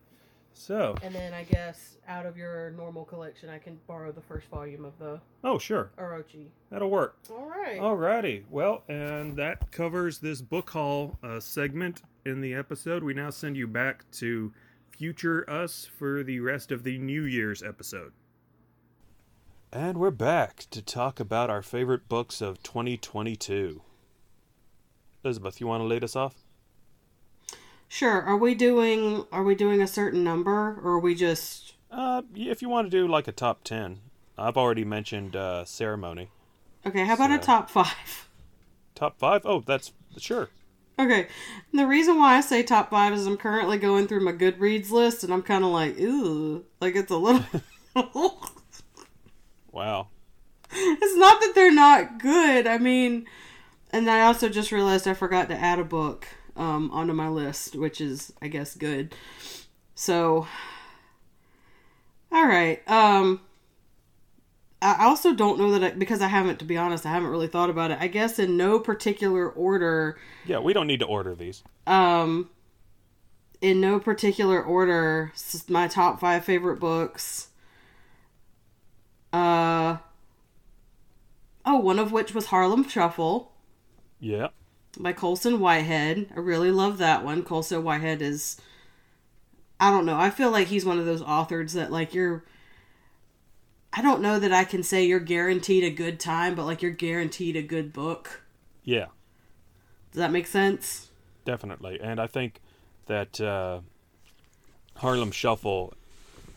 So, 0.55 0.95
And 1.03 1.15
then 1.15 1.33
I 1.33 1.45
guess 1.45 1.97
out 2.07 2.27
of 2.27 2.37
your 2.37 2.73
normal 2.73 3.07
collection, 3.07 3.49
I 3.49 3.59
can 3.59 3.79
borrow 3.87 4.13
the 4.13 4.21
first 4.21 4.49
volume 4.49 4.85
of 4.85 4.93
the 4.99 5.19
oh 5.45 5.59
sure, 5.59 5.91
Orochi. 5.99 6.49
that'll 6.71 6.91
work. 6.91 7.17
All 7.31 7.47
right. 7.49 7.81
Alrighty. 7.81 8.45
Well, 8.51 8.83
and 8.89 9.35
that 9.39 9.71
covers 9.73 10.19
this 10.19 10.43
book 10.43 10.69
haul 10.69 11.19
uh, 11.23 11.41
segment 11.41 12.03
in 12.27 12.41
the 12.43 12.53
episode. 12.55 13.03
We 13.03 13.15
now 13.15 13.31
send 13.31 13.57
you 13.57 13.67
back 13.67 14.05
to 14.13 14.53
future 14.91 15.49
us 15.49 15.89
for 15.99 16.23
the 16.23 16.41
rest 16.41 16.71
of 16.71 16.85
the 16.85 16.99
New 16.99 17.23
Year's 17.23 17.63
episode. 17.63 18.13
And 19.75 19.97
we're 19.97 20.11
back 20.11 20.67
to 20.71 20.83
talk 20.83 21.19
about 21.19 21.49
our 21.49 21.63
favorite 21.63 22.07
books 22.07 22.43
of 22.43 22.63
2022. 22.63 23.81
Elizabeth, 25.25 25.63
you 25.63 25.67
want 25.67 25.81
to 25.81 25.87
lead 25.87 26.05
us 26.05 26.15
off? 26.15 26.45
Sure. 27.89 28.21
Are 28.21 28.37
we 28.37 28.55
doing 28.55 29.25
Are 29.33 29.43
we 29.43 29.55
doing 29.55 29.81
a 29.81 29.87
certain 29.87 30.23
number, 30.23 30.79
or 30.83 30.93
are 30.93 30.99
we 30.99 31.15
just? 31.15 31.73
Uh, 31.91 32.21
if 32.35 32.61
you 32.61 32.69
want 32.69 32.91
to 32.91 32.91
do 32.91 33.09
like 33.09 33.27
a 33.27 33.33
top 33.33 33.65
10. 33.65 34.01
I've 34.37 34.59
already 34.59 34.85
mentioned 34.85 35.37
uh, 35.37 35.65
Ceremony. 35.65 36.29
Okay. 36.85 37.07
How 37.07 37.15
about 37.15 37.31
a 37.31 37.39
top 37.39 37.71
five? 37.71 38.29
Top 38.95 39.19
5? 39.19 39.43
Oh, 39.47 39.61
that's 39.61 39.93
sure. 40.19 40.51
Okay. 40.99 41.29
The 41.73 41.87
reason 41.87 42.19
why 42.19 42.37
I 42.37 42.43
say 42.43 42.63
top 42.63 42.91
five 42.91 43.15
is 43.15 43.27
I'm 43.27 43.39
currently 43.39 43.79
going 43.79 44.07
through 44.07 44.21
my 44.21 44.33
Goodreads 44.33 44.91
list, 44.91 45.25
and 45.25 45.33
I'm 45.33 45.43
kind 45.43 45.65
of 45.65 45.71
like, 45.71 45.99
ooh, 45.99 46.67
like 46.79 46.95
it's 46.95 47.11
a 47.11 47.17
little. 47.17 47.43
Wow. 49.73 50.09
it's 50.71 51.17
not 51.17 51.41
that 51.41 51.53
they're 51.55 51.73
not 51.73 52.19
good. 52.19 52.67
I 52.67 52.79
mean, 52.79 53.27
and 53.91 54.09
I 54.11 54.23
also 54.23 54.49
just 54.49 54.73
realized 54.73 55.09
I 55.09 55.15
forgot 55.15 55.49
to 55.49 55.57
add 55.57 55.79
a 55.79 55.85
book 55.85 56.29
um, 56.57 56.91
onto 56.91 57.13
my 57.13 57.29
list, 57.29 57.77
which 57.77 58.01
is, 58.01 58.33
I 58.41 58.49
guess, 58.49 58.75
good. 58.75 59.15
So, 59.95 60.47
all 62.31 62.47
right. 62.47 62.87
Um, 62.89 63.41
I 64.81 65.05
also 65.05 65.33
don't 65.33 65.59
know 65.59 65.71
that 65.73 65.85
I, 65.85 65.91
because 65.91 66.21
I 66.21 66.29
haven't, 66.29 66.59
to 66.59 66.65
be 66.65 66.77
honest, 66.77 67.07
I 67.07 67.11
haven't 67.11 67.29
really 67.29 67.47
thought 67.47 67.71
about 67.71 67.91
it. 67.91 67.99
I 68.01 68.09
guess 68.09 68.39
in 68.39 68.57
no 68.57 68.79
particular 68.79 69.49
order. 69.49 70.19
Yeah, 70.45 70.59
we 70.59 70.73
don't 70.73 70.87
need 70.87 71.01
to 71.01 71.07
order 71.07 71.35
these. 71.35 71.63
Um, 71.87 72.51
in 73.61 73.81
no 73.81 74.01
particular 74.01 74.63
order, 74.63 75.33
my 75.69 75.87
top 75.87 76.19
five 76.19 76.45
favorite 76.45 76.81
books. 76.81 77.49
Uh, 79.33 79.99
oh, 81.65 81.79
one 81.79 81.99
of 81.99 82.13
which 82.13 82.35
was 82.35 82.47
Harlem 82.47 82.89
Shuffle 82.89 83.53
Yeah. 84.21 84.49
by 84.99 85.13
Colson 85.13 85.59
Whitehead. 85.61 86.29
I 86.37 86.41
really 86.41 86.71
love 86.71 86.99
that 86.99 87.25
one. 87.25 87.43
Colson 87.43 87.83
Whitehead 87.83 88.21
is, 88.21 88.61
I 89.81 89.91
don't 89.91 90.05
know. 90.07 90.17
I 90.19 90.31
feel 90.31 90.51
like 90.51 90.69
he's 90.69 90.85
one 90.85 90.99
of 90.99 91.07
those 91.07 91.23
authors 91.23 91.73
that 91.73 91.91
like 91.91 92.13
you're. 92.15 92.45
I 93.95 94.01
don't 94.01 94.23
know 94.23 94.39
that 94.39 94.53
I 94.53 94.65
can 94.65 94.83
say 94.83 95.05
you're 95.05 95.21
guaranteed 95.21 95.85
a 95.85 95.91
good 95.91 96.19
time, 96.19 96.55
but 96.55 96.65
like 96.65 96.81
you're 96.81 96.91
guaranteed 96.93 97.57
a 97.57 97.63
good 97.63 97.93
book. 97.93 98.41
Yeah, 98.85 99.07
Does 100.13 100.19
that 100.19 100.33
make 100.33 100.47
sense? 100.47 101.09
definitely. 101.45 102.01
And 102.01 102.19
I 102.21 102.27
think 102.27 102.61
that 103.07 103.41
uh, 103.41 103.81
Harlem 104.97 105.31
Shuffle 105.31 105.93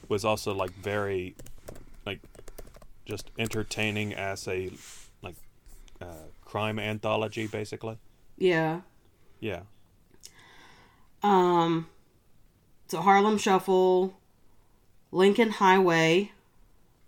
was 0.07 0.23
also 0.23 0.53
like 0.53 0.71
very 0.71 1.35
just 3.05 3.31
entertaining 3.37 4.13
as 4.13 4.47
a 4.47 4.71
like 5.21 5.35
uh, 6.01 6.27
crime 6.43 6.79
anthology 6.79 7.47
basically. 7.47 7.97
Yeah. 8.37 8.81
Yeah. 9.39 9.61
Um, 11.23 11.87
so 12.87 13.01
Harlem 13.01 13.37
Shuffle, 13.37 14.17
Lincoln 15.11 15.51
Highway 15.51 16.31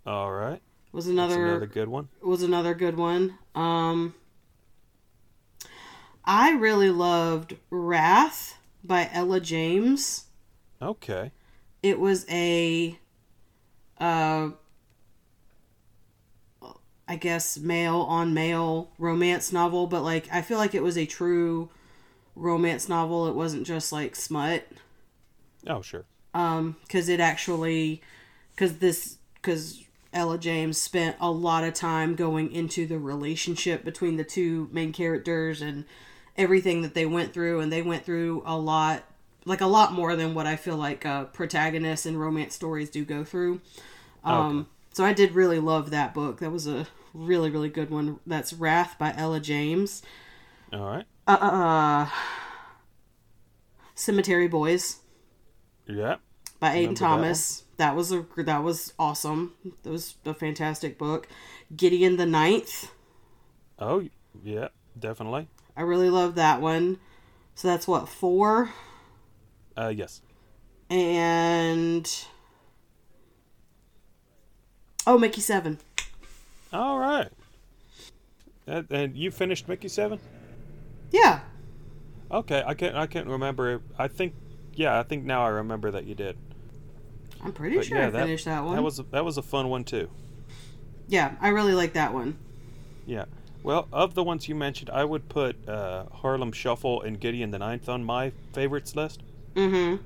All 0.06 0.32
right. 0.32 0.60
was 0.92 1.06
That's 1.06 1.12
another, 1.12 1.46
another 1.46 1.66
good 1.66 1.88
one. 1.88 2.08
was 2.22 2.42
another 2.42 2.74
good 2.74 2.96
one. 2.96 3.38
Um, 3.54 4.14
I 6.24 6.50
really 6.52 6.90
loved 6.90 7.56
Wrath 7.70 8.58
by 8.84 9.08
Ella 9.12 9.40
James. 9.40 10.24
Okay. 10.80 11.32
It 11.82 11.98
was 12.00 12.26
a, 12.28 12.98
uh, 13.98 14.50
I 17.08 17.16
guess 17.16 17.56
male 17.58 18.02
on 18.02 18.34
male 18.34 18.90
romance 18.98 19.52
novel, 19.52 19.86
but 19.86 20.02
like 20.02 20.28
I 20.30 20.42
feel 20.42 20.58
like 20.58 20.74
it 20.74 20.82
was 20.82 20.98
a 20.98 21.06
true 21.06 21.70
romance 22.36 22.88
novel. 22.88 23.26
It 23.26 23.34
wasn't 23.34 23.66
just 23.66 23.90
like 23.92 24.14
smut. 24.14 24.64
Oh, 25.66 25.82
sure. 25.82 26.04
um 26.34 26.76
because 26.82 27.08
it 27.08 27.20
actually 27.20 28.00
because 28.54 28.78
this 28.78 29.16
because 29.34 29.82
ella 30.12 30.38
james 30.38 30.80
spent 30.80 31.16
a 31.20 31.30
lot 31.30 31.64
of 31.64 31.74
time 31.74 32.14
going 32.14 32.50
into 32.52 32.86
the 32.86 32.98
relationship 32.98 33.84
between 33.84 34.16
the 34.16 34.24
two 34.24 34.68
main 34.72 34.92
characters 34.92 35.60
and 35.60 35.84
everything 36.36 36.80
that 36.82 36.94
they 36.94 37.04
went 37.04 37.34
through 37.34 37.60
and 37.60 37.72
they 37.72 37.82
went 37.82 38.04
through 38.04 38.42
a 38.46 38.56
lot 38.56 39.02
like 39.44 39.60
a 39.60 39.66
lot 39.66 39.92
more 39.92 40.14
than 40.16 40.32
what 40.34 40.46
i 40.46 40.54
feel 40.56 40.76
like 40.76 41.04
uh 41.04 41.24
protagonists 41.24 42.06
in 42.06 42.16
romance 42.16 42.54
stories 42.54 42.88
do 42.88 43.04
go 43.04 43.24
through 43.24 43.60
um 44.24 44.66
so 44.92 45.04
i 45.04 45.12
did 45.12 45.32
really 45.32 45.58
love 45.58 45.90
that 45.90 46.14
book 46.14 46.38
that 46.38 46.50
was 46.50 46.66
a 46.66 46.86
really 47.14 47.50
really 47.50 47.68
good 47.68 47.90
one 47.90 48.18
that's 48.26 48.52
wrath 48.52 48.96
by 48.98 49.12
ella 49.16 49.40
james 49.40 50.02
All 50.72 50.80
right. 50.80 51.04
uh, 51.26 51.32
uh 51.32 52.08
cemetery 53.94 54.48
boys 54.48 54.98
Yeah. 55.86 56.16
by 56.60 56.68
Aiden 56.70 56.74
Remember 56.74 56.94
that 56.94 56.98
Thomas. 56.98 57.62
That, 57.78 57.94
was 57.96 58.12
a 58.12 58.26
that 58.38 58.62
was 58.64 58.92
awesome. 58.98 59.54
That 59.84 59.90
was 59.90 60.16
a 60.24 60.34
fantastic 60.34 60.98
book. 60.98 61.28
Gideon 61.76 62.16
the 62.16 62.26
Ninth. 62.26 62.90
Oh, 63.78 64.08
yeah. 64.42 64.68
Definitely. 64.98 65.46
I 65.76 65.82
really 65.82 66.10
love 66.10 66.34
that 66.34 66.60
one. 66.60 66.98
So 67.54 67.68
that's 67.68 67.86
what 67.86 68.08
four 68.08 68.70
Uh, 69.76 69.92
yes. 69.94 70.20
and 70.90 72.08
oh 75.06 75.18
Mickey 75.18 75.40
Seven. 75.40 75.78
All 76.72 76.98
right. 76.98 77.28
And, 78.66 78.86
and 78.90 79.16
you 79.16 79.30
finished 79.30 79.68
Mickey 79.68 79.88
Seven? 79.88 80.20
Yeah, 81.10 81.40
Okay, 82.30 82.62
I 82.66 82.74
can't. 82.74 82.94
I 82.94 83.06
can't 83.06 83.26
remember. 83.26 83.80
I 83.98 84.08
think. 84.08 84.34
Yeah, 84.74 84.98
I 84.98 85.02
think 85.02 85.24
now 85.24 85.44
I 85.44 85.48
remember 85.48 85.90
that 85.90 86.04
you 86.04 86.14
did. 86.14 86.36
I'm 87.42 87.52
pretty 87.52 87.76
But 87.76 87.86
sure 87.86 87.96
yeah, 87.98 88.08
I 88.08 88.10
finished 88.10 88.44
that, 88.44 88.62
one. 88.64 88.76
That 88.76 88.82
was 88.82 89.00
that 89.10 89.24
was 89.24 89.38
a 89.38 89.42
fun 89.42 89.68
one 89.68 89.84
too. 89.84 90.10
yeah, 91.08 91.36
I 91.40 91.48
really 91.48 91.72
like 91.74 91.94
that 91.94 92.12
one. 92.12 92.36
Yeah. 93.06 93.24
Well, 93.62 93.88
of 93.92 94.14
the 94.14 94.22
ones 94.22 94.46
you 94.48 94.54
mentioned, 94.54 94.90
I 94.90 95.04
would 95.04 95.28
put 95.28 95.66
uh, 95.68 96.04
Harlem 96.12 96.52
Shuffle 96.52 97.00
and 97.02 97.18
Gideon 97.18 97.50
the 97.50 97.58
Ninth 97.58 97.88
on 97.88 98.04
my 98.04 98.32
favorites 98.52 98.94
list. 98.94 99.22
Mm-hmm. 99.54 100.02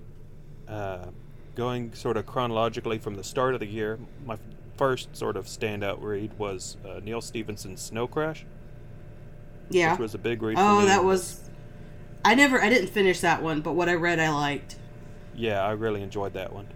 Uh, 0.69 1.07
going 1.55 1.93
sort 1.93 2.17
of 2.17 2.25
chronologically 2.25 2.99
from 2.99 3.17
the 3.17 3.25
start 3.25 3.55
of 3.55 3.61
the 3.61 3.67
year, 3.67 3.99
my 4.25 4.37
first 4.83 5.17
sort 5.17 5.37
of 5.37 5.47
standout 5.47 5.99
read 6.01 6.37
was 6.39 6.77
uh, 6.85 6.99
Neal 7.05 7.21
Stephenson's 7.21 7.81
Snow 7.81 8.09
Crash, 8.09 8.45
Yeah. 9.71 9.93
which 9.93 10.01
was 10.01 10.15
a 10.17 10.19
big 10.19 10.43
read. 10.43 10.57
for 10.57 10.63
Oh, 10.65 10.85
that 10.87 11.05
was. 11.05 11.49
I 12.25 12.35
never. 12.35 12.61
I 12.61 12.69
didn't 12.69 12.89
finish 12.89 13.21
that 13.21 13.43
one, 13.45 13.61
but 13.61 13.75
what 13.75 13.89
I 13.89 13.95
read, 13.95 14.19
I 14.19 14.31
liked. 14.31 14.75
Yeah, 15.37 15.63
I 15.65 15.71
really 15.73 16.03
enjoyed 16.03 16.33
that 16.35 16.53
one. 16.53 16.67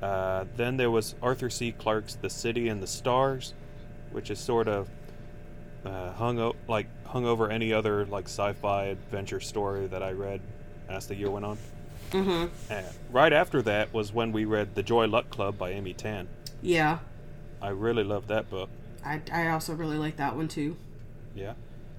Uh, 0.00 0.44
then 0.56 0.76
there 0.76 0.92
was 0.92 1.16
Arthur 1.20 1.50
C. 1.50 1.72
Clarke's 1.72 2.14
The 2.14 2.30
City 2.30 2.68
and 2.68 2.80
the 2.80 2.86
Stars, 2.86 3.52
which 4.12 4.30
is 4.30 4.38
sort 4.38 4.68
of 4.68 4.88
uh, 5.84 6.12
hung 6.12 6.38
o- 6.38 6.54
like 6.68 6.86
hung 7.04 7.24
over 7.26 7.50
any 7.50 7.72
other 7.72 8.06
like 8.06 8.26
sci-fi 8.26 8.84
adventure 8.84 9.40
story 9.40 9.88
that 9.88 10.04
I 10.04 10.12
read 10.12 10.40
as 10.88 11.08
the 11.08 11.16
year 11.16 11.30
went 11.30 11.44
on. 11.44 11.58
Mm-hmm. 12.12 12.72
And 12.72 12.86
right 13.10 13.32
after 13.32 13.60
that 13.62 13.92
was 13.92 14.12
when 14.12 14.30
we 14.30 14.44
read 14.44 14.76
The 14.76 14.84
Joy 14.84 15.06
Luck 15.08 15.30
Club 15.30 15.58
by 15.58 15.70
Amy 15.70 15.94
Tan. 15.94 16.28
Yeah. 16.62 16.98
I 17.60 17.68
really 17.68 18.04
loved 18.04 18.28
that 18.28 18.50
book. 18.50 18.70
I 19.04 19.20
I 19.32 19.48
also 19.48 19.74
really 19.74 19.98
like 19.98 20.16
that 20.16 20.36
one 20.36 20.48
too. 20.48 20.76
Yeah. 21.34 21.54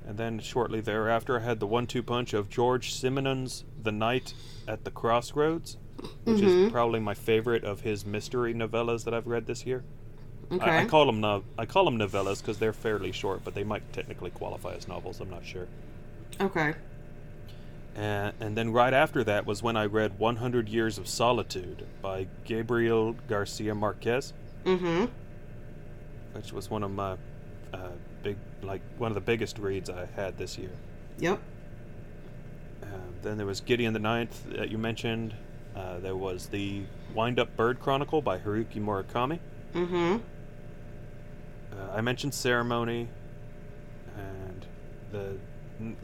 And 0.06 0.18
then 0.18 0.40
shortly 0.40 0.80
thereafter, 0.80 1.40
I 1.40 1.44
had 1.44 1.60
the 1.60 1.68
one-two 1.68 2.02
punch 2.02 2.34
of 2.34 2.50
Georges 2.50 2.94
Simenon's 2.94 3.66
*The 3.84 3.92
Night 3.92 4.34
at 4.66 4.86
the 4.86 4.92
Crossroads*, 4.92 5.78
which 6.24 6.42
is 6.42 6.72
probably 6.72 7.02
my 7.02 7.14
favorite 7.14 7.66
of 7.66 7.82
his 7.82 8.06
mystery 8.06 8.54
novellas 8.54 9.04
that 9.04 9.14
I've 9.14 9.28
read 9.28 9.48
this 9.48 9.66
year. 9.66 9.84
Okay. 10.50 10.64
I, 10.64 10.82
I 10.84 10.86
call 10.86 11.06
them 11.08 11.20
no, 11.20 11.44
I 11.58 11.66
call 11.66 11.84
them 11.84 11.98
novellas 11.98 12.40
because 12.40 12.58
they're 12.58 12.72
fairly 12.72 13.12
short, 13.12 13.42
but 13.44 13.54
they 13.54 13.66
might 13.66 13.92
technically 13.92 14.30
qualify 14.32 14.76
as 14.76 14.88
novels. 14.88 15.20
I'm 15.20 15.30
not 15.30 15.46
sure. 15.46 15.68
okay. 16.40 16.74
And, 17.96 18.34
and 18.40 18.56
then 18.56 18.72
right 18.72 18.94
after 18.94 19.24
that 19.26 19.46
was 19.46 19.62
when 19.64 19.76
I 19.76 19.88
read 19.88 20.20
100 20.20 20.70
Years 20.70 20.98
of 20.98 21.08
Solitude 21.10 21.86
by 22.02 22.28
Gabriel 22.46 23.14
Garcia 23.28 23.76
Marquez, 23.76 24.34
Mm-hmm. 24.66 25.06
Which 26.38 26.54
was 26.54 26.70
one 26.70 26.84
of 26.84 26.92
my 26.92 27.18
uh, 27.74 27.90
big, 28.22 28.38
like 28.62 28.82
one 29.00 29.10
of 29.10 29.16
the 29.16 29.22
biggest 29.22 29.58
reads 29.58 29.90
I 29.90 30.08
had 30.16 30.38
this 30.38 30.58
year. 30.58 30.70
Yep. 31.18 31.42
Uh, 32.84 32.86
then 33.24 33.38
there 33.38 33.48
was 33.48 33.60
Gideon 33.60 33.94
the 33.94 34.00
Ninth 34.00 34.46
that 34.52 34.70
you 34.70 34.78
mentioned. 34.78 35.34
Uh, 35.76 36.00
there 36.00 36.16
was 36.16 36.48
the 36.48 36.84
Wind 37.16 37.40
Up 37.40 37.56
Bird 37.58 37.80
Chronicle 37.80 38.22
by 38.22 38.38
Haruki 38.38 38.76
Murakami. 38.76 39.40
Mm-hmm. 39.74 40.18
Uh, 41.74 41.92
I 41.92 42.02
mentioned 42.02 42.36
Ceremony, 42.36 43.08
and 44.16 44.66
the 45.12 45.38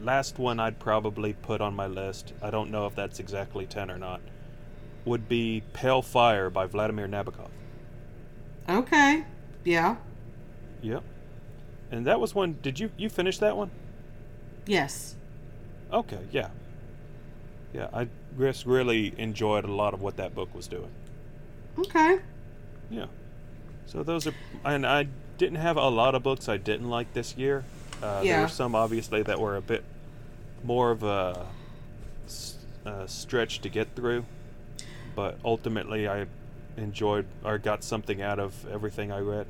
last 0.00 0.38
one 0.38 0.58
I'd 0.58 0.80
probably 0.80 1.32
put 1.32 1.60
on 1.60 1.74
my 1.74 1.86
list, 1.86 2.32
I 2.42 2.50
don't 2.50 2.70
know 2.70 2.86
if 2.86 2.96
that's 2.96 3.20
exactly 3.20 3.66
10 3.66 3.90
or 3.90 3.98
not, 3.98 4.20
would 5.04 5.28
be 5.28 5.62
Pale 5.72 6.02
Fire 6.02 6.50
by 6.50 6.66
Vladimir 6.66 7.06
Nabokov. 7.06 7.50
Okay. 8.68 9.24
Yeah. 9.64 9.96
Yep. 10.84 11.02
And 11.90 12.06
that 12.06 12.20
was 12.20 12.34
one, 12.34 12.58
did 12.62 12.78
you, 12.78 12.90
you 12.96 13.08
finish 13.08 13.38
that 13.38 13.56
one? 13.56 13.70
Yes. 14.66 15.14
Okay, 15.92 16.18
yeah. 16.30 16.48
Yeah, 17.72 17.88
I 17.92 18.08
just 18.38 18.66
really 18.66 19.14
enjoyed 19.18 19.64
a 19.64 19.72
lot 19.72 19.94
of 19.94 20.02
what 20.02 20.16
that 20.18 20.34
book 20.34 20.54
was 20.54 20.68
doing. 20.68 20.90
Okay. 21.78 22.18
Yeah. 22.90 23.06
So 23.86 24.02
those 24.02 24.26
are, 24.26 24.34
and 24.64 24.86
I 24.86 25.08
didn't 25.38 25.58
have 25.58 25.76
a 25.76 25.88
lot 25.88 26.14
of 26.14 26.22
books 26.22 26.48
I 26.48 26.56
didn't 26.58 26.88
like 26.90 27.12
this 27.14 27.36
year. 27.36 27.64
Uh, 28.02 28.22
There 28.22 28.42
were 28.42 28.48
some 28.48 28.74
obviously 28.74 29.22
that 29.22 29.40
were 29.40 29.56
a 29.56 29.62
bit 29.62 29.84
more 30.62 30.90
of 30.90 31.02
a, 31.02 31.46
uh, 32.86 33.06
stretch 33.06 33.60
to 33.62 33.68
get 33.68 33.94
through, 33.96 34.24
but 35.16 35.38
ultimately 35.44 36.06
I 36.08 36.26
enjoyed 36.76 37.26
or 37.44 37.56
got 37.58 37.82
something 37.82 38.20
out 38.20 38.38
of 38.38 38.66
everything 38.70 39.10
I 39.10 39.20
read. 39.20 39.46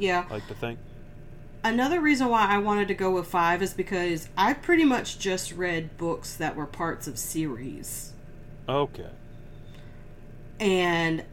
Yeah. 0.00 0.24
I 0.28 0.34
like 0.34 0.48
to 0.48 0.54
think. 0.54 0.78
Another 1.62 2.00
reason 2.00 2.28
why 2.28 2.46
I 2.46 2.58
wanted 2.58 2.88
to 2.88 2.94
go 2.94 3.10
with 3.10 3.26
five 3.26 3.60
is 3.62 3.74
because 3.74 4.28
I 4.36 4.54
pretty 4.54 4.84
much 4.84 5.18
just 5.18 5.52
read 5.52 5.96
books 5.98 6.34
that 6.36 6.56
were 6.56 6.66
parts 6.66 7.06
of 7.06 7.18
series. 7.18 8.14
Okay. 8.66 9.10
And 10.58 11.24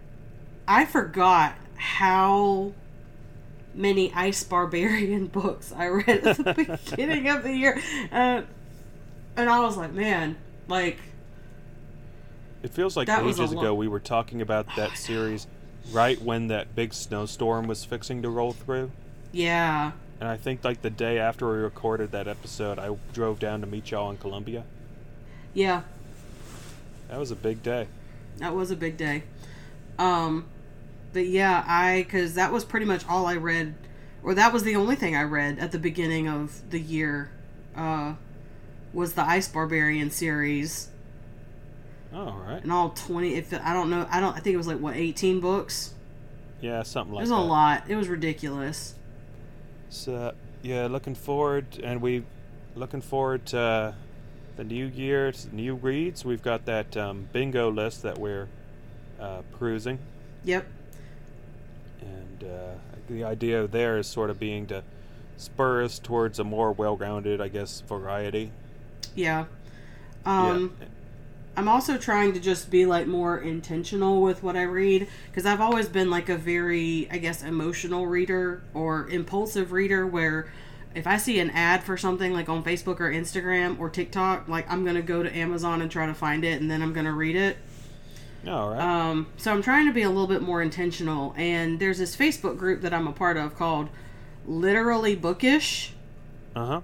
I 0.68 0.86
forgot 0.86 1.55
how 1.78 2.74
many 3.74 4.11
Ice 4.13 4.43
Barbarian 4.43 5.28
books 5.32 5.72
I 5.72 5.88
read 5.88 6.28
at 6.28 6.38
the 6.38 6.53
beginning 6.89 7.30
of 7.30 7.43
the 7.43 7.53
year. 7.53 7.82
Uh, 8.11 8.41
and 9.38 9.49
I 9.49 9.61
was 9.61 9.78
like, 9.78 9.93
man, 9.93 10.36
like, 10.68 10.97
It 12.63 12.72
feels 12.72 12.97
like 12.97 13.07
ages 13.07 13.53
ago 13.53 13.74
we 13.74 13.88
were 13.88 14.01
talking 14.01 14.41
about 14.41 14.65
that 14.76 14.89
know. 14.89 14.95
series 14.95 15.47
right 15.91 16.21
when 16.21 16.47
that 16.47 16.75
big 16.75 16.93
snowstorm 16.93 17.67
was 17.67 17.85
fixing 17.85 18.21
to 18.21 18.29
roll 18.29 18.53
through. 18.53 18.91
yeah. 19.31 19.91
And 20.19 20.27
I 20.27 20.35
think 20.35 20.63
like 20.63 20.81
the 20.81 20.89
day 20.89 21.19
after 21.19 21.47
we 21.47 21.57
recorded 21.57 22.11
that 22.11 22.27
episode, 22.27 22.79
I 22.79 22.95
drove 23.13 23.38
down 23.39 23.61
to 23.61 23.67
meet 23.67 23.91
y'all 23.91 24.09
in 24.09 24.17
Columbia. 24.17 24.63
Yeah. 25.53 25.83
That 27.07 27.19
was 27.19 27.29
a 27.29 27.35
big 27.35 27.61
day. 27.61 27.88
That 28.38 28.55
was 28.55 28.71
a 28.71 28.75
big 28.75 28.97
day. 28.97 29.23
Um, 29.99 30.47
but 31.13 31.27
yeah, 31.27 31.63
I 31.67 32.01
because 32.01 32.33
that 32.33 32.51
was 32.51 32.65
pretty 32.65 32.88
much 32.88 33.07
all 33.07 33.27
I 33.27 33.35
read, 33.35 33.75
or 34.23 34.33
that 34.33 34.51
was 34.51 34.63
the 34.63 34.75
only 34.75 34.95
thing 34.95 35.15
I 35.15 35.21
read 35.21 35.59
at 35.59 35.71
the 35.71 35.77
beginning 35.79 36.27
of 36.27 36.67
the 36.71 36.79
year. 36.79 37.29
Uh, 37.75 38.15
was 38.93 39.13
the 39.13 39.21
Ice 39.21 39.47
Barbarian 39.47 40.09
series 40.09 40.89
Oh, 42.14 42.20
all 42.30 42.43
right. 42.47 42.62
and 42.64 42.72
all 42.72 42.89
twenty. 42.91 43.36
If 43.36 43.53
I 43.53 43.74
don't 43.74 43.89
know, 43.89 44.08
I 44.10 44.20
don't. 44.20 44.36
I 44.36 44.39
think 44.39 44.53
it 44.53 44.58
was 44.58 44.68
like 44.68 44.80
what 44.80 44.95
eighteen 44.95 45.39
books. 45.39 45.93
Yeah, 46.62 46.84
something 46.84 47.14
like. 47.14 47.26
That. 47.26 47.32
It 47.32 47.36
was 47.36 47.39
that. 47.41 47.45
a 47.45 47.49
lot. 47.49 47.84
It 47.89 47.95
was 47.95 48.08
ridiculous. 48.08 48.95
So 49.89 50.34
yeah, 50.64 50.88
looking 50.88 51.16
forward, 51.16 51.66
and 51.84 52.01
we 52.01 52.24
looking 52.76 53.01
forward 53.01 53.45
to 53.47 53.60
uh, 53.60 53.93
the 54.55 54.64
new 54.64 54.86
year, 54.86 55.32
to 55.32 55.55
new 55.55 55.76
reads. 55.76 56.24
We've 56.26 56.41
got 56.41 56.66
that 56.66 56.95
um, 56.97 57.28
bingo 57.34 57.70
list 57.72 58.03
that 58.03 58.18
we're 58.18 58.47
uh, 59.20 59.41
perusing, 59.58 59.99
Yep. 60.43 60.66
and 62.01 62.43
uh, 62.43 62.74
the 63.10 63.24
idea 63.24 63.68
there 63.68 63.97
is 63.97 64.08
sort 64.08 64.30
of 64.30 64.39
being 64.39 64.66
to 64.68 64.84
spur 65.38 65.84
us 65.84 65.99
towards 65.99 66.39
a 66.39 66.43
more 66.43 66.72
well-rounded, 66.72 67.39
I 67.41 67.47
guess, 67.47 67.82
variety. 67.82 68.51
Yeah. 69.16 69.45
Um, 70.26 70.76
yeah. 70.80 70.88
I'm 71.58 71.68
also 71.68 71.97
trying 71.97 72.34
to 72.34 72.39
just 72.39 72.70
be 72.70 72.86
like 72.86 73.08
more 73.08 73.39
intentional 73.39 74.22
with 74.22 74.43
what 74.43 74.55
I 74.55 74.62
read 74.62 75.08
because 75.26 75.47
I've 75.47 75.60
always 75.60 75.89
been 75.89 76.12
like 76.12 76.30
a 76.30 76.38
very, 76.38 77.10
I 77.10 77.18
guess, 77.18 77.41
emotional 77.41 78.05
reader 78.05 78.62
or 78.76 79.10
impulsive 79.10 79.72
reader 79.72 80.05
where 80.05 80.51
if 80.93 81.08
I 81.08 81.18
see 81.18 81.39
an 81.39 81.49
ad 81.49 81.84
for 81.84 81.97
something 81.97 82.32
like 82.32 82.47
on 82.47 82.64
Facebook 82.64 82.99
or 82.99 83.12
Instagram 83.12 83.80
or 83.80 83.89
TikTok, 83.89 84.47
like 84.47 84.70
I'm 84.72 84.84
going 84.84 84.97
to 84.97 85.01
go 85.01 85.24
to 85.24 85.36
Amazon 85.36 85.82
and 85.82 85.89
try 85.89 86.05
to 86.05 86.14
find 86.14 86.45
it 86.45 86.62
and 86.62 86.70
then 86.70 86.84
I'm 86.84 86.93
going 86.93 87.08
to 87.08 87.12
read 87.12 87.36
it. 87.36 87.58
All 88.47 88.70
right. 88.70 88.80
Um, 88.80 89.26
so 89.38 89.51
I'm 89.51 89.64
trying 89.64 89.88
to 89.88 89.91
be 89.91 90.03
a 90.03 90.10
little 90.10 90.28
bit 90.28 90.43
more 90.43 90.62
intentional. 90.62 91.34
And 91.38 91.80
there's 91.80 91.97
this 91.97 92.16
Facebook 92.16 92.60
group 92.60 92.82
that 92.82 92.93
I'm 92.93 93.08
a 93.08 93.14
part 93.14 93.36
of 93.36 93.58
called 93.58 93.89
Literally 94.45 95.16
Bookish. 95.16 95.93
Uh 96.55 96.66
huh. 96.66 96.82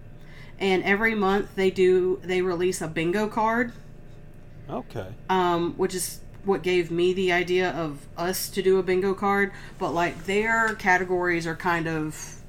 And 0.57 0.83
every 0.83 1.13
month 1.13 1.53
they 1.53 1.69
do, 1.69 2.19
they 2.23 2.41
release 2.41 2.81
a 2.81 2.87
bingo 2.87 3.27
card 3.27 3.71
Okay. 4.69 5.07
um, 5.29 5.73
which 5.73 5.93
is 5.93 6.21
what 6.45 6.61
gave 6.61 6.91
me 6.91 7.13
the 7.13 7.31
idea 7.31 7.71
of 7.71 8.05
us 8.17 8.49
to 8.49 8.61
do 8.61 8.77
a 8.77 8.83
bingo 8.83 9.13
card. 9.13 9.51
But 9.79 9.91
like 9.91 10.25
their 10.25 10.75
categories 10.75 11.47
are 11.47 11.55
kind 11.55 11.87
of 11.87 12.41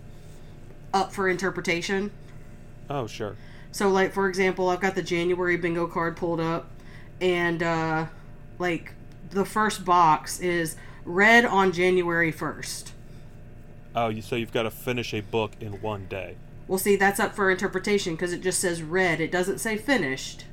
up 0.92 1.12
for 1.12 1.28
interpretation. 1.28 2.10
Oh, 2.88 3.06
sure. 3.06 3.36
So 3.72 3.88
like 3.88 4.12
for 4.12 4.28
example, 4.28 4.68
I've 4.68 4.80
got 4.80 4.94
the 4.94 5.02
January 5.02 5.56
bingo 5.56 5.86
card 5.86 6.16
pulled 6.16 6.40
up, 6.40 6.70
and 7.20 7.62
uh, 7.62 8.06
like 8.58 8.94
the 9.30 9.44
first 9.44 9.84
box 9.84 10.40
is 10.40 10.76
read 11.04 11.44
on 11.44 11.72
January 11.72 12.30
first. 12.30 12.92
Oh, 13.96 14.08
you 14.08 14.22
so 14.22 14.36
you've 14.36 14.52
got 14.52 14.64
to 14.64 14.70
finish 14.70 15.14
a 15.14 15.20
book 15.20 15.52
in 15.60 15.80
one 15.80 16.06
day. 16.06 16.36
Well, 16.66 16.78
see, 16.78 16.96
that's 16.96 17.20
up 17.20 17.34
for 17.34 17.50
interpretation 17.50 18.14
because 18.14 18.32
it 18.32 18.40
just 18.40 18.58
says 18.58 18.82
read. 18.82 19.20
It 19.20 19.30
doesn't 19.30 19.58
say 19.58 19.76
finished. 19.76 20.46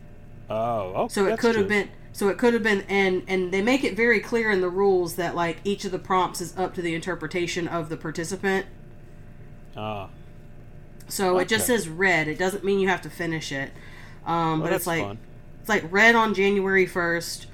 Oh, 0.51 0.93
okay. 1.03 1.13
So 1.13 1.25
it 1.27 1.39
could 1.39 1.55
have 1.55 1.67
been 1.67 1.89
so 2.13 2.27
it 2.27 2.37
could 2.37 2.53
have 2.53 2.63
been 2.63 2.81
and 2.89 3.23
and 3.27 3.51
they 3.53 3.61
make 3.61 3.83
it 3.83 3.95
very 3.95 4.19
clear 4.19 4.51
in 4.51 4.61
the 4.61 4.69
rules 4.69 5.15
that 5.15 5.35
like 5.35 5.57
each 5.63 5.85
of 5.85 5.91
the 5.91 5.99
prompts 5.99 6.41
is 6.41 6.55
up 6.57 6.73
to 6.75 6.81
the 6.81 6.93
interpretation 6.93 7.67
of 7.67 7.89
the 7.89 7.97
participant. 7.97 8.65
Ah, 9.75 10.09
So 11.07 11.37
it 11.39 11.47
just 11.47 11.65
says 11.67 11.87
red. 11.87 12.27
It 12.27 12.37
doesn't 12.37 12.63
mean 12.63 12.79
you 12.79 12.89
have 12.89 13.01
to 13.01 13.09
finish 13.09 13.51
it. 13.51 13.71
Um, 14.25 14.59
well, 14.59 14.69
but 14.69 14.73
it's 14.73 14.87
like 14.87 15.03
fun. 15.03 15.17
it's 15.61 15.69
like 15.69 15.85
red 15.89 16.15
on 16.15 16.33
January 16.33 16.85
first, 16.85 17.47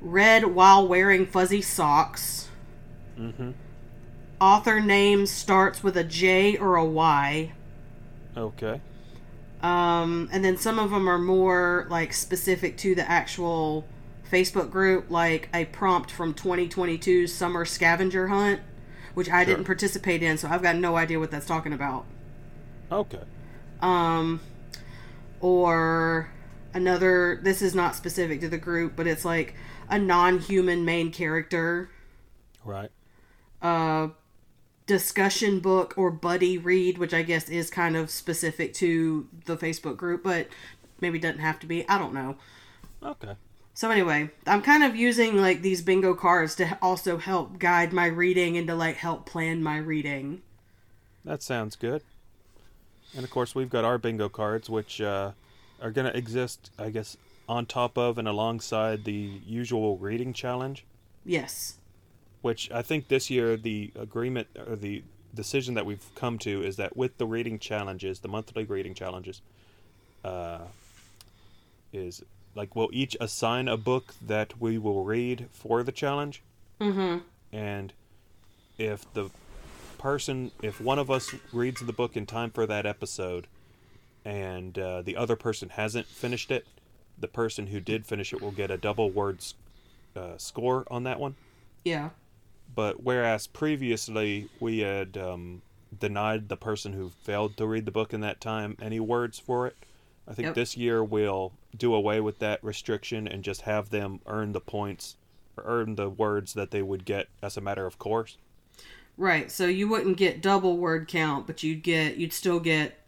Red 0.00 0.44
while 0.44 0.86
wearing 0.86 1.26
fuzzy 1.26 1.62
socks. 1.62 2.48
Mm-hmm. 3.18 3.50
Author 4.40 4.80
name 4.80 5.26
starts 5.26 5.82
with 5.82 5.96
a 5.96 6.04
J 6.04 6.56
or 6.56 6.76
a 6.76 6.84
Y. 6.84 7.52
Okay. 8.36 8.80
Um, 9.64 10.28
and 10.30 10.44
then 10.44 10.58
some 10.58 10.78
of 10.78 10.90
them 10.90 11.08
are 11.08 11.18
more 11.18 11.86
like 11.88 12.12
specific 12.12 12.76
to 12.78 12.94
the 12.94 13.10
actual 13.10 13.86
Facebook 14.30 14.70
group, 14.70 15.10
like 15.10 15.48
a 15.54 15.64
prompt 15.64 16.10
from 16.10 16.34
2022's 16.34 17.32
Summer 17.32 17.64
Scavenger 17.64 18.28
Hunt, 18.28 18.60
which 19.14 19.30
I 19.30 19.42
Sure. 19.44 19.54
didn't 19.54 19.64
participate 19.64 20.22
in, 20.22 20.36
so 20.36 20.48
I've 20.48 20.62
got 20.62 20.76
no 20.76 20.96
idea 20.96 21.18
what 21.18 21.30
that's 21.30 21.46
talking 21.46 21.72
about. 21.72 22.04
Okay. 22.92 23.20
Um, 23.80 24.40
or 25.40 26.28
another, 26.74 27.40
this 27.42 27.62
is 27.62 27.74
not 27.74 27.94
specific 27.96 28.40
to 28.40 28.48
the 28.50 28.58
group, 28.58 28.92
but 28.96 29.06
it's 29.06 29.24
like 29.24 29.54
a 29.88 29.98
non 29.98 30.40
human 30.40 30.84
main 30.84 31.10
character, 31.10 31.88
Right. 32.64 32.90
uh, 33.62 34.08
discussion 34.86 35.60
book 35.60 35.94
or 35.96 36.10
buddy 36.10 36.58
read, 36.58 36.98
which 36.98 37.14
I 37.14 37.22
guess 37.22 37.48
is 37.48 37.70
kind 37.70 37.96
of 37.96 38.10
specific 38.10 38.74
to 38.74 39.28
the 39.46 39.56
Facebook 39.56 39.96
group, 39.96 40.22
but 40.22 40.48
maybe 41.00 41.18
doesn't 41.18 41.38
have 41.38 41.58
to 41.60 41.66
be. 41.66 41.88
I 41.88 41.98
don't 41.98 42.14
know. 42.14 42.36
Okay. 43.02 43.36
So 43.74 43.90
anyway, 43.90 44.30
I'm 44.46 44.62
kind 44.62 44.84
of 44.84 44.94
using 44.94 45.36
like 45.36 45.62
these 45.62 45.82
bingo 45.82 46.14
cards 46.14 46.54
to 46.56 46.78
also 46.80 47.18
help 47.18 47.58
guide 47.58 47.92
my 47.92 48.06
reading 48.06 48.56
and 48.56 48.68
to 48.68 48.74
like 48.74 48.96
help 48.96 49.26
plan 49.26 49.62
my 49.62 49.78
reading. 49.78 50.42
That 51.24 51.42
sounds 51.42 51.74
good. 51.74 52.02
And 53.16 53.24
of 53.24 53.30
course, 53.30 53.54
we've 53.54 53.70
got 53.70 53.84
our 53.84 53.98
bingo 53.98 54.28
cards, 54.28 54.70
which 54.70 55.00
uh, 55.00 55.32
are 55.80 55.90
going 55.90 56.10
to 56.10 56.16
exist, 56.16 56.70
I 56.78 56.90
guess, 56.90 57.16
on 57.48 57.66
top 57.66 57.98
of 57.98 58.18
and 58.18 58.28
alongside 58.28 59.04
the 59.04 59.40
usual 59.44 59.96
reading 59.98 60.32
challenge. 60.32 60.84
Yes. 61.24 61.78
Which 62.44 62.70
I 62.70 62.82
think 62.82 63.08
this 63.08 63.30
year 63.30 63.56
the 63.56 63.90
agreement 63.98 64.48
or 64.68 64.76
the 64.76 65.02
decision 65.34 65.72
that 65.76 65.86
we've 65.86 66.04
come 66.14 66.38
to 66.40 66.62
is 66.62 66.76
that 66.76 66.94
with 66.94 67.16
the 67.16 67.24
reading 67.24 67.58
challenges, 67.58 68.18
the 68.18 68.28
monthly 68.28 68.64
reading 68.64 68.92
challenges, 68.92 69.40
uh, 70.22 70.58
is 71.90 72.22
like 72.54 72.76
we'll 72.76 72.90
each 72.92 73.16
assign 73.18 73.66
a 73.66 73.78
book 73.78 74.12
that 74.20 74.60
we 74.60 74.76
will 74.76 75.04
read 75.04 75.48
for 75.54 75.82
the 75.82 75.90
challenge. 75.90 76.42
Mm-hmm. 76.82 77.20
And 77.50 77.94
if 78.76 79.10
the 79.14 79.30
person, 79.96 80.50
if 80.60 80.82
one 80.82 80.98
of 80.98 81.10
us 81.10 81.34
reads 81.50 81.80
the 81.80 81.94
book 81.94 82.14
in 82.14 82.26
time 82.26 82.50
for 82.50 82.66
that 82.66 82.84
episode, 82.84 83.46
and 84.22 84.78
uh, 84.78 85.00
the 85.00 85.16
other 85.16 85.34
person 85.34 85.70
hasn't 85.70 86.08
finished 86.08 86.50
it, 86.50 86.66
the 87.18 87.26
person 87.26 87.68
who 87.68 87.80
did 87.80 88.04
finish 88.04 88.34
it 88.34 88.42
will 88.42 88.52
get 88.52 88.70
a 88.70 88.76
double 88.76 89.10
words 89.10 89.54
uh, 90.14 90.36
score 90.36 90.84
on 90.90 91.04
that 91.04 91.18
one. 91.18 91.36
Yeah. 91.86 92.10
But 92.72 93.02
whereas 93.02 93.46
previously 93.46 94.48
we 94.60 94.80
had 94.80 95.16
um, 95.16 95.62
denied 95.98 96.48
the 96.48 96.56
person 96.56 96.92
who 96.92 97.10
failed 97.22 97.56
to 97.56 97.66
read 97.66 97.84
the 97.86 97.90
book 97.92 98.12
in 98.12 98.20
that 98.20 98.40
time 98.40 98.76
any 98.80 99.00
words 99.00 99.38
for 99.38 99.66
it, 99.66 99.76
I 100.26 100.34
think 100.34 100.46
Yep. 100.46 100.54
this 100.54 100.76
year 100.76 101.02
we'll 101.04 101.52
do 101.76 101.94
away 101.94 102.20
with 102.20 102.38
that 102.40 102.62
restriction 102.64 103.26
and 103.28 103.42
just 103.44 103.62
have 103.62 103.90
them 103.90 104.20
earn 104.26 104.52
the 104.52 104.60
points 104.60 105.16
or 105.56 105.64
earn 105.66 105.94
the 105.96 106.08
words 106.08 106.54
that 106.54 106.70
they 106.70 106.82
would 106.82 107.04
get 107.04 107.28
as 107.42 107.56
a 107.56 107.60
matter 107.60 107.86
of 107.86 107.98
course. 107.98 108.38
Right. 109.16 109.50
So 109.52 109.66
you 109.66 109.86
wouldn't 109.88 110.16
get 110.16 110.42
double 110.42 110.76
word 110.76 111.06
count, 111.06 111.46
but 111.46 111.62
you'd 111.62 111.82
get 111.84 112.16
you'd 112.16 112.32
still 112.32 112.58
get 112.58 112.98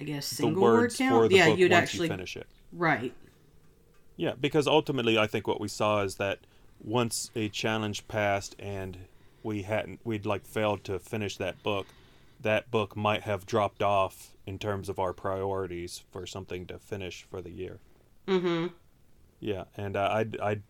I 0.00 0.04
guess 0.04 0.24
single 0.26 0.62
word 0.62 0.94
count. 0.96 1.30
yeah, 1.32 1.48
you'd 1.48 1.72
actually 1.72 2.06
you 2.06 2.12
finish 2.12 2.36
it. 2.36 2.46
right. 2.72 3.12
Yeah, 4.16 4.32
because 4.40 4.66
ultimately 4.66 5.16
I 5.18 5.26
think 5.28 5.46
what 5.46 5.60
we 5.60 5.68
saw 5.68 6.02
is 6.02 6.16
that 6.16 6.38
once 6.82 7.30
a 7.34 7.48
challenge 7.48 8.06
passed 8.08 8.56
and 8.58 8.98
we 9.42 9.62
hadn't 9.62 10.00
we'd 10.04 10.26
like 10.26 10.46
failed 10.46 10.84
to 10.84 10.98
finish 10.98 11.36
that 11.36 11.62
book, 11.62 11.86
that 12.40 12.70
book 12.70 12.96
might 12.96 13.22
have 13.22 13.46
dropped 13.46 13.82
off 13.82 14.32
in 14.46 14.58
terms 14.58 14.88
of 14.88 14.98
our 14.98 15.12
priorities 15.12 16.04
for 16.10 16.26
something 16.26 16.66
to 16.66 16.78
finish 16.78 17.26
for 17.30 17.40
the 17.40 17.50
year. 17.50 17.78
Mm-hmm. 18.26 18.68
Yeah, 19.40 19.64
and 19.76 19.96
uh, 19.96 20.08
I 20.12 20.26
I 20.42 20.60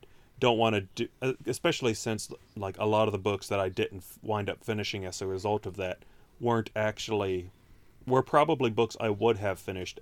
don't 0.40 0.58
want 0.58 0.76
to 0.76 0.80
do 0.94 1.08
uh, 1.22 1.32
especially 1.46 1.94
since 1.94 2.30
like 2.56 2.78
a 2.78 2.86
lot 2.86 3.08
of 3.08 3.12
the 3.12 3.18
books 3.18 3.48
that 3.48 3.60
I 3.60 3.68
didn't 3.68 4.04
wind 4.22 4.48
up 4.48 4.62
finishing 4.62 5.04
as 5.04 5.20
a 5.20 5.26
result 5.26 5.66
of 5.66 5.76
that 5.76 6.04
weren't 6.40 6.70
actually 6.76 7.50
were 8.06 8.22
probably 8.22 8.70
books 8.70 8.96
I 9.00 9.10
would 9.10 9.38
have 9.38 9.58
finished 9.58 10.00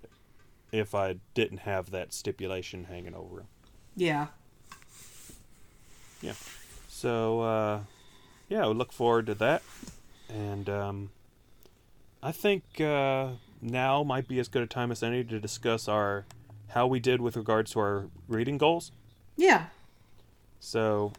if 0.73 0.95
I 0.95 1.17
didn't 1.35 1.59
have 1.59 1.91
that 1.91 2.13
stipulation 2.13 2.85
hanging 2.85 3.15
over 3.15 3.37
them. 3.37 3.47
Yeah. 3.97 4.27
Yeah. 6.27 6.33
So, 6.89 7.41
uh, 7.41 7.81
yeah, 8.49 8.67
we 8.67 8.75
look 8.75 8.93
forward 8.93 9.27
to 9.27 9.35
that. 9.37 9.63
And 10.29 10.69
um, 10.69 11.11
I 12.23 12.33
think 12.33 12.81
uh, 12.81 13.31
now 13.63 14.03
might 14.03 14.27
be 14.27 14.41
as 14.41 14.49
good 14.49 14.63
a 14.63 14.67
time 14.67 14.91
as 14.91 15.03
any 15.03 15.23
to 15.23 15.39
discuss 15.39 15.89
our 15.89 16.27
how 16.71 16.87
we 16.87 16.99
did 16.99 17.21
with 17.21 17.37
regards 17.37 17.71
to 17.73 17.79
our 17.79 18.09
reading 18.27 18.59
goals. 18.59 18.91
Yeah. 19.37 19.67
So, 20.59 21.13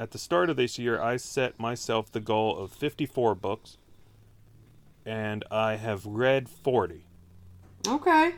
at 0.00 0.12
the 0.12 0.18
start 0.18 0.48
of 0.48 0.56
this 0.56 0.78
year, 0.78 1.00
I 1.00 1.18
set 1.18 1.60
myself 1.60 2.10
the 2.10 2.20
goal 2.20 2.56
of 2.56 2.72
54 2.72 3.34
books, 3.34 3.76
and 5.04 5.44
I 5.50 5.76
have 5.76 6.06
read 6.06 6.48
40. 6.48 7.04
Okay. 7.86 8.32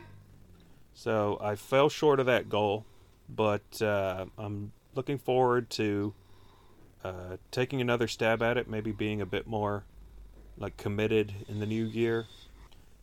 So 0.93 1.39
I 1.41 1.55
fell 1.55 1.89
short 1.89 2.19
of 2.19 2.25
that 2.25 2.49
goal, 2.49 2.85
but 3.29 3.81
uh, 3.81 4.25
I'm 4.37 4.71
looking 4.95 5.17
forward 5.17 5.69
to 5.71 6.13
uh, 7.03 7.37
taking 7.51 7.81
another 7.81 8.07
stab 8.07 8.41
at 8.41 8.57
it. 8.57 8.69
Maybe 8.69 8.91
being 8.91 9.21
a 9.21 9.25
bit 9.25 9.47
more 9.47 9.83
like 10.57 10.77
committed 10.77 11.33
in 11.47 11.59
the 11.59 11.65
new 11.65 11.85
year. 11.85 12.27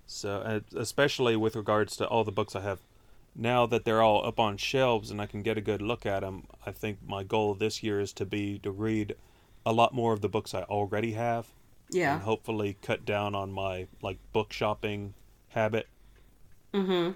So 0.06 0.36
uh, 0.38 0.60
especially 0.76 1.36
with 1.36 1.56
regards 1.56 1.96
to 1.96 2.06
all 2.06 2.24
the 2.24 2.32
books 2.32 2.54
I 2.56 2.60
have 2.60 2.80
now 3.34 3.66
that 3.66 3.84
they're 3.84 4.02
all 4.02 4.24
up 4.26 4.40
on 4.40 4.56
shelves 4.56 5.10
and 5.10 5.20
I 5.20 5.26
can 5.26 5.42
get 5.42 5.58
a 5.58 5.60
good 5.60 5.82
look 5.82 6.06
at 6.06 6.20
them. 6.20 6.44
I 6.64 6.70
think 6.72 6.98
my 7.06 7.22
goal 7.22 7.54
this 7.54 7.82
year 7.82 8.00
is 8.00 8.12
to 8.14 8.24
be 8.24 8.58
to 8.60 8.70
read 8.70 9.14
a 9.66 9.72
lot 9.72 9.92
more 9.94 10.12
of 10.12 10.20
the 10.20 10.28
books 10.28 10.54
I 10.54 10.62
already 10.62 11.12
have 11.12 11.46
Yeah. 11.90 12.14
and 12.14 12.22
hopefully 12.22 12.76
cut 12.82 13.04
down 13.04 13.34
on 13.34 13.52
my 13.52 13.86
like 14.02 14.18
book 14.32 14.52
shopping 14.52 15.14
habit. 15.48 15.86
Mm-hmm. 16.72 17.12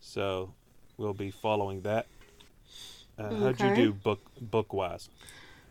So 0.00 0.52
we'll 0.96 1.14
be 1.14 1.30
following 1.30 1.82
that. 1.82 2.06
Uh, 3.18 3.34
How'd 3.34 3.60
you 3.60 3.74
do 3.74 3.92
book 3.92 4.20
book 4.40 4.72
wise? 4.72 5.08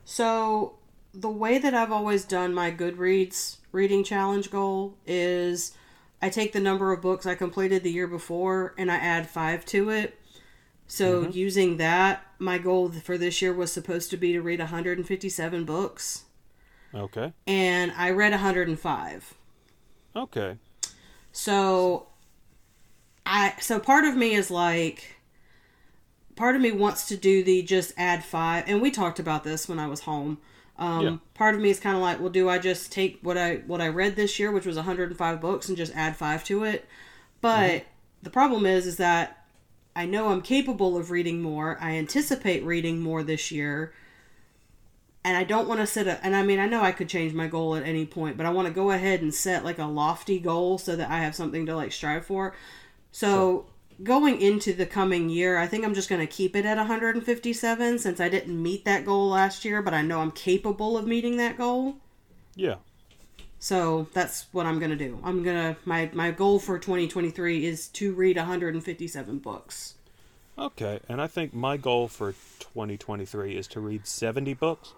So 0.03 0.75
the 1.13 1.29
way 1.29 1.57
that 1.57 1.73
I've 1.73 1.91
always 1.91 2.25
done 2.25 2.53
my 2.53 2.71
Goodreads 2.71 3.57
reading 3.71 4.03
challenge 4.03 4.51
goal 4.51 4.95
is 5.05 5.73
I 6.21 6.29
take 6.29 6.53
the 6.53 6.59
number 6.59 6.91
of 6.91 7.01
books 7.01 7.25
I 7.25 7.35
completed 7.35 7.83
the 7.83 7.91
year 7.91 8.07
before 8.07 8.73
and 8.77 8.91
I 8.91 8.95
add 8.95 9.29
five 9.29 9.65
to 9.65 9.89
it. 9.89 10.19
So 10.87 11.27
using 11.29 11.77
that, 11.77 12.23
my 12.37 12.59
goal 12.59 12.91
for 12.91 13.17
this 13.17 13.41
year 13.41 13.51
was 13.51 13.71
supposed 13.71 14.11
to 14.11 14.17
be 14.17 14.33
to 14.33 14.41
read 14.41 14.59
157 14.59 15.65
books, 15.65 16.25
Okay. 16.93 17.33
and 17.47 17.91
I 17.97 18.11
read 18.11 18.33
105. 18.33 19.33
Okay. 20.15 20.57
So 21.31 22.07
I 23.25 23.55
so 23.59 23.79
part 23.79 24.05
of 24.05 24.15
me 24.15 24.35
is 24.35 24.51
like 24.51 25.14
part 26.35 26.55
of 26.55 26.61
me 26.61 26.71
wants 26.71 27.07
to 27.07 27.17
do 27.17 27.43
the 27.43 27.61
just 27.61 27.93
add 27.97 28.23
5 28.23 28.65
and 28.67 28.81
we 28.81 28.91
talked 28.91 29.19
about 29.19 29.43
this 29.43 29.67
when 29.69 29.79
I 29.79 29.87
was 29.87 30.01
home. 30.01 30.39
Um 30.77 31.03
Yeah. 31.03 31.17
part 31.33 31.55
of 31.55 31.61
me 31.61 31.69
is 31.69 31.79
kind 31.79 31.95
of 31.95 32.01
like, 32.01 32.19
well 32.19 32.29
do 32.29 32.49
I 32.49 32.57
just 32.59 32.91
take 32.91 33.19
what 33.21 33.37
I 33.37 33.57
what 33.67 33.81
I 33.81 33.87
read 33.89 34.15
this 34.15 34.39
year 34.39 34.51
which 34.51 34.65
was 34.65 34.75
105 34.77 35.41
books 35.41 35.67
and 35.69 35.77
just 35.77 35.95
add 35.95 36.15
5 36.17 36.43
to 36.45 36.63
it? 36.63 36.87
But 37.41 37.85
the 38.23 38.29
problem 38.29 38.65
is 38.65 38.85
is 38.87 38.97
that 38.97 39.45
I 39.95 40.05
know 40.05 40.27
I'm 40.29 40.41
capable 40.41 40.97
of 40.97 41.09
reading 41.11 41.41
more. 41.41 41.77
I 41.81 41.91
anticipate 41.95 42.63
reading 42.63 42.99
more 43.01 43.23
this 43.23 43.51
year. 43.51 43.93
And 45.23 45.35
I 45.35 45.43
don't 45.43 45.67
want 45.67 45.79
to 45.81 45.87
set 45.87 46.07
a 46.07 46.23
and 46.23 46.35
I 46.35 46.43
mean 46.43 46.59
I 46.59 46.67
know 46.67 46.81
I 46.81 46.91
could 46.91 47.09
change 47.09 47.33
my 47.33 47.47
goal 47.47 47.75
at 47.75 47.83
any 47.83 48.05
point, 48.05 48.37
but 48.37 48.45
I 48.45 48.51
want 48.51 48.67
to 48.67 48.73
go 48.73 48.91
ahead 48.91 49.21
and 49.21 49.33
set 49.33 49.65
like 49.65 49.79
a 49.79 49.85
lofty 49.85 50.39
goal 50.39 50.77
so 50.77 50.95
that 50.95 51.09
I 51.09 51.19
have 51.19 51.33
something 51.35 51.65
to 51.65 51.75
like 51.75 51.91
strive 51.91 52.25
for. 52.25 52.53
So 53.11 53.67
going 54.03 54.41
into 54.41 54.73
the 54.73 54.85
coming 54.85 55.29
year, 55.29 55.57
I 55.57 55.67
think 55.67 55.85
I'm 55.85 55.93
just 55.93 56.09
going 56.09 56.21
to 56.21 56.27
keep 56.27 56.55
it 56.55 56.65
at 56.65 56.77
157 56.77 57.99
since 57.99 58.19
I 58.19 58.29
didn't 58.29 58.61
meet 58.61 58.85
that 58.85 59.05
goal 59.05 59.29
last 59.29 59.65
year, 59.65 59.81
but 59.81 59.93
I 59.93 60.01
know 60.01 60.19
I'm 60.19 60.31
capable 60.31 60.97
of 60.97 61.07
meeting 61.07 61.37
that 61.37 61.57
goal. 61.57 61.95
Yeah. 62.55 62.75
So 63.59 64.07
that's 64.13 64.45
what 64.51 64.65
I'm 64.65 64.79
gonna 64.79 64.95
do. 64.95 65.19
I'm 65.23 65.41
gonna 65.41 65.75
my 65.85 66.09
my 66.13 66.29
goal 66.29 66.59
for 66.59 66.77
2023 66.77 67.65
is 67.65 67.87
to 67.89 68.13
read 68.13 68.37
157 68.37 69.39
books. 69.39 69.95
Okay. 70.57 70.99
And 71.09 71.19
I 71.21 71.27
think 71.27 71.53
my 71.53 71.75
goal 71.75 72.07
for 72.07 72.33
2023 72.59 73.57
is 73.57 73.67
to 73.69 73.79
read 73.79 74.05
70 74.05 74.53
books. 74.53 74.93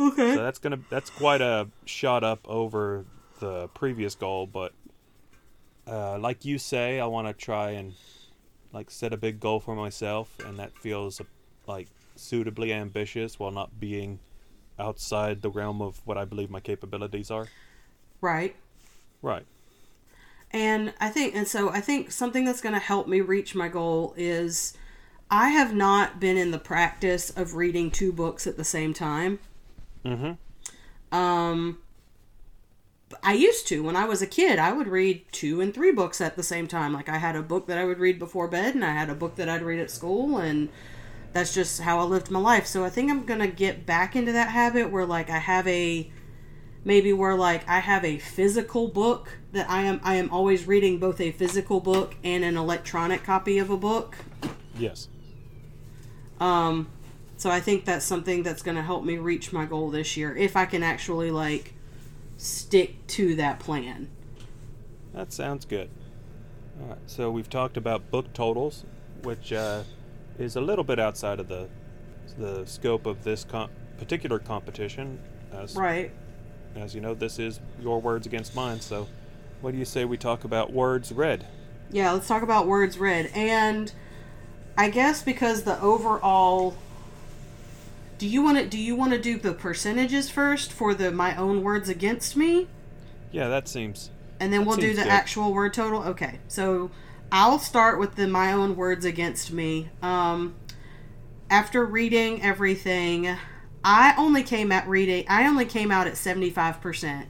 Okay. 0.00 0.34
So 0.34 0.42
that's 0.42 0.58
gonna 0.58 0.80
that's 0.90 1.10
quite 1.10 1.40
a 1.40 1.68
shot 1.84 2.24
up 2.24 2.40
over 2.44 3.04
the 3.38 3.68
previous 3.68 4.14
goal, 4.14 4.46
but 4.46 4.72
uh, 5.86 6.18
like 6.18 6.44
you 6.44 6.58
say, 6.58 7.00
I 7.00 7.06
want 7.06 7.28
to 7.28 7.32
try 7.34 7.70
and 7.70 7.94
like 8.72 8.90
set 8.90 9.12
a 9.12 9.16
big 9.16 9.40
goal 9.40 9.60
for 9.60 9.74
myself, 9.74 10.34
and 10.44 10.58
that 10.58 10.76
feels 10.76 11.20
like 11.66 11.88
suitably 12.16 12.72
ambitious 12.72 13.38
while 13.38 13.50
not 13.50 13.78
being 13.78 14.18
outside 14.78 15.42
the 15.42 15.50
realm 15.50 15.80
of 15.80 16.00
what 16.04 16.18
I 16.18 16.24
believe 16.24 16.50
my 16.50 16.60
capabilities 16.60 17.30
are. 17.30 17.46
Right. 18.20 18.56
Right. 19.20 19.46
And 20.50 20.92
I 21.00 21.08
think, 21.08 21.34
and 21.34 21.48
so 21.48 21.70
I 21.70 21.80
think 21.80 22.12
something 22.12 22.44
that's 22.44 22.60
going 22.60 22.74
to 22.74 22.80
help 22.80 23.08
me 23.08 23.20
reach 23.20 23.54
my 23.54 23.68
goal 23.68 24.14
is 24.16 24.76
I 25.30 25.48
have 25.48 25.74
not 25.74 26.20
been 26.20 26.36
in 26.36 26.50
the 26.50 26.58
practice 26.58 27.30
of 27.30 27.54
reading 27.54 27.90
two 27.90 28.12
books 28.12 28.46
at 28.46 28.56
the 28.56 28.64
same 28.64 28.92
time. 28.92 29.38
Mm-hmm. 30.04 31.16
Um, 31.16 31.78
I 33.22 33.34
used 33.34 33.66
to 33.68 33.82
when 33.82 33.96
I 33.96 34.04
was 34.04 34.22
a 34.22 34.26
kid. 34.26 34.58
I 34.58 34.72
would 34.72 34.88
read 34.88 35.24
two 35.32 35.60
and 35.60 35.72
three 35.72 35.92
books 35.92 36.20
at 36.20 36.36
the 36.36 36.42
same 36.42 36.66
time. 36.66 36.92
Like 36.92 37.08
I 37.08 37.18
had 37.18 37.36
a 37.36 37.42
book 37.42 37.66
that 37.66 37.78
I 37.78 37.84
would 37.84 37.98
read 37.98 38.18
before 38.18 38.48
bed, 38.48 38.74
and 38.74 38.84
I 38.84 38.92
had 38.92 39.10
a 39.10 39.14
book 39.14 39.36
that 39.36 39.48
I'd 39.48 39.62
read 39.62 39.80
at 39.80 39.90
school, 39.90 40.38
and 40.38 40.68
that's 41.32 41.54
just 41.54 41.80
how 41.80 41.98
I 41.98 42.04
lived 42.04 42.30
my 42.30 42.40
life. 42.40 42.66
So 42.66 42.84
I 42.84 42.90
think 42.90 43.10
I'm 43.10 43.24
gonna 43.24 43.48
get 43.48 43.86
back 43.86 44.14
into 44.16 44.32
that 44.32 44.48
habit 44.48 44.90
where 44.90 45.06
like 45.06 45.30
I 45.30 45.38
have 45.38 45.66
a 45.66 46.10
maybe 46.84 47.12
where 47.12 47.36
like 47.36 47.68
I 47.68 47.78
have 47.78 48.04
a 48.04 48.18
physical 48.18 48.88
book 48.88 49.38
that 49.52 49.68
I 49.70 49.82
am 49.82 50.00
I 50.02 50.16
am 50.16 50.30
always 50.30 50.66
reading 50.66 50.98
both 50.98 51.20
a 51.20 51.32
physical 51.32 51.80
book 51.80 52.16
and 52.24 52.44
an 52.44 52.56
electronic 52.56 53.24
copy 53.24 53.58
of 53.58 53.70
a 53.70 53.76
book. 53.76 54.16
Yes. 54.76 55.08
Um, 56.40 56.88
so 57.36 57.50
I 57.50 57.60
think 57.60 57.84
that's 57.84 58.04
something 58.04 58.42
that's 58.42 58.62
going 58.62 58.76
to 58.76 58.82
help 58.82 59.04
me 59.04 59.18
reach 59.18 59.52
my 59.52 59.64
goal 59.64 59.90
this 59.90 60.16
year 60.16 60.36
if 60.36 60.56
I 60.56 60.64
can 60.64 60.82
actually 60.82 61.30
like 61.30 61.74
stick 62.42 63.06
to 63.06 63.34
that 63.36 63.60
plan. 63.60 64.08
That 65.14 65.32
sounds 65.32 65.64
good. 65.64 65.90
All 66.80 66.88
right, 66.88 66.98
so 67.06 67.30
we've 67.30 67.48
talked 67.50 67.76
about 67.76 68.10
book 68.10 68.32
totals, 68.32 68.84
which 69.22 69.52
uh, 69.52 69.82
is 70.38 70.56
a 70.56 70.60
little 70.60 70.84
bit 70.84 70.98
outside 70.98 71.38
of 71.40 71.48
the 71.48 71.68
the 72.38 72.64
scope 72.64 73.04
of 73.04 73.22
this 73.24 73.44
com- 73.44 73.70
particular 73.98 74.38
competition. 74.38 75.18
As, 75.52 75.76
Right. 75.76 76.10
as 76.76 76.94
you 76.94 77.02
know, 77.02 77.12
this 77.14 77.38
is 77.38 77.60
your 77.78 78.00
words 78.00 78.26
against 78.26 78.54
mine. 78.54 78.80
So, 78.80 79.06
what 79.60 79.72
do 79.72 79.78
you 79.78 79.84
say 79.84 80.06
we 80.06 80.16
talk 80.16 80.44
about 80.44 80.72
words 80.72 81.12
read? 81.12 81.46
Yeah, 81.90 82.10
let's 82.12 82.26
talk 82.26 82.42
about 82.42 82.66
words 82.66 82.96
read. 82.98 83.30
And 83.34 83.92
I 84.78 84.88
guess 84.88 85.22
because 85.22 85.64
the 85.64 85.78
overall 85.82 86.74
Do 88.22 88.28
you 88.28 88.40
want 88.40 88.56
to 88.56 88.64
do 88.64 88.78
you 88.78 88.94
want 88.94 89.10
to 89.14 89.18
do 89.18 89.36
the 89.36 89.52
percentages 89.52 90.30
first 90.30 90.72
for 90.72 90.94
the 90.94 91.10
my 91.10 91.34
own 91.34 91.64
words 91.64 91.88
against 91.88 92.36
me? 92.36 92.68
Yeah, 93.32 93.48
that 93.48 93.66
seems. 93.66 94.10
And 94.38 94.52
then 94.52 94.64
we'll 94.64 94.76
do 94.76 94.94
the 94.94 95.02
good. 95.02 95.10
actual 95.10 95.52
word 95.52 95.74
total. 95.74 96.04
Okay. 96.04 96.38
So 96.46 96.92
I'll 97.32 97.58
start 97.58 97.98
with 97.98 98.14
the 98.14 98.28
my 98.28 98.52
own 98.52 98.76
words 98.76 99.04
against 99.04 99.50
me. 99.52 99.90
Um 100.02 100.54
after 101.50 101.84
reading 101.84 102.40
everything, 102.44 103.36
I 103.82 104.14
only 104.16 104.44
came 104.44 104.70
at 104.70 104.86
reading 104.86 105.24
I 105.28 105.48
only 105.48 105.64
came 105.64 105.90
out 105.90 106.06
at 106.06 106.12
75%. 106.12 107.26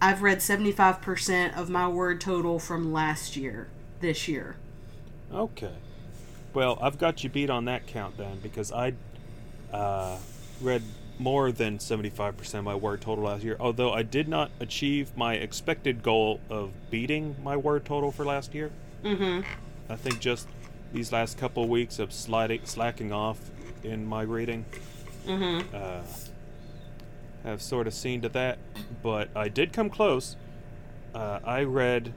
I've 0.00 0.22
read 0.22 0.38
75% 0.38 1.58
of 1.58 1.68
my 1.68 1.86
word 1.88 2.22
total 2.22 2.58
from 2.58 2.90
last 2.90 3.36
year, 3.36 3.68
this 4.00 4.28
year. 4.28 4.56
Okay. 5.30 5.74
Well, 6.54 6.78
I've 6.80 6.96
got 6.96 7.22
you 7.22 7.28
beat 7.28 7.50
on 7.50 7.66
that 7.66 7.86
count 7.86 8.16
then 8.16 8.38
because 8.42 8.72
I 8.72 8.94
uh, 9.72 10.16
read 10.60 10.82
more 11.18 11.52
than 11.52 11.78
75% 11.78 12.54
of 12.54 12.64
my 12.64 12.74
word 12.74 13.00
total 13.02 13.24
last 13.24 13.42
year, 13.44 13.56
although 13.60 13.92
I 13.92 14.02
did 14.02 14.26
not 14.26 14.50
achieve 14.58 15.14
my 15.16 15.34
expected 15.34 16.02
goal 16.02 16.40
of 16.48 16.70
beating 16.90 17.36
my 17.42 17.56
word 17.56 17.84
total 17.84 18.10
for 18.10 18.24
last 18.24 18.54
year. 18.54 18.70
Mhm. 19.02 19.44
I 19.88 19.96
think 19.96 20.20
just 20.20 20.48
these 20.92 21.12
last 21.12 21.36
couple 21.38 21.68
weeks 21.68 21.98
of 21.98 22.12
sliding, 22.12 22.60
slacking 22.64 23.12
off 23.12 23.38
in 23.84 24.06
my 24.06 24.22
reading 24.22 24.64
Mhm. 25.26 25.64
uh, 25.74 26.00
have 27.44 27.60
sort 27.62 27.86
of 27.86 27.92
seen 27.94 28.20
to 28.22 28.28
that, 28.30 28.58
but 29.02 29.28
I 29.36 29.48
did 29.48 29.72
come 29.72 29.90
close. 29.90 30.36
Uh, 31.14 31.40
I 31.44 31.62
read 31.64 32.12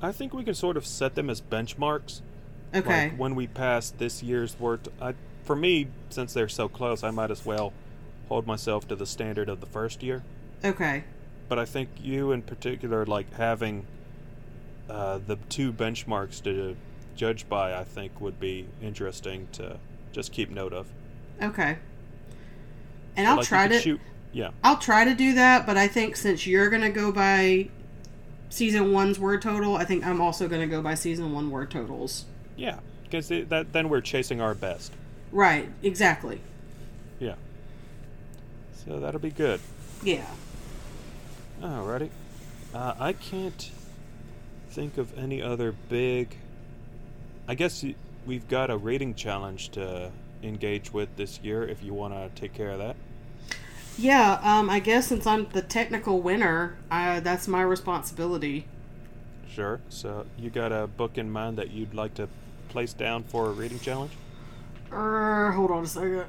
I 0.00 0.12
think 0.12 0.32
we 0.32 0.44
can 0.44 0.54
sort 0.54 0.76
of 0.76 0.86
set 0.86 1.16
them 1.16 1.28
as 1.28 1.40
benchmarks. 1.40 2.20
okay 2.72 3.08
Like 3.08 3.18
when 3.18 3.34
we 3.34 3.48
pass 3.48 3.90
this 3.90 4.22
year's 4.22 4.58
word, 4.60 4.86
I, 5.02 5.14
for 5.48 5.56
me, 5.56 5.86
since 6.10 6.34
they're 6.34 6.46
so 6.46 6.68
close, 6.68 7.02
I 7.02 7.10
might 7.10 7.30
as 7.30 7.46
well 7.46 7.72
hold 8.28 8.46
myself 8.46 8.86
to 8.88 8.94
the 8.94 9.06
standard 9.06 9.48
of 9.48 9.60
the 9.60 9.66
first 9.66 10.02
year. 10.02 10.22
okay 10.62 11.04
But 11.48 11.58
I 11.58 11.64
think 11.64 11.88
you, 12.02 12.32
in 12.32 12.42
particular, 12.42 13.06
like 13.06 13.32
having 13.32 13.86
uh, 14.90 15.20
the 15.26 15.36
two 15.48 15.72
benchmarks 15.72 16.42
to 16.44 16.76
judge 17.16 17.48
by, 17.48 17.74
I 17.74 17.84
think 17.84 18.20
would 18.20 18.38
be 18.38 18.68
interesting 18.82 19.48
to 19.52 19.78
just 20.12 20.32
keep 20.32 20.50
note 20.50 20.74
of. 20.74 20.86
okay 21.42 21.78
and 23.16 23.24
So, 23.24 23.30
i'll 23.30 23.36
like, 23.38 23.46
try 23.46 23.68
to 23.68 23.80
shoot. 23.80 24.00
Yeah, 24.32 24.50
i'll 24.62 24.76
try 24.76 25.04
to 25.04 25.14
do 25.14 25.34
that 25.34 25.64
but 25.66 25.76
i 25.78 25.88
think 25.88 26.16
since 26.16 26.46
you're 26.46 26.68
gonna 26.68 26.90
go 26.90 27.10
by 27.10 27.68
season 28.50 28.92
one's 28.92 29.18
word 29.18 29.40
total 29.42 29.76
i 29.76 29.84
think 29.84 30.04
i'm 30.06 30.20
also 30.20 30.46
gonna 30.48 30.66
go 30.66 30.82
by 30.82 30.94
season 30.94 31.32
one 31.32 31.50
word 31.50 31.70
totals 31.70 32.26
yeah, 32.56 32.80
because 33.04 33.28
that 33.28 33.72
then 33.72 33.88
we're 33.88 34.00
chasing 34.02 34.40
our 34.40 34.54
best. 34.54 34.92
Right 35.32 35.68
exactly 35.82 36.40
Yeah. 37.18 37.34
So 38.86 39.00
that'll 39.00 39.20
be 39.20 39.30
good. 39.30 39.60
yeah 40.02 40.26
Alrighty. 41.60 42.10
Uh, 42.74 42.94
I 42.98 43.12
can't 43.12 43.70
think 44.70 44.96
of 44.98 45.16
any 45.18 45.42
other 45.42 45.72
big. 45.88 46.36
I 47.48 47.54
guess 47.54 47.84
we've 48.26 48.46
got 48.48 48.70
a 48.70 48.76
rating 48.76 49.14
challenge 49.14 49.70
to 49.70 50.10
engage 50.42 50.92
with 50.92 51.08
this 51.16 51.40
year 51.42 51.66
if 51.66 51.82
you 51.82 51.92
want 51.94 52.14
to 52.14 52.30
take 52.40 52.54
care 52.54 52.70
of 52.70 52.78
that. 52.78 52.94
yeah 53.98 54.38
um 54.44 54.70
i 54.70 54.78
guess 54.78 55.08
since 55.08 55.26
i'm 55.26 55.48
the 55.52 55.62
technical 55.62 56.20
winner 56.22 56.76
uh, 56.92 57.18
that's 57.20 57.48
my 57.48 57.62
responsibility 57.62 58.66
Sure. 59.50 59.80
So 59.88 60.24
you 60.38 60.50
got 60.50 60.70
a 60.70 60.86
book 60.86 61.18
in 61.18 61.30
mind 61.32 61.58
that 61.58 61.70
you'd 61.72 61.92
like 61.94 62.14
to 62.14 62.28
place 62.68 62.92
down 62.92 63.24
for 63.24 63.46
a 63.48 63.50
reading 63.50 63.80
challenge? 63.80 64.12
Uh, 64.92 65.52
hold 65.52 65.70
on 65.70 65.84
a 65.84 65.86
second. 65.86 66.24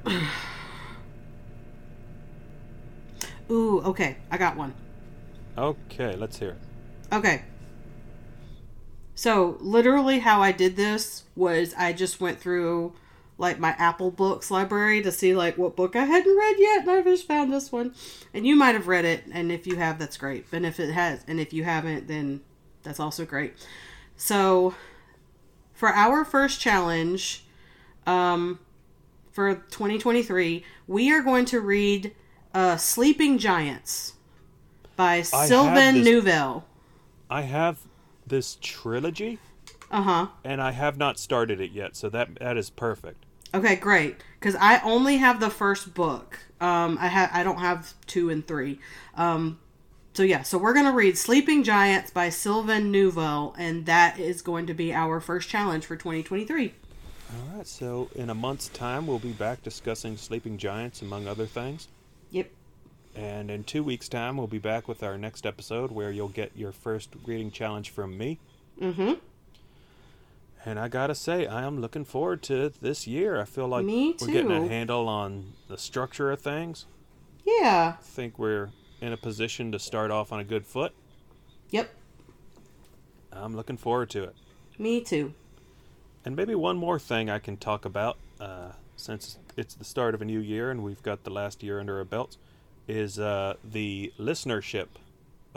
Ooh, 3.51 3.81
okay. 3.81 4.17
I 4.29 4.37
got 4.37 4.55
one. 4.55 4.73
Okay, 5.57 6.15
let's 6.15 6.37
hear 6.37 6.49
it. 6.49 6.57
Okay. 7.11 7.43
So, 9.15 9.57
literally, 9.59 10.19
how 10.19 10.41
I 10.41 10.51
did 10.51 10.75
this 10.75 11.23
was 11.35 11.73
I 11.77 11.91
just 11.93 12.21
went 12.21 12.39
through 12.39 12.93
like 13.37 13.57
my 13.57 13.71
Apple 13.77 14.11
Books 14.11 14.51
library 14.51 15.01
to 15.01 15.11
see 15.11 15.33
like 15.35 15.57
what 15.57 15.75
book 15.75 15.95
I 15.95 16.03
hadn't 16.03 16.37
read 16.37 16.55
yet, 16.57 16.81
and 16.81 16.91
I 16.91 17.01
just 17.01 17.27
found 17.27 17.51
this 17.51 17.71
one. 17.71 17.93
And 18.33 18.45
you 18.45 18.55
might 18.55 18.75
have 18.75 18.87
read 18.87 19.05
it, 19.05 19.23
and 19.31 19.51
if 19.51 19.65
you 19.65 19.77
have, 19.77 19.97
that's 19.97 20.17
great. 20.17 20.45
And 20.51 20.65
if 20.65 20.79
it 20.79 20.91
has, 20.91 21.23
and 21.27 21.39
if 21.39 21.51
you 21.51 21.63
haven't, 21.63 22.07
then 22.07 22.41
that's 22.83 22.99
also 22.99 23.25
great. 23.25 23.55
So, 24.15 24.75
for 25.73 25.89
our 25.89 26.23
first 26.23 26.61
challenge, 26.61 27.45
um, 28.09 28.59
for 29.31 29.55
2023, 29.55 30.63
we 30.87 31.11
are 31.11 31.21
going 31.21 31.45
to 31.45 31.59
read 31.61 32.13
uh, 32.53 32.77
Sleeping 32.77 33.37
Giants 33.37 34.13
by 34.95 35.17
have 35.17 35.25
Sylvain 35.27 36.03
this- 36.03 36.07
Neuvel. 36.07 36.63
I 37.29 37.41
have 37.43 37.79
this 38.25 38.57
trilogy 38.61 39.37
Uh 39.91 40.01
huh. 40.01 40.27
and 40.43 40.61
I 40.61 40.71
have 40.71 40.97
not 40.97 41.19
started 41.19 41.61
it 41.61 41.71
yet, 41.71 41.95
so 41.95 42.09
that 42.09 42.35
that 42.39 42.57
is 42.57 42.69
perfect. 42.71 43.23
Okay, 43.53 43.75
great. 43.75 44.17
Because 44.39 44.55
I 44.55 44.79
only 44.81 45.17
have 45.17 45.39
the 45.39 45.49
first 45.49 45.93
book. 45.93 46.39
Um, 46.61 46.97
I 46.99 47.07
ha- 47.07 47.29
I 47.33 47.43
don't 47.43 47.59
have 47.59 47.93
two 48.07 48.29
and 48.29 48.45
three. 48.47 48.79
Um, 49.15 49.59
so 50.13 50.23
yeah, 50.23 50.41
so 50.43 50.57
we're 50.57 50.73
gonna 50.73 50.91
read 50.93 51.17
Sleeping 51.17 51.63
Giants 51.63 52.09
by 52.11 52.29
Sylvain 52.29 52.91
Neuvel, 52.91 53.53
and 53.57 53.85
that 53.85 54.19
is 54.19 54.41
going 54.41 54.65
to 54.67 54.73
be 54.73 54.91
our 54.93 55.19
first 55.19 55.49
challenge 55.49 55.85
for 55.85 55.95
2023. 55.95 56.73
All 57.31 57.57
right, 57.57 57.67
so 57.67 58.09
in 58.15 58.29
a 58.29 58.33
month's 58.33 58.69
time, 58.69 59.05
we'll 59.05 59.19
be 59.19 59.33
back 59.33 59.61
discussing 59.61 60.17
Sleeping 60.17 60.57
Giants, 60.57 61.01
among 61.01 61.27
other 61.27 61.45
things. 61.45 61.87
Yep. 62.31 62.49
And 63.15 63.51
in 63.51 63.63
two 63.63 63.83
weeks' 63.83 64.09
time, 64.09 64.37
we'll 64.37 64.47
be 64.47 64.57
back 64.57 64.87
with 64.87 65.03
our 65.03 65.17
next 65.17 65.45
episode 65.45 65.91
where 65.91 66.11
you'll 66.11 66.29
get 66.29 66.51
your 66.55 66.71
first 66.71 67.09
reading 67.25 67.51
challenge 67.51 67.91
from 67.91 68.17
me. 68.17 68.39
Mm-hmm. 68.81 69.13
And 70.65 70.79
I 70.79 70.87
gotta 70.87 71.15
say, 71.15 71.45
I 71.45 71.63
am 71.63 71.79
looking 71.79 72.03
forward 72.03 72.41
to 72.43 72.73
this 72.81 73.07
year. 73.07 73.39
I 73.39 73.45
feel 73.45 73.67
like 73.67 73.85
we're 73.85 74.13
getting 74.13 74.51
a 74.51 74.67
handle 74.67 75.07
on 75.07 75.53
the 75.67 75.77
structure 75.77 76.31
of 76.31 76.41
things. 76.41 76.85
Yeah. 77.45 77.93
I 77.99 78.03
think 78.03 78.37
we're 78.39 78.71
in 79.01 79.13
a 79.13 79.17
position 79.17 79.71
to 79.71 79.79
start 79.79 80.11
off 80.11 80.31
on 80.31 80.39
a 80.39 80.43
good 80.43 80.65
foot. 80.65 80.93
Yep. 81.69 81.93
I'm 83.31 83.55
looking 83.55 83.77
forward 83.77 84.09
to 84.11 84.23
it. 84.23 84.35
Me 84.77 85.01
too. 85.01 85.33
And 86.25 86.35
maybe 86.35 86.53
one 86.55 86.77
more 86.77 86.99
thing 86.99 87.29
I 87.29 87.39
can 87.39 87.57
talk 87.57 87.85
about, 87.85 88.17
uh, 88.39 88.73
since 88.95 89.37
it's 89.55 89.73
the 89.73 89.85
start 89.85 90.13
of 90.13 90.21
a 90.21 90.25
new 90.25 90.39
year 90.39 90.69
and 90.69 90.83
we've 90.83 91.01
got 91.01 91.23
the 91.23 91.29
last 91.29 91.63
year 91.63 91.79
under 91.79 91.97
our 91.97 92.05
belts, 92.05 92.37
is 92.87 93.19
uh, 93.19 93.55
the 93.63 94.11
listenership 94.19 94.87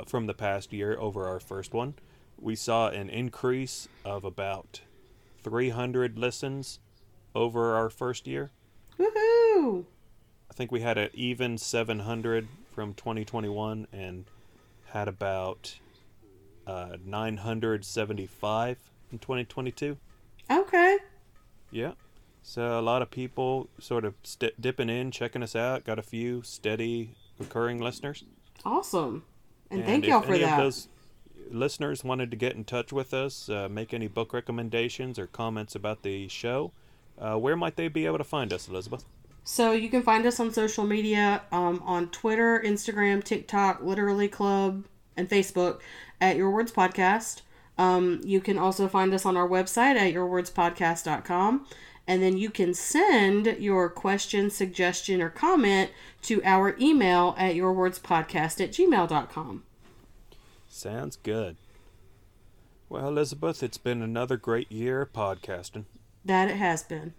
from 0.07 0.27
the 0.27 0.35
past 0.35 0.73
year 0.73 0.97
over 0.99 1.27
our 1.27 1.41
first 1.41 1.75
one. 1.75 1.95
We 2.39 2.55
saw 2.55 2.89
an 2.89 3.11
increase 3.11 3.89
of 4.05 4.25
about 4.25 4.81
300 5.43 6.19
listens 6.19 6.79
over 7.35 7.75
our 7.75 7.91
first 7.91 8.27
year. 8.27 8.51
Woohoo! 8.99 9.85
I 10.51 10.55
think 10.55 10.71
we 10.71 10.81
had 10.81 10.99
an 10.99 11.11
even 11.15 11.59
700 11.59 12.47
from 12.73 12.95
2021 12.95 13.87
and 13.93 14.25
had 14.87 15.09
about 15.09 15.79
uh, 16.67 16.97
975 17.05 18.79
in 19.11 19.19
2022. 19.19 19.97
Okay. 20.61 20.99
Yeah. 21.71 21.93
So 22.43 22.79
a 22.79 22.83
lot 22.83 23.03
of 23.03 23.11
people 23.11 23.69
sort 23.79 24.05
of 24.05 24.15
st- 24.23 24.61
dipping 24.61 24.91
in, 24.91 25.11
checking 25.11 25.43
us 25.43 25.57
out. 25.57 25.85
Got 25.85 25.99
a 25.99 26.03
few 26.03 26.43
steady 26.43 27.15
recurring 27.39 27.81
listeners. 27.81 28.25
Awesome. 28.65 29.25
And, 29.71 29.85
thank 29.85 30.07
y'all 30.07 30.21
for 30.21 30.35
any 30.35 30.45
that. 30.45 30.59
of 30.59 30.65
those 30.65 30.89
listeners 31.51 32.05
wanted 32.05 32.31
to 32.31 32.37
get 32.37 32.55
in 32.55 32.65
touch 32.65 32.93
with 32.93 33.15
us, 33.15 33.49
uh, 33.49 33.69
make 33.71 33.95
any 33.95 34.09
book 34.09 34.33
recommendations 34.33 35.19
or 35.19 35.27
comments 35.27 35.75
about 35.75 36.03
the 36.03 36.29
show, 36.29 36.73
uh, 37.19 37.37
where 37.37 37.57
might 37.57 37.77
they 37.77 37.89
be 37.89 38.07
able 38.07 38.19
to 38.19 38.25
find 38.25 38.53
us, 38.53 38.69
Elizabeth? 38.69 39.05
So 39.45 39.73
you 39.73 39.89
can 39.89 40.03
find 40.03 40.25
us 40.27 40.39
on 40.39 40.53
social 40.53 40.85
media 40.85 41.43
um, 41.51 41.83
on 41.85 42.09
Twitter, 42.11 42.63
Instagram, 42.65 43.25
TikTok, 43.25 43.83
Literally 43.83 44.29
Club, 44.29 44.85
and 45.17 45.29
Facebook 45.29 45.81
at 46.21 46.37
Your 46.37 46.51
Words 46.51 46.71
Podcast. 46.71 47.43
Um, 47.83 48.21
you 48.23 48.41
can 48.41 48.59
also 48.59 48.87
find 48.87 49.13
us 49.13 49.27
on 49.27 49.37
our 49.37 49.49
website 49.49 49.97
at 49.97 50.15
yourwordspodcast.com. 50.15 51.67
And 52.07 52.23
then 52.23 52.37
you 52.37 52.49
can 52.51 52.75
send 52.75 53.57
your 53.59 53.89
question, 53.89 54.51
suggestion, 54.51 55.21
or 55.21 55.31
comment 55.31 55.91
to 56.23 56.43
our 56.45 56.77
email 56.81 57.35
at 57.37 57.57
yourwordspodcast 57.57 58.61
at 58.61 58.71
gmail.com. 58.73 59.65
Sounds 60.69 61.17
good. 61.17 61.57
Well, 62.89 63.09
Elizabeth, 63.09 63.63
it's 63.63 63.79
been 63.79 64.03
another 64.03 64.37
great 64.37 64.71
year 64.71 65.03
of 65.03 65.13
podcasting. 65.13 65.85
That 66.25 66.51
it 66.51 66.57
has 66.57 66.85
been. 66.85 67.15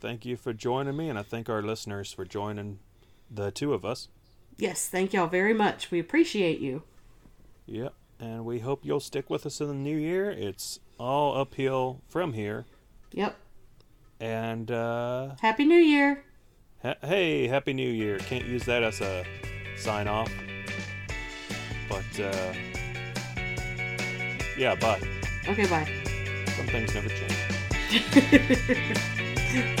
Thank 0.00 0.24
you 0.24 0.36
for 0.36 0.52
joining 0.52 0.96
me, 0.96 1.10
and 1.10 1.18
I 1.18 1.22
thank 1.22 1.50
our 1.50 1.62
listeners 1.62 2.12
for 2.12 2.24
joining 2.24 2.78
the 3.30 3.50
two 3.50 3.74
of 3.74 3.84
us. 3.84 4.08
Yes, 4.56 4.88
thank 4.88 5.12
y'all 5.12 5.26
very 5.26 5.54
much. 5.54 5.90
We 5.90 5.98
appreciate 5.98 6.60
you. 6.60 6.82
Yep. 7.66 7.94
And 8.22 8.44
we 8.44 8.60
hope 8.60 8.84
you'll 8.84 9.00
stick 9.00 9.28
with 9.28 9.44
us 9.46 9.60
in 9.60 9.66
the 9.66 9.74
new 9.74 9.96
year. 9.96 10.30
It's 10.30 10.78
all 10.96 11.36
uphill 11.36 12.02
from 12.08 12.34
here. 12.34 12.66
Yep. 13.10 13.36
And, 14.20 14.70
uh, 14.70 15.30
Happy 15.40 15.64
New 15.64 15.74
Year. 15.74 16.24
ha- 16.82 16.94
hey, 17.02 17.48
Happy 17.48 17.72
New 17.72 17.90
Year. 17.90 18.18
Can't 18.18 18.44
use 18.44 18.62
that 18.66 18.84
as 18.84 19.00
a 19.00 19.24
sign 19.76 20.06
off. 20.06 20.30
But, 21.88 22.20
uh, 22.20 22.52
yeah, 24.56 24.76
bye. 24.76 25.00
Okay, 25.48 25.66
bye. 25.66 25.90
Some 26.56 26.66
things 26.68 26.94
never 26.94 27.08
change. 27.08 27.38